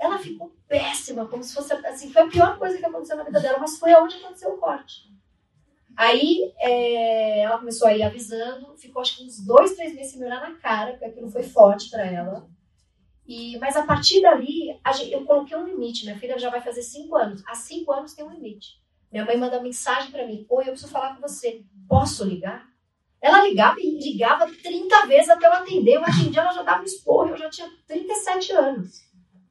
Ela 0.00 0.18
ficou 0.18 0.52
péssima, 0.66 1.28
como 1.28 1.44
se 1.44 1.54
fosse 1.54 1.72
assim, 1.72 2.12
foi 2.12 2.22
a 2.22 2.26
pior 2.26 2.58
coisa 2.58 2.76
que 2.76 2.84
aconteceu 2.84 3.16
na 3.16 3.22
vida 3.22 3.38
dela, 3.38 3.60
mas 3.60 3.78
foi 3.78 3.92
aonde 3.92 4.16
aconteceu 4.16 4.52
o 4.52 4.58
corte. 4.58 5.08
Aí 5.96 6.52
é, 6.58 7.42
ela 7.42 7.58
começou 7.58 7.86
a 7.86 7.96
ir 7.96 8.02
avisando, 8.02 8.76
ficou 8.76 9.00
acho 9.00 9.16
que 9.16 9.22
uns 9.22 9.38
dois, 9.46 9.76
três 9.76 9.94
meses 9.94 10.10
sem 10.10 10.18
me 10.18 10.26
olhar 10.26 10.40
na 10.40 10.56
cara, 10.56 10.90
porque 10.90 11.04
aquilo 11.04 11.30
foi 11.30 11.44
forte 11.44 11.88
para 11.88 12.04
ela. 12.04 12.50
E, 13.26 13.56
mas 13.58 13.76
a 13.76 13.84
partir 13.86 14.20
dali, 14.20 14.78
a 14.82 14.92
gente- 14.92 15.12
eu 15.12 15.24
coloquei 15.24 15.56
um 15.56 15.66
limite. 15.66 16.04
Minha 16.04 16.18
filha 16.18 16.38
já 16.38 16.50
vai 16.50 16.60
fazer 16.60 16.82
cinco 16.82 17.16
anos. 17.16 17.42
Há 17.46 17.54
cinco 17.54 17.92
anos 17.92 18.14
tem 18.14 18.24
um 18.24 18.30
limite. 18.30 18.80
Minha 19.10 19.24
mãe 19.24 19.36
manda 19.36 19.60
mensagem 19.62 20.10
pra 20.10 20.26
mim: 20.26 20.44
Oi, 20.48 20.64
eu 20.64 20.70
preciso 20.72 20.90
falar 20.90 21.14
com 21.14 21.20
você. 21.22 21.64
Posso 21.88 22.24
ligar? 22.24 22.66
Ela 23.20 23.46
ligava 23.46 23.76
e 23.78 24.00
ligava 24.00 24.46
30 24.50 25.06
vezes 25.06 25.30
até 25.30 25.46
eu 25.46 25.52
atender. 25.52 25.98
Hoje 25.98 26.26
em 26.26 26.30
dia 26.30 26.40
ela 26.42 26.52
já 26.52 26.62
dava 26.64 26.82
um 26.82 26.84
esporro. 26.84 27.28
Eu 27.30 27.36
já 27.36 27.48
tinha 27.48 27.70
37 27.86 28.52
anos. 28.52 29.00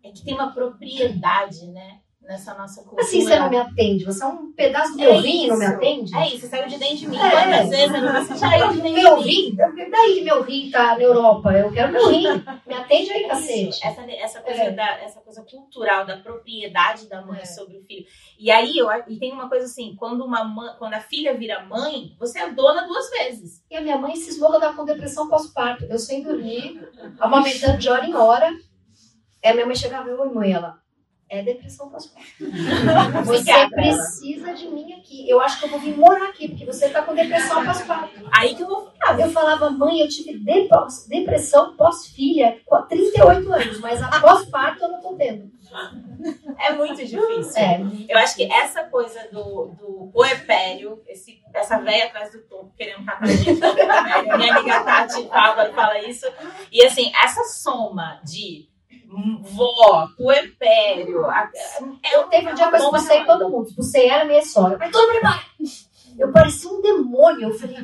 É 0.03 0.11
que 0.11 0.26
tem 0.26 0.34
uma 0.34 0.51
propriedade, 0.51 1.67
né? 1.67 2.01
Nessa 2.24 2.53
nossa 2.53 2.82
cultura. 2.82 3.01
Assim 3.01 3.22
você 3.22 3.38
não 3.39 3.49
me 3.49 3.57
atende. 3.57 4.05
Você 4.05 4.24
é 4.24 4.28
um 4.28 4.53
pedaço 4.53 4.91
do 4.91 4.97
meu 4.99 5.11
É 5.11 5.17
rim 5.17 5.45
e 5.45 5.47
não 5.47 5.57
me 5.57 5.65
isso. 5.65 5.74
atende? 5.74 6.15
É 6.15 6.28
isso, 6.28 6.38
você 6.41 6.47
saiu 6.47 6.67
de 6.67 6.78
dentro 6.78 6.95
de 6.97 7.07
mim. 7.09 7.17
É. 7.17 7.30
Quantas 7.32 7.69
vezes 7.69 8.01
você 8.01 8.36
saiu 8.38 8.67
de 8.69 8.82
dentro 8.82 9.01
Meu 9.01 9.17
de 9.17 9.24
mim? 9.26 9.32
rim? 9.49 9.55
Daí 9.91 10.13
que 10.13 10.22
meu 10.22 10.41
rim 10.43 10.69
tá 10.72 10.95
na 10.95 11.01
Europa. 11.01 11.51
Eu 11.51 11.72
quero 11.74 11.91
meu 11.91 12.09
rim. 12.09 12.28
Me 12.67 12.74
atende 12.76 13.11
aí, 13.11 13.24
É 13.24 13.28
cacete. 13.28 13.69
isso, 13.69 13.86
essa, 13.86 14.01
essa, 14.11 14.41
coisa 14.41 14.61
É. 14.61 14.72
da, 14.72 14.88
essa 14.99 15.19
coisa 15.19 15.43
cultural 15.43 16.05
da 16.05 16.17
propriedade 16.17 17.09
da 17.09 17.22
mãe 17.26 17.39
É. 17.41 17.45
sobre 17.45 17.78
o 17.78 17.84
filho. 17.84 18.05
E 18.39 18.51
aí, 18.51 18.78
eu, 18.78 18.88
e 19.07 19.17
tem 19.17 19.34
uma 19.34 19.49
coisa 19.49 19.65
assim, 19.65 19.95
quando, 19.97 20.24
uma 20.24 20.43
mãe, 20.43 20.74
quando 20.78 20.93
a 20.93 20.99
filha 21.01 21.36
vira 21.36 21.65
mãe, 21.65 22.15
você 22.19 22.39
é 22.39 22.49
dona 22.51 22.84
duas 22.88 23.09
vezes. 23.09 23.61
E 23.69 23.76
a 23.76 23.82
minha 23.82 23.97
mãe 23.97 24.13
que 24.13 24.30
eu 24.39 24.59
tava 24.59 24.76
com 24.78 24.86
depressão 24.86 25.28
pós-parto. 25.28 25.86
Eu 25.86 25.97
sem 25.97 26.22
dormir, 26.24 26.80
amamentando 27.19 27.78
de 27.78 27.89
hora 27.89 28.05
em 28.05 28.13
hora. 28.13 28.49
A 29.43 29.53
minha 29.53 29.65
mãe 29.65 29.76
chegava 29.76 30.07
e 30.07 30.13
oi, 30.13 30.30
mãe, 30.30 30.53
ela. 30.53 30.80
É 31.32 31.41
depressão 31.41 31.89
pós-parto. 31.89 32.27
Você 33.23 33.69
precisa 33.69 34.53
de 34.53 34.67
mim 34.67 34.91
aqui. 34.91 35.29
Eu 35.29 35.39
acho 35.39 35.59
que 35.59 35.65
eu 35.65 35.69
vou 35.69 35.79
vir 35.79 35.95
morar 35.95 36.25
aqui, 36.25 36.49
porque 36.49 36.65
você 36.65 36.89
tá 36.89 37.03
com 37.03 37.15
depressão 37.15 37.63
pós-parto. 37.63 38.19
Aí 38.34 38.53
que 38.53 38.63
eu 38.63 38.67
vou 38.67 38.91
ficar. 38.91 39.17
Eu 39.17 39.32
falava, 39.32 39.69
mãe, 39.69 40.01
eu 40.01 40.09
tive 40.09 40.38
depressão 41.07 41.73
pós-filha 41.77 42.59
com 42.65 42.82
38 42.82 43.53
anos, 43.53 43.79
mas 43.79 44.01
a 44.01 44.19
pós-parto 44.19 44.84
eu 44.84 44.89
não 44.89 45.01
tô 45.01 45.15
tendo. 45.15 45.49
É 46.59 46.73
muito 46.73 46.97
difícil. 46.97 47.55
É, 47.55 47.79
Eu 48.09 48.17
acho 48.17 48.36
que 48.36 48.51
essa 48.51 48.84
coisa 48.84 49.25
do, 49.32 49.67
do 49.79 50.11
puerpério, 50.13 51.01
esse, 51.07 51.41
essa 51.53 51.79
véia 51.79 52.07
atrás 52.07 52.34
do 52.34 52.41
topo 52.41 52.73
querendo 52.77 53.05
catar 53.05 53.23
a 53.23 53.27
gente 53.27 53.57
puerpério, 53.57 54.38
minha 54.38 54.53
amiga 54.57 54.84
Tati 54.84 55.25
Fábio 55.29 55.73
fala 55.73 55.97
isso. 55.99 56.25
E 56.69 56.84
assim, 56.84 57.09
essa 57.23 57.43
soma 57.45 58.19
de 58.25 58.69
vó, 59.41 60.07
puerpério, 60.18 61.26
Eu 62.14 62.24
teve 62.24 62.49
um 62.51 62.55
dia 62.55 62.68
que 62.70 62.76
eu 62.76 62.80
expulsei 62.80 63.26
todo 63.26 63.49
mundo. 63.49 63.68
Expulsei 63.68 64.07
ela 64.09 64.26
minha 64.26 64.43
sogra. 64.43 64.78
Vai 64.78 64.89
todo 64.89 65.12
mundo. 65.14 65.22
Eu 66.18 66.32
parecia 66.32 66.70
um 66.70 66.82
demônio. 66.82 67.49
Eu 67.49 67.53
falei... 67.57 67.78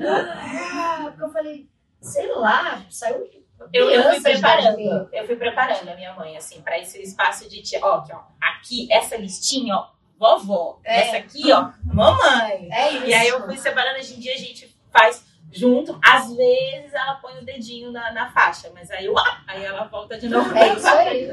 "Ah", 0.00 1.00
Porque 1.04 1.22
eu 1.22 1.30
falei, 1.30 1.68
sei 2.00 2.32
lá, 2.34 2.84
saiu 2.90 3.28
Eu, 3.72 3.90
eu 3.90 4.02
fui 4.10 4.20
preparando, 4.20 5.08
eu 5.12 5.26
fui 5.26 5.36
preparando 5.36 5.88
a 5.88 5.94
minha 5.94 6.12
mãe, 6.14 6.36
assim, 6.36 6.60
pra 6.62 6.78
esse 6.78 7.00
espaço 7.02 7.48
de 7.48 7.62
tia. 7.62 7.78
Ó, 7.82 7.96
aqui, 7.98 8.12
ó. 8.12 8.20
Aqui, 8.40 8.88
essa 8.92 9.16
listinha, 9.16 9.76
ó, 9.76 9.88
vovó. 10.18 10.80
É. 10.84 11.00
Essa 11.08 11.16
aqui, 11.18 11.52
ó, 11.52 11.70
mamãe. 11.84 12.68
É 12.72 12.92
isso. 12.92 13.06
E 13.06 13.14
aí 13.14 13.28
eu 13.28 13.44
fui 13.44 13.56
separando, 13.56 13.98
hoje 13.98 14.14
em 14.16 14.20
dia 14.20 14.34
a 14.34 14.38
gente 14.38 14.76
faz 14.90 15.24
junto. 15.52 15.98
Às 16.02 16.34
vezes 16.34 16.92
ela 16.92 17.14
põe 17.16 17.38
o 17.38 17.44
dedinho 17.44 17.92
na, 17.92 18.12
na 18.12 18.30
faixa, 18.32 18.70
mas 18.74 18.90
aí 18.90 19.04
eu, 19.06 19.16
ah, 19.18 19.42
aí 19.46 19.62
ela 19.64 19.84
volta 19.84 20.18
de 20.18 20.28
novo 20.28 20.56
É 20.56 20.74
isso 20.74 20.86
aí. 20.88 21.30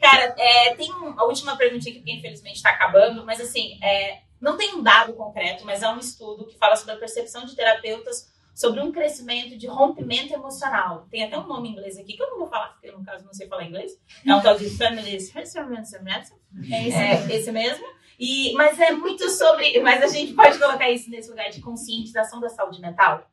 Cara, 0.00 0.34
é, 0.36 0.74
tem 0.74 0.92
um- 0.92 1.18
a 1.18 1.24
última 1.24 1.56
perguntinha 1.56 1.92
aqui, 1.92 2.00
porque 2.00 2.12
infelizmente 2.12 2.62
tá 2.62 2.70
acabando, 2.70 3.24
mas 3.24 3.40
assim, 3.40 3.78
é, 3.82 4.20
não 4.40 4.56
tem 4.56 4.74
um 4.74 4.82
dado 4.82 5.14
concreto, 5.14 5.64
mas 5.64 5.82
é 5.82 5.88
um 5.88 5.98
estudo 5.98 6.44
que 6.46 6.58
fala 6.58 6.76
sobre 6.76 6.94
a 6.94 6.98
percepção 6.98 7.46
de 7.46 7.56
terapeutas 7.56 8.34
sobre 8.54 8.80
um 8.80 8.90
crescimento 8.90 9.56
de 9.56 9.66
rompimento 9.66 10.32
emocional. 10.32 11.06
Tem 11.10 11.22
até 11.24 11.38
um 11.38 11.46
nome 11.46 11.68
em 11.68 11.72
inglês 11.72 11.98
aqui 11.98 12.14
que 12.14 12.22
eu 12.22 12.30
não 12.30 12.38
vou 12.38 12.46
falar, 12.48 12.68
porque 12.68 12.90
no 12.90 13.04
caso 13.04 13.22
não 13.24 13.32
sei 13.34 13.46
falar 13.48 13.64
inglês. 13.64 13.92
É 14.26 14.34
um 14.34 14.40
tal 14.40 14.56
de 14.56 14.68
Feminist 14.70 15.30
É 16.72 16.88
isso. 16.88 16.96
é, 16.98 17.36
esse 17.36 17.52
mesmo. 17.52 17.84
E, 18.18 18.54
mas 18.54 18.80
é 18.80 18.92
muito 18.92 19.28
sobre. 19.28 19.78
Mas 19.80 20.02
a 20.02 20.06
gente 20.06 20.32
pode 20.32 20.58
colocar 20.58 20.90
isso 20.90 21.10
nesse 21.10 21.28
lugar 21.28 21.50
de 21.50 21.60
conscientização 21.60 22.40
da 22.40 22.48
saúde 22.48 22.80
mental. 22.80 23.28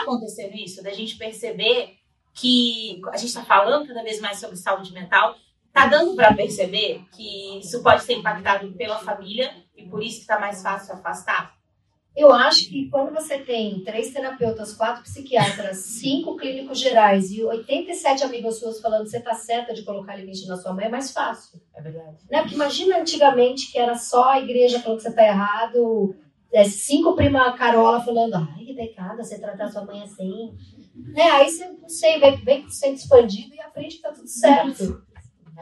Tá 0.00 0.12
acontecendo 0.12 0.54
isso, 0.54 0.82
da 0.82 0.92
gente 0.92 1.16
perceber 1.16 1.96
que 2.34 3.00
a 3.12 3.16
gente 3.16 3.34
tá 3.34 3.44
falando 3.44 3.86
cada 3.86 4.02
vez 4.02 4.20
mais 4.20 4.38
sobre 4.38 4.56
saúde 4.56 4.92
mental. 4.92 5.36
Tá 5.72 5.86
dando 5.86 6.16
para 6.16 6.34
perceber 6.34 7.02
que 7.12 7.60
isso 7.60 7.82
pode 7.82 8.02
ser 8.02 8.14
impactado 8.14 8.72
pela 8.72 8.98
família 8.98 9.52
e 9.76 9.86
por 9.86 10.02
isso 10.02 10.20
que 10.20 10.26
tá 10.26 10.38
mais 10.38 10.62
fácil 10.62 10.94
afastar? 10.94 11.60
Eu 12.16 12.32
acho 12.32 12.68
que 12.68 12.88
quando 12.90 13.14
você 13.14 13.38
tem 13.38 13.84
três 13.84 14.12
terapeutas, 14.12 14.74
quatro 14.74 15.02
psiquiatras, 15.04 15.78
cinco 15.78 16.36
clínicos 16.36 16.78
gerais 16.78 17.30
e 17.30 17.44
87 17.44 18.24
amigas 18.24 18.58
suas 18.58 18.80
falando 18.80 19.04
que 19.04 19.10
você 19.10 19.20
tá 19.20 19.34
certa 19.34 19.72
de 19.72 19.84
colocar 19.84 20.16
limite 20.16 20.46
na 20.48 20.56
sua 20.56 20.74
mãe, 20.74 20.86
é 20.86 20.88
mais 20.88 21.12
fácil. 21.12 21.60
É 21.72 21.80
verdade. 21.80 22.18
Né? 22.28 22.40
Porque 22.40 22.56
imagina 22.56 22.98
antigamente 22.98 23.70
que 23.70 23.78
era 23.78 23.94
só 23.94 24.30
a 24.30 24.40
igreja 24.40 24.80
falando 24.80 24.98
que 24.98 25.04
você 25.04 25.14
tá 25.14 25.24
errado, 25.24 26.16
cinco 26.64 27.14
prima 27.14 27.56
Carola 27.56 28.00
falando, 28.00 28.34
ai, 28.34 28.64
que 28.64 28.74
pecado 28.74 29.18
você 29.18 29.38
tratar 29.38 29.68
sua 29.68 29.84
mãe 29.84 30.02
assim. 30.02 30.54
Né? 30.94 31.22
Aí 31.22 31.48
você, 31.48 31.66
não 31.66 31.88
sei, 31.88 32.18
vem, 32.18 32.36
vem 32.36 32.68
sendo 32.68 32.94
expandido 32.94 33.54
e 33.54 33.60
aprende 33.60 33.96
que 33.96 34.02
tá 34.02 34.12
tudo 34.12 34.28
certo. 34.28 35.04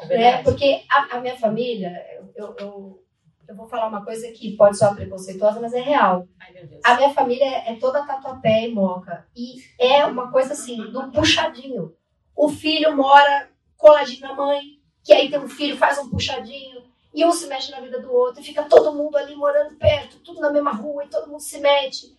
É 0.02 0.18
né? 0.18 0.42
Porque 0.42 0.82
a, 0.90 1.16
a 1.16 1.20
minha 1.20 1.36
família, 1.36 1.92
eu, 2.36 2.54
eu, 2.58 3.04
eu 3.48 3.56
vou 3.56 3.66
falar 3.66 3.88
uma 3.88 4.04
coisa 4.04 4.30
que 4.32 4.56
pode 4.56 4.78
soar 4.78 4.94
preconceituosa, 4.94 5.60
mas 5.60 5.74
é 5.74 5.80
real. 5.80 6.28
Ai, 6.40 6.52
meu 6.52 6.66
Deus. 6.66 6.80
A 6.84 6.96
minha 6.96 7.10
família 7.10 7.44
é 7.44 7.74
toda 7.76 8.06
tatuapé 8.06 8.68
e 8.68 8.72
moca. 8.72 9.26
E 9.36 9.56
é 9.78 10.04
uma 10.06 10.30
coisa 10.30 10.52
assim, 10.52 10.76
do 10.90 11.10
puxadinho. 11.10 11.92
O 12.36 12.48
filho 12.48 12.96
mora 12.96 13.50
coladinho 13.76 14.20
na 14.20 14.34
mãe, 14.34 14.60
que 15.02 15.12
aí 15.12 15.30
tem 15.30 15.38
um 15.38 15.48
filho, 15.48 15.76
faz 15.76 15.98
um 15.98 16.10
puxadinho, 16.10 16.77
e 17.14 17.24
um 17.24 17.32
se 17.32 17.46
mexe 17.46 17.70
na 17.70 17.80
vida 17.80 18.00
do 18.00 18.12
outro, 18.12 18.40
e 18.40 18.44
fica 18.44 18.62
todo 18.64 18.94
mundo 18.94 19.16
ali 19.16 19.34
morando 19.34 19.76
perto, 19.76 20.20
tudo 20.20 20.40
na 20.40 20.52
mesma 20.52 20.72
rua, 20.72 21.04
e 21.04 21.08
todo 21.08 21.28
mundo 21.28 21.40
se 21.40 21.58
mete. 21.58 22.16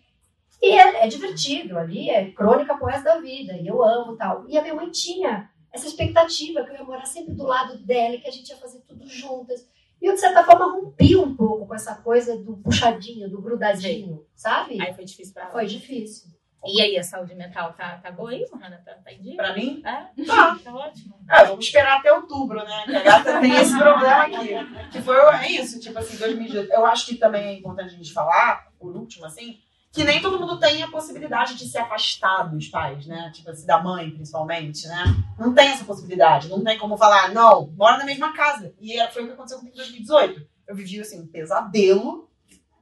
E 0.62 0.72
é, 0.72 1.06
é 1.06 1.08
divertido, 1.08 1.78
ali 1.78 2.10
é 2.10 2.32
crônica 2.32 2.76
pro 2.76 2.88
resto 2.88 3.06
da 3.06 3.20
vida, 3.20 3.54
e 3.54 3.68
eu 3.68 3.84
amo 3.84 4.18
tal. 4.18 4.46
E 4.48 4.58
a 4.58 4.62
minha 4.62 4.76
mãe 4.76 4.90
tinha 4.90 5.50
essa 5.72 5.88
expectativa 5.88 6.64
que 6.64 6.72
eu 6.72 6.76
ia 6.76 6.84
morar 6.84 7.06
sempre 7.06 7.34
do 7.34 7.44
lado 7.44 7.78
dela, 7.78 8.16
e 8.16 8.22
que 8.22 8.28
a 8.28 8.32
gente 8.32 8.50
ia 8.50 8.58
fazer 8.58 8.80
tudo 8.88 9.08
juntas. 9.08 9.66
E 10.02 10.06
eu, 10.06 10.14
de 10.14 10.20
certa 10.20 10.44
forma, 10.44 10.72
rompi 10.72 11.16
um 11.16 11.36
pouco 11.36 11.68
com 11.68 11.76
essa 11.76 11.96
coisa 11.96 12.38
do 12.38 12.58
puxadinho, 12.58 13.30
do 13.30 13.42
grudadinho, 13.42 14.26
sabe? 14.34 14.82
Aí 14.82 14.94
foi 14.94 15.06
difícil 15.06 15.34
pra 15.34 15.44
ela. 15.44 15.52
Foi 15.52 15.66
difícil. 15.66 16.30
E 16.66 16.82
aí, 16.82 16.98
a 16.98 17.04
saúde 17.04 17.34
mental 17.36 17.74
tá, 17.74 17.98
tá 17.98 18.12
boa 18.12 18.32
aí, 18.32 18.46
Mahana? 18.52 18.82
Tá, 18.86 18.94
tá 18.94 19.14
em 19.14 19.22
dia? 19.22 19.38
Pra 19.38 19.54
mim? 19.54 19.82
É? 19.86 20.26
Tá. 20.26 20.60
Tá 20.62 20.76
ótimo. 20.76 21.16
Ah, 21.28 21.44
vamos 21.44 21.66
esperar 21.66 22.00
até 22.00 22.12
outubro, 22.12 22.64
né? 22.64 22.84
Que 22.86 22.96
a 22.96 23.04
gata 23.04 23.40
tem 23.40 23.56
esse 23.56 23.78
problema 23.78 24.24
aqui. 24.24 24.50
Que 24.92 25.02
foi 25.02 25.16
é 25.16 25.52
isso, 25.52 25.80
tipo 25.80 25.98
assim, 25.98 26.18
2018. 26.18 26.72
Eu 26.72 26.86
acho 26.86 27.06
que 27.06 27.16
também 27.16 27.44
é 27.44 27.54
importante 27.54 27.94
a 27.94 27.98
gente 27.98 28.12
falar, 28.12 28.68
por 28.78 28.96
último, 28.96 29.26
assim, 29.26 29.58
que 29.92 30.04
nem 30.04 30.22
todo 30.22 30.40
mundo 30.40 30.60
tem 30.60 30.84
a 30.84 30.90
possibilidade 30.90 31.56
de 31.56 31.66
se 31.66 31.78
afastar 31.78 32.44
dos 32.44 32.68
pais, 32.68 33.08
né? 33.08 33.32
Tipo 33.34 33.52
assim, 33.52 33.66
da 33.66 33.82
mãe, 33.82 34.12
principalmente, 34.12 34.88
né? 34.88 35.04
Não 35.38 35.54
tem 35.54 35.70
essa 35.70 35.86
possibilidade. 35.86 36.50
Não 36.50 36.64
tem 36.64 36.78
como 36.78 36.98
falar, 36.98 37.34
não, 37.34 37.72
mora 37.76 37.98
na 37.98 38.06
mesma 38.06 38.34
casa. 38.34 38.74
E 38.80 38.98
foi 39.08 39.24
o 39.24 39.28
que 39.28 39.34
aconteceu 39.34 39.60
comigo 39.60 39.76
em 39.76 39.78
2018. 39.78 40.46
Eu 40.68 40.76
vivi, 40.76 41.00
assim, 41.00 41.22
um 41.22 41.28
pesadelo, 41.28 42.29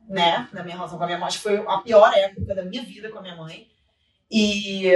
né? 0.08 0.48
Na 0.54 0.64
minha 0.64 0.76
relação 0.76 0.98
com 0.98 1.04
a 1.04 1.08
minha 1.08 1.20
mãe. 1.20 1.28
Acho 1.28 1.38
que 1.38 1.44
foi 1.44 1.58
a 1.68 1.78
pior 1.80 2.12
época 2.16 2.56
da 2.56 2.64
minha 2.64 2.84
vida 2.84 3.10
com 3.10 3.20
a 3.20 3.22
minha 3.22 3.36
mãe. 3.36 3.68
E. 4.32 4.92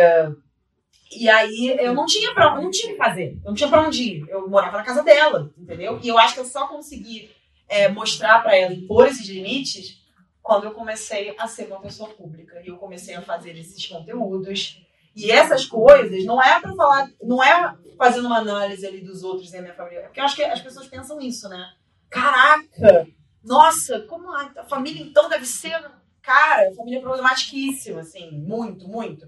E 1.14 1.30
aí 1.30 1.76
eu 1.78 1.93
não 1.93 2.05
tinha 2.05 2.34
pra, 2.34 2.55
eu 2.55 2.62
não 2.62 2.72
tinha 2.72 2.89
o 2.89 2.91
que 2.93 2.97
fazer, 2.97 3.38
eu 3.43 3.49
não 3.49 3.53
tinha 3.53 3.68
pra 3.68 3.82
onde 3.82 4.01
ir. 4.01 4.30
Eu 4.30 4.49
morava 4.49 4.78
na 4.78 4.84
casa 4.84 5.03
dela, 5.03 5.51
entendeu? 5.57 5.99
E 6.01 6.07
eu 6.07 6.18
acho 6.18 6.36
que 6.36 6.39
eu 6.39 6.45
só 6.45 6.68
consegui 6.68 7.30
é, 7.68 7.89
mostrar 7.89 8.41
pra 8.41 8.55
ela 8.55 8.74
impor 8.74 9.07
esses 9.07 9.28
limites 9.28 10.01
quando 10.41 10.66
eu 10.66 10.72
comecei 10.72 11.36
a 11.38 11.47
ser 11.47 11.68
uma 11.68 11.82
pessoa 11.82 12.09
pública 12.09 12.62
e 12.64 12.68
eu 12.68 12.78
comecei 12.78 13.14
a 13.14 13.22
fazer 13.22 13.57
esses 13.57 13.86
conteúdos. 13.86 14.82
E 15.14 15.30
essas 15.30 15.66
coisas 15.66 16.24
não 16.24 16.41
é 16.41 16.62
pra 16.62 16.74
falar, 16.74 17.09
não 17.22 17.43
é 17.43 17.76
fazendo 17.97 18.28
uma 18.28 18.38
análise 18.38 18.86
ali 18.88 19.01
dos 19.01 19.24
outros 19.24 19.49
e 19.49 19.51
da 19.51 19.62
minha 19.62 19.74
família, 19.74 20.03
porque 20.03 20.22
eu 20.22 20.24
acho 20.24 20.36
que 20.38 20.43
as 20.43 20.62
pessoas 20.62 20.88
pensam 20.88 21.20
isso, 21.20 21.49
né? 21.49 21.70
Caraca, 22.09 23.07
nossa, 23.43 24.01
como 24.01 24.31
a, 24.31 24.51
a 24.57 24.63
família 24.63 25.01
então 25.01 25.29
deve 25.29 25.45
ser, 25.45 25.79
cara, 26.21 26.73
família 26.75 27.01
problematiquíssima, 27.01 28.01
assim, 28.01 28.31
muito, 28.31 28.87
muito. 28.87 29.27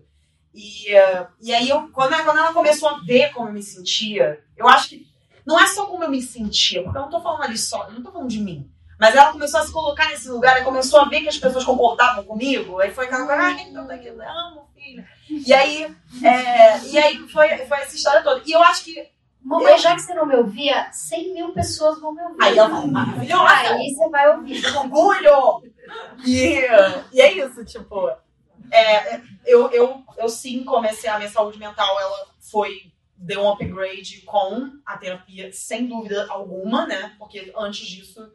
E, 0.54 0.94
eh, 0.94 1.28
e 1.42 1.54
aí, 1.54 1.70
eu, 1.70 1.90
quando, 1.90 2.16
quando 2.24 2.38
ela 2.38 2.54
começou 2.54 2.90
a 2.90 3.00
ver 3.00 3.32
como 3.32 3.50
eu 3.50 3.54
me 3.54 3.64
sentia, 3.64 4.44
eu 4.56 4.68
acho 4.68 4.90
que 4.90 5.08
não 5.46 5.60
é 5.60 5.66
só 5.68 5.86
como 5.88 6.04
eu 6.04 6.10
me 6.10 6.22
sentia, 6.22 6.84
porque 6.84 6.98
eu 6.98 7.02
não 7.02 7.10
tô 7.10 7.22
falando 7.22 7.44
ali 7.44 7.58
só, 7.58 7.88
eu 7.88 7.94
não 7.94 8.04
tô 8.04 8.12
falando 8.12 8.30
de 8.30 8.40
mim. 8.40 8.70
Mas 9.00 9.16
ela 9.16 9.32
começou 9.32 9.60
a 9.60 9.66
se 9.66 9.72
colocar 9.74 10.08
nesse 10.10 10.30
lugar, 10.30 10.56
ela 10.56 10.66
começou 10.66 11.02
a 11.02 11.10
ver 11.10 11.22
que 11.22 11.28
as 11.28 11.38
pessoas 11.38 11.66
concordavam 11.66 12.24
comigo, 12.24 12.80
aí 12.80 12.92
foi 12.92 13.06
aquela 13.06 13.26
coisa, 13.26 13.42
ah, 13.42 13.62
então 13.62 13.88
daqui, 13.88 14.08
amo, 14.10 14.70
filha. 14.76 15.06
E 15.30 15.54
aí, 15.54 15.96
é, 16.24 16.80
e 16.88 16.98
aí 16.98 17.18
foi, 17.30 17.50
foi 17.66 17.78
essa 17.80 17.96
história 17.96 18.22
toda. 18.22 18.42
E 18.46 18.52
eu 18.52 18.62
acho 18.64 18.86
que. 18.86 19.12
Mamãe, 19.44 19.78
já 19.78 19.94
que 19.94 20.02
você 20.02 20.14
não 20.14 20.26
me 20.26 20.36
ouvia, 20.36 20.92
100 20.92 21.34
mil 21.34 21.54
pessoas 21.54 22.00
vão 22.00 22.14
me 22.14 22.22
ouvir. 22.24 22.38
Aí 22.42 22.58
ela 22.58 22.70
falou, 22.70 22.88
maravilhosa! 22.88 23.54
Aí 23.54 23.94
você 23.94 24.10
vai 24.10 24.36
ouvir. 24.36 24.66
orgulho! 24.78 25.62
E, 26.26 26.62
e 27.12 27.22
é 27.22 27.34
isso, 27.34 27.66
tipo, 27.66 28.10
é, 28.72 29.22
eu, 29.46 29.70
eu, 29.72 30.04
eu 30.18 30.30
sim 30.30 30.64
comecei 30.64 31.10
a 31.10 31.18
minha 31.18 31.30
saúde 31.30 31.60
mental, 31.60 32.00
ela 32.00 32.28
foi 32.40 32.94
deu 33.16 33.42
um 33.42 33.50
upgrade 33.50 34.22
com 34.22 34.72
a 34.86 34.98
terapia, 34.98 35.52
sem 35.54 35.88
dúvida 35.88 36.28
alguma, 36.30 36.86
né? 36.86 37.16
Porque 37.18 37.54
antes 37.56 37.88
disso, 37.88 38.34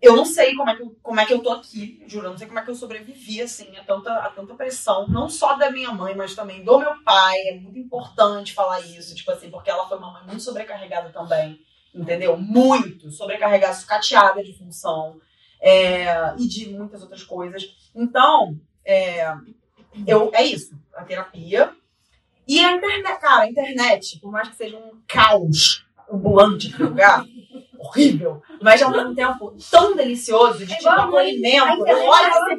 eu 0.00 0.14
não 0.14 0.24
sei 0.24 0.54
como 0.54 0.70
é 0.70 0.76
que 0.76 0.82
eu, 0.82 0.96
como 1.02 1.20
é 1.20 1.26
que 1.26 1.32
eu 1.32 1.42
tô 1.42 1.50
aqui, 1.50 2.02
juro, 2.06 2.26
eu 2.26 2.30
não 2.30 2.38
sei 2.38 2.46
como 2.46 2.58
é 2.58 2.62
que 2.62 2.70
eu 2.70 2.74
sobrevivi, 2.74 3.40
assim, 3.40 3.74
a 3.76 3.84
tanta, 3.84 4.12
a 4.12 4.30
tanta 4.30 4.54
pressão, 4.54 5.08
não 5.08 5.28
só 5.28 5.54
da 5.54 5.70
minha 5.70 5.90
mãe, 5.90 6.14
mas 6.14 6.34
também 6.34 6.62
do 6.62 6.78
meu 6.78 7.02
pai. 7.02 7.36
É 7.48 7.58
muito 7.58 7.78
importante 7.78 8.52
falar 8.52 8.80
isso, 8.80 9.14
tipo 9.14 9.30
assim, 9.30 9.50
porque 9.50 9.70
ela 9.70 9.88
foi 9.88 9.98
uma 9.98 10.12
mãe 10.12 10.24
muito 10.26 10.42
sobrecarregada 10.42 11.10
também, 11.10 11.60
entendeu? 11.94 12.36
Muito 12.36 13.10
sobrecarregada, 13.10 13.72
sucateada 13.72 14.44
de 14.44 14.52
função 14.52 15.18
é, 15.60 16.34
e 16.38 16.46
de 16.46 16.68
muitas 16.70 17.00
outras 17.02 17.22
coisas. 17.22 17.90
Então, 17.94 18.60
é, 18.84 19.34
eu, 20.06 20.30
é 20.34 20.44
isso, 20.44 20.78
a 20.94 21.04
terapia. 21.04 21.72
E 22.46 22.64
a 22.64 22.72
internet, 22.72 23.20
cara, 23.20 23.42
a 23.42 23.50
internet, 23.50 24.20
por 24.20 24.30
mais 24.30 24.48
que 24.48 24.56
seja 24.56 24.76
um 24.76 25.00
caos 25.08 25.84
ambulante 26.08 26.68
de 26.68 26.80
lugar, 26.80 27.24
horrível, 27.78 28.42
mas 28.62 28.80
ao 28.82 28.90
mesmo 28.90 29.14
tempo 29.14 29.54
tão 29.70 29.94
delicioso, 29.96 30.64
de 30.64 30.72
É 30.72 30.76
tipo 30.76 30.88
acolhimento. 30.88 31.82
Olha, 31.82 32.26
é 32.50 32.54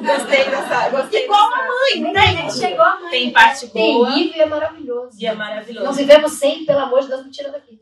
gostei 0.00 0.44
dessa. 0.44 0.88
Gostei 0.90 1.24
Igual 1.24 1.50
dessa. 1.50 1.62
a 1.62 1.66
mãe, 1.66 1.92
A 1.92 1.96
internet 2.10 2.52
chegou 2.54 2.84
a 2.84 3.00
mãe. 3.00 3.10
Tem 3.10 3.32
parte 3.32 3.66
boa 3.66 4.08
Terrível 4.08 4.36
e 4.36 4.40
é 4.40 4.46
maravilhoso. 4.46 5.16
e 5.20 5.26
é 5.26 5.30
Nós 5.34 5.38
maravilhoso. 5.38 5.92
vivemos 5.92 6.32
sem, 6.32 6.64
pelo 6.64 6.80
amor 6.80 7.00
de 7.02 7.08
Deus, 7.08 7.24
me 7.24 7.30
tira 7.30 7.50
daqui. 7.50 7.80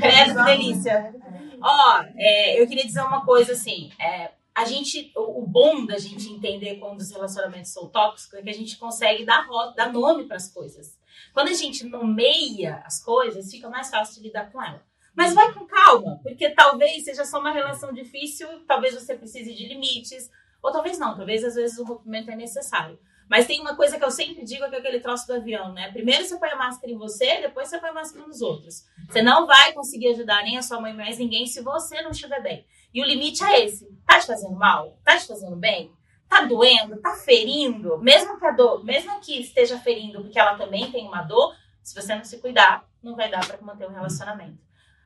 Credo, 0.00 0.34
que 0.38 0.44
delícia. 0.44 1.14
Ó, 1.60 2.02
é, 2.16 2.60
eu 2.60 2.66
queria 2.66 2.84
dizer 2.84 3.00
uma 3.00 3.24
coisa 3.24 3.52
assim. 3.52 3.90
é, 4.00 4.30
a 4.54 4.64
gente, 4.64 5.10
o, 5.16 5.42
o 5.42 5.46
bom 5.46 5.84
da 5.84 5.98
gente 5.98 6.28
entender 6.28 6.76
quando 6.76 7.00
os 7.00 7.10
relacionamentos 7.10 7.72
são 7.72 7.88
tóxicos 7.88 8.38
é 8.38 8.42
que 8.42 8.50
a 8.50 8.54
gente 8.54 8.76
consegue 8.76 9.24
dar, 9.24 9.44
dar 9.74 9.92
nome 9.92 10.24
para 10.24 10.36
as 10.36 10.48
coisas. 10.52 10.96
Quando 11.32 11.48
a 11.48 11.52
gente 11.54 11.84
nomeia 11.84 12.80
as 12.86 13.02
coisas, 13.02 13.50
fica 13.50 13.68
mais 13.68 13.90
fácil 13.90 14.22
de 14.22 14.28
lidar 14.28 14.52
com 14.52 14.62
ela. 14.62 14.80
Mas 15.14 15.32
vai 15.32 15.52
com 15.52 15.66
calma, 15.66 16.18
porque 16.22 16.50
talvez 16.50 17.04
seja 17.04 17.24
só 17.24 17.38
uma 17.38 17.52
relação 17.52 17.92
difícil, 17.92 18.48
talvez 18.66 18.94
você 18.94 19.14
precise 19.14 19.54
de 19.54 19.68
limites, 19.68 20.30
ou 20.62 20.72
talvez 20.72 20.98
não, 20.98 21.16
talvez 21.16 21.44
às 21.44 21.54
vezes 21.54 21.78
o 21.78 21.84
rompimento 21.84 22.30
é 22.30 22.36
necessário. 22.36 22.98
Mas 23.28 23.46
tem 23.46 23.60
uma 23.60 23.74
coisa 23.74 23.98
que 23.98 24.04
eu 24.04 24.10
sempre 24.10 24.44
digo, 24.44 24.68
que 24.68 24.74
é 24.74 24.78
aquele 24.78 25.00
troço 25.00 25.26
do 25.26 25.34
avião, 25.34 25.72
né? 25.72 25.90
Primeiro 25.92 26.24
você 26.24 26.38
põe 26.38 26.50
a 26.50 26.56
máscara 26.56 26.92
em 26.92 26.98
você, 26.98 27.40
depois 27.40 27.68
você 27.68 27.78
põe 27.78 27.90
a 27.90 27.94
máscara 27.94 28.26
nos 28.26 28.42
outros. 28.42 28.84
Você 29.08 29.22
não 29.22 29.46
vai 29.46 29.72
conseguir 29.72 30.08
ajudar 30.08 30.42
nem 30.42 30.58
a 30.58 30.62
sua 30.62 30.80
mãe, 30.80 30.92
mais 30.92 31.18
ninguém, 31.18 31.46
se 31.46 31.62
você 31.62 32.02
não 32.02 32.10
estiver 32.10 32.42
bem. 32.42 32.66
E 32.92 33.00
o 33.00 33.04
limite 33.04 33.42
é 33.42 33.64
esse. 33.64 33.88
Tá 34.06 34.20
te 34.20 34.26
fazendo 34.26 34.54
mal? 34.54 34.98
Tá 35.04 35.16
te 35.16 35.26
fazendo 35.26 35.56
bem? 35.56 35.90
Tá 36.28 36.42
doendo? 36.42 36.96
Tá 37.00 37.14
ferindo? 37.14 37.98
Mesmo 37.98 38.38
que 38.38 38.46
a 38.46 38.50
dor, 38.50 38.84
mesmo 38.84 39.20
que 39.20 39.40
esteja 39.40 39.78
ferindo, 39.78 40.22
porque 40.22 40.38
ela 40.38 40.56
também 40.56 40.90
tem 40.90 41.06
uma 41.06 41.22
dor, 41.22 41.54
se 41.82 41.94
você 41.94 42.14
não 42.14 42.24
se 42.24 42.38
cuidar, 42.38 42.88
não 43.02 43.16
vai 43.16 43.30
dar 43.30 43.46
pra 43.46 43.60
manter 43.60 43.88
um 43.88 43.92
relacionamento. 43.92 44.58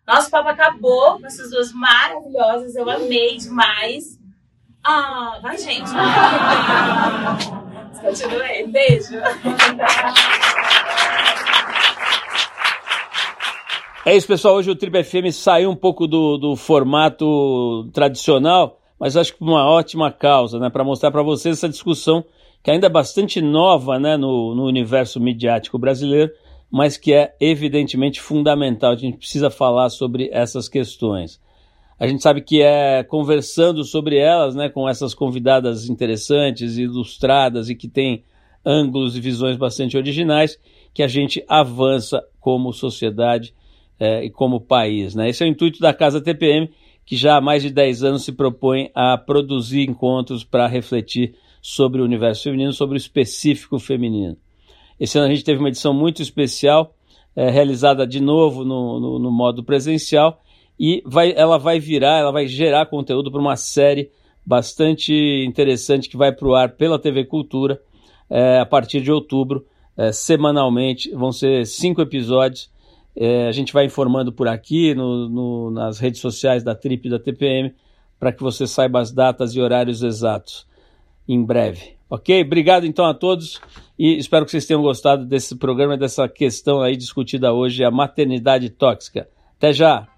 Nosso 0.09 0.30
papo 0.30 0.48
acabou 0.48 1.20
com 1.20 1.26
essas 1.26 1.50
duas 1.50 1.70
maravilhosas. 1.70 2.74
Eu 2.74 2.88
amei 2.88 3.36
demais. 3.36 4.18
Ah, 4.82 5.38
vai, 5.42 5.59
gente. 5.59 5.90
Continuei. 8.00 8.66
Beijo. 8.68 9.18
É 14.06 14.16
isso, 14.16 14.26
pessoal. 14.26 14.54
Hoje 14.54 14.70
o 14.70 14.74
Trip 14.74 15.04
FM 15.04 15.30
saiu 15.30 15.70
um 15.70 15.76
pouco 15.76 16.06
do, 16.06 16.38
do 16.38 16.56
formato 16.56 17.90
tradicional, 17.92 18.80
mas 18.98 19.14
acho 19.14 19.34
que 19.34 19.38
por 19.38 19.48
uma 19.48 19.68
ótima 19.68 20.11
causa, 20.11 20.59
né? 20.59 20.70
Para 20.70 20.84
mostrar 20.84 21.11
para 21.11 21.22
vocês 21.22 21.59
essa 21.59 21.68
discussão 21.68 22.24
que 22.62 22.70
ainda 22.70 22.86
é 22.86 22.90
bastante 22.90 23.42
nova 23.42 23.98
né? 23.98 24.16
no, 24.16 24.54
no 24.54 24.64
universo 24.64 25.20
midiático 25.20 25.78
brasileiro, 25.78 26.32
mas 26.70 26.96
que 26.96 27.12
é 27.12 27.34
evidentemente 27.40 28.20
fundamental. 28.20 28.92
A 28.92 28.96
gente 28.96 29.18
precisa 29.18 29.50
falar 29.50 29.88
sobre 29.88 30.28
essas 30.32 30.68
questões. 30.68 31.40
A 31.98 32.06
gente 32.06 32.22
sabe 32.22 32.42
que 32.42 32.62
é 32.62 33.02
conversando 33.02 33.82
sobre 33.82 34.16
elas, 34.16 34.54
né, 34.54 34.68
com 34.68 34.88
essas 34.88 35.14
convidadas 35.14 35.88
interessantes, 35.88 36.78
ilustradas 36.78 37.68
e 37.68 37.74
que 37.74 37.88
têm 37.88 38.22
ângulos 38.64 39.16
e 39.16 39.20
visões 39.20 39.56
bastante 39.56 39.96
originais, 39.96 40.58
que 40.94 41.02
a 41.02 41.08
gente 41.08 41.44
avança 41.48 42.22
como 42.38 42.72
sociedade 42.72 43.54
eh, 43.98 44.26
e 44.26 44.30
como 44.30 44.60
país. 44.60 45.14
Né? 45.14 45.28
Esse 45.28 45.42
é 45.42 45.46
o 45.46 45.50
intuito 45.50 45.80
da 45.80 45.92
Casa 45.92 46.20
TPM, 46.20 46.70
que 47.04 47.16
já 47.16 47.36
há 47.36 47.40
mais 47.40 47.62
de 47.62 47.70
10 47.70 48.04
anos 48.04 48.24
se 48.24 48.32
propõe 48.32 48.90
a 48.94 49.16
produzir 49.16 49.88
encontros 49.88 50.44
para 50.44 50.66
refletir 50.66 51.34
sobre 51.60 52.00
o 52.00 52.04
universo 52.04 52.44
feminino, 52.44 52.72
sobre 52.72 52.96
o 52.96 52.98
específico 52.98 53.78
feminino. 53.78 54.36
Esse 54.99 55.18
ano 55.18 55.26
a 55.26 55.30
gente 55.30 55.44
teve 55.44 55.59
uma 55.59 55.68
edição 55.68 55.92
muito 55.94 56.22
especial, 56.22 56.94
eh, 57.36 57.51
realizada 57.51 58.07
de 58.07 58.20
novo 58.20 58.64
no, 58.64 59.01
no, 59.01 59.18
no 59.18 59.30
modo 59.30 59.62
presencial, 59.62 60.42
e 60.78 61.03
vai, 61.05 61.32
ela 61.36 61.59
vai 61.59 61.80
virar, 61.80 62.18
ela 62.18 62.30
vai 62.30 62.46
gerar 62.46 62.86
conteúdo 62.86 63.30
para 63.30 63.40
uma 63.40 63.57
série 63.57 64.11
bastante 64.46 65.12
interessante 65.46 66.09
que 66.09 66.16
vai 66.16 66.32
para 66.32 66.49
o 66.49 66.55
ar 66.55 66.70
pela 66.70 66.99
TV 66.99 67.24
Cultura 67.24 67.80
eh, 68.30 68.59
a 68.59 68.64
partir 68.64 69.01
de 69.01 69.12
outubro, 69.12 69.66
eh, 69.96 70.12
semanalmente. 70.12 71.11
Vão 71.11 71.32
ser 71.32 71.66
cinco 71.66 72.01
episódios. 72.01 72.70
Eh, 73.16 73.46
a 73.46 73.53
gente 73.53 73.72
vai 73.72 73.84
informando 73.84 74.32
por 74.32 74.49
aqui, 74.49 74.94
no, 74.94 75.70
nas 75.70 75.99
redes 75.99 76.20
sociais 76.20 76.62
da 76.62 76.74
Trip 76.74 77.07
e 77.07 77.11
da 77.11 77.18
TPM, 77.18 77.74
para 78.18 78.32
que 78.32 78.42
você 78.42 78.66
saiba 78.66 79.01
as 79.01 79.12
datas 79.12 79.55
e 79.55 79.61
horários 79.61 80.03
exatos 80.03 80.66
em 81.28 81.44
breve. 81.44 81.97
Ok? 82.11 82.42
Obrigado 82.42 82.86
então 82.86 83.04
a 83.04 83.14
todos 83.14 83.61
e 83.98 84.16
espero 84.16 84.44
que 84.44 84.50
vocês 84.50 84.66
tenham 84.66 84.82
gostado 84.82 85.26
desse 85.26 85.56
programa, 85.56 85.96
dessa 85.96 86.28
questão 86.28 86.80
aí 86.80 86.96
discutida 86.96 87.52
hoje, 87.52 87.84
a 87.84 87.90
maternidade 87.90 88.70
tóxica. 88.70 89.28
Até 89.56 89.72
já! 89.72 90.17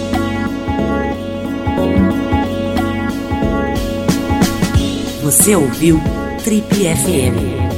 Você 5.31 5.55
ouviu 5.55 5.97
Trip 6.43 6.65
FM. 6.67 7.70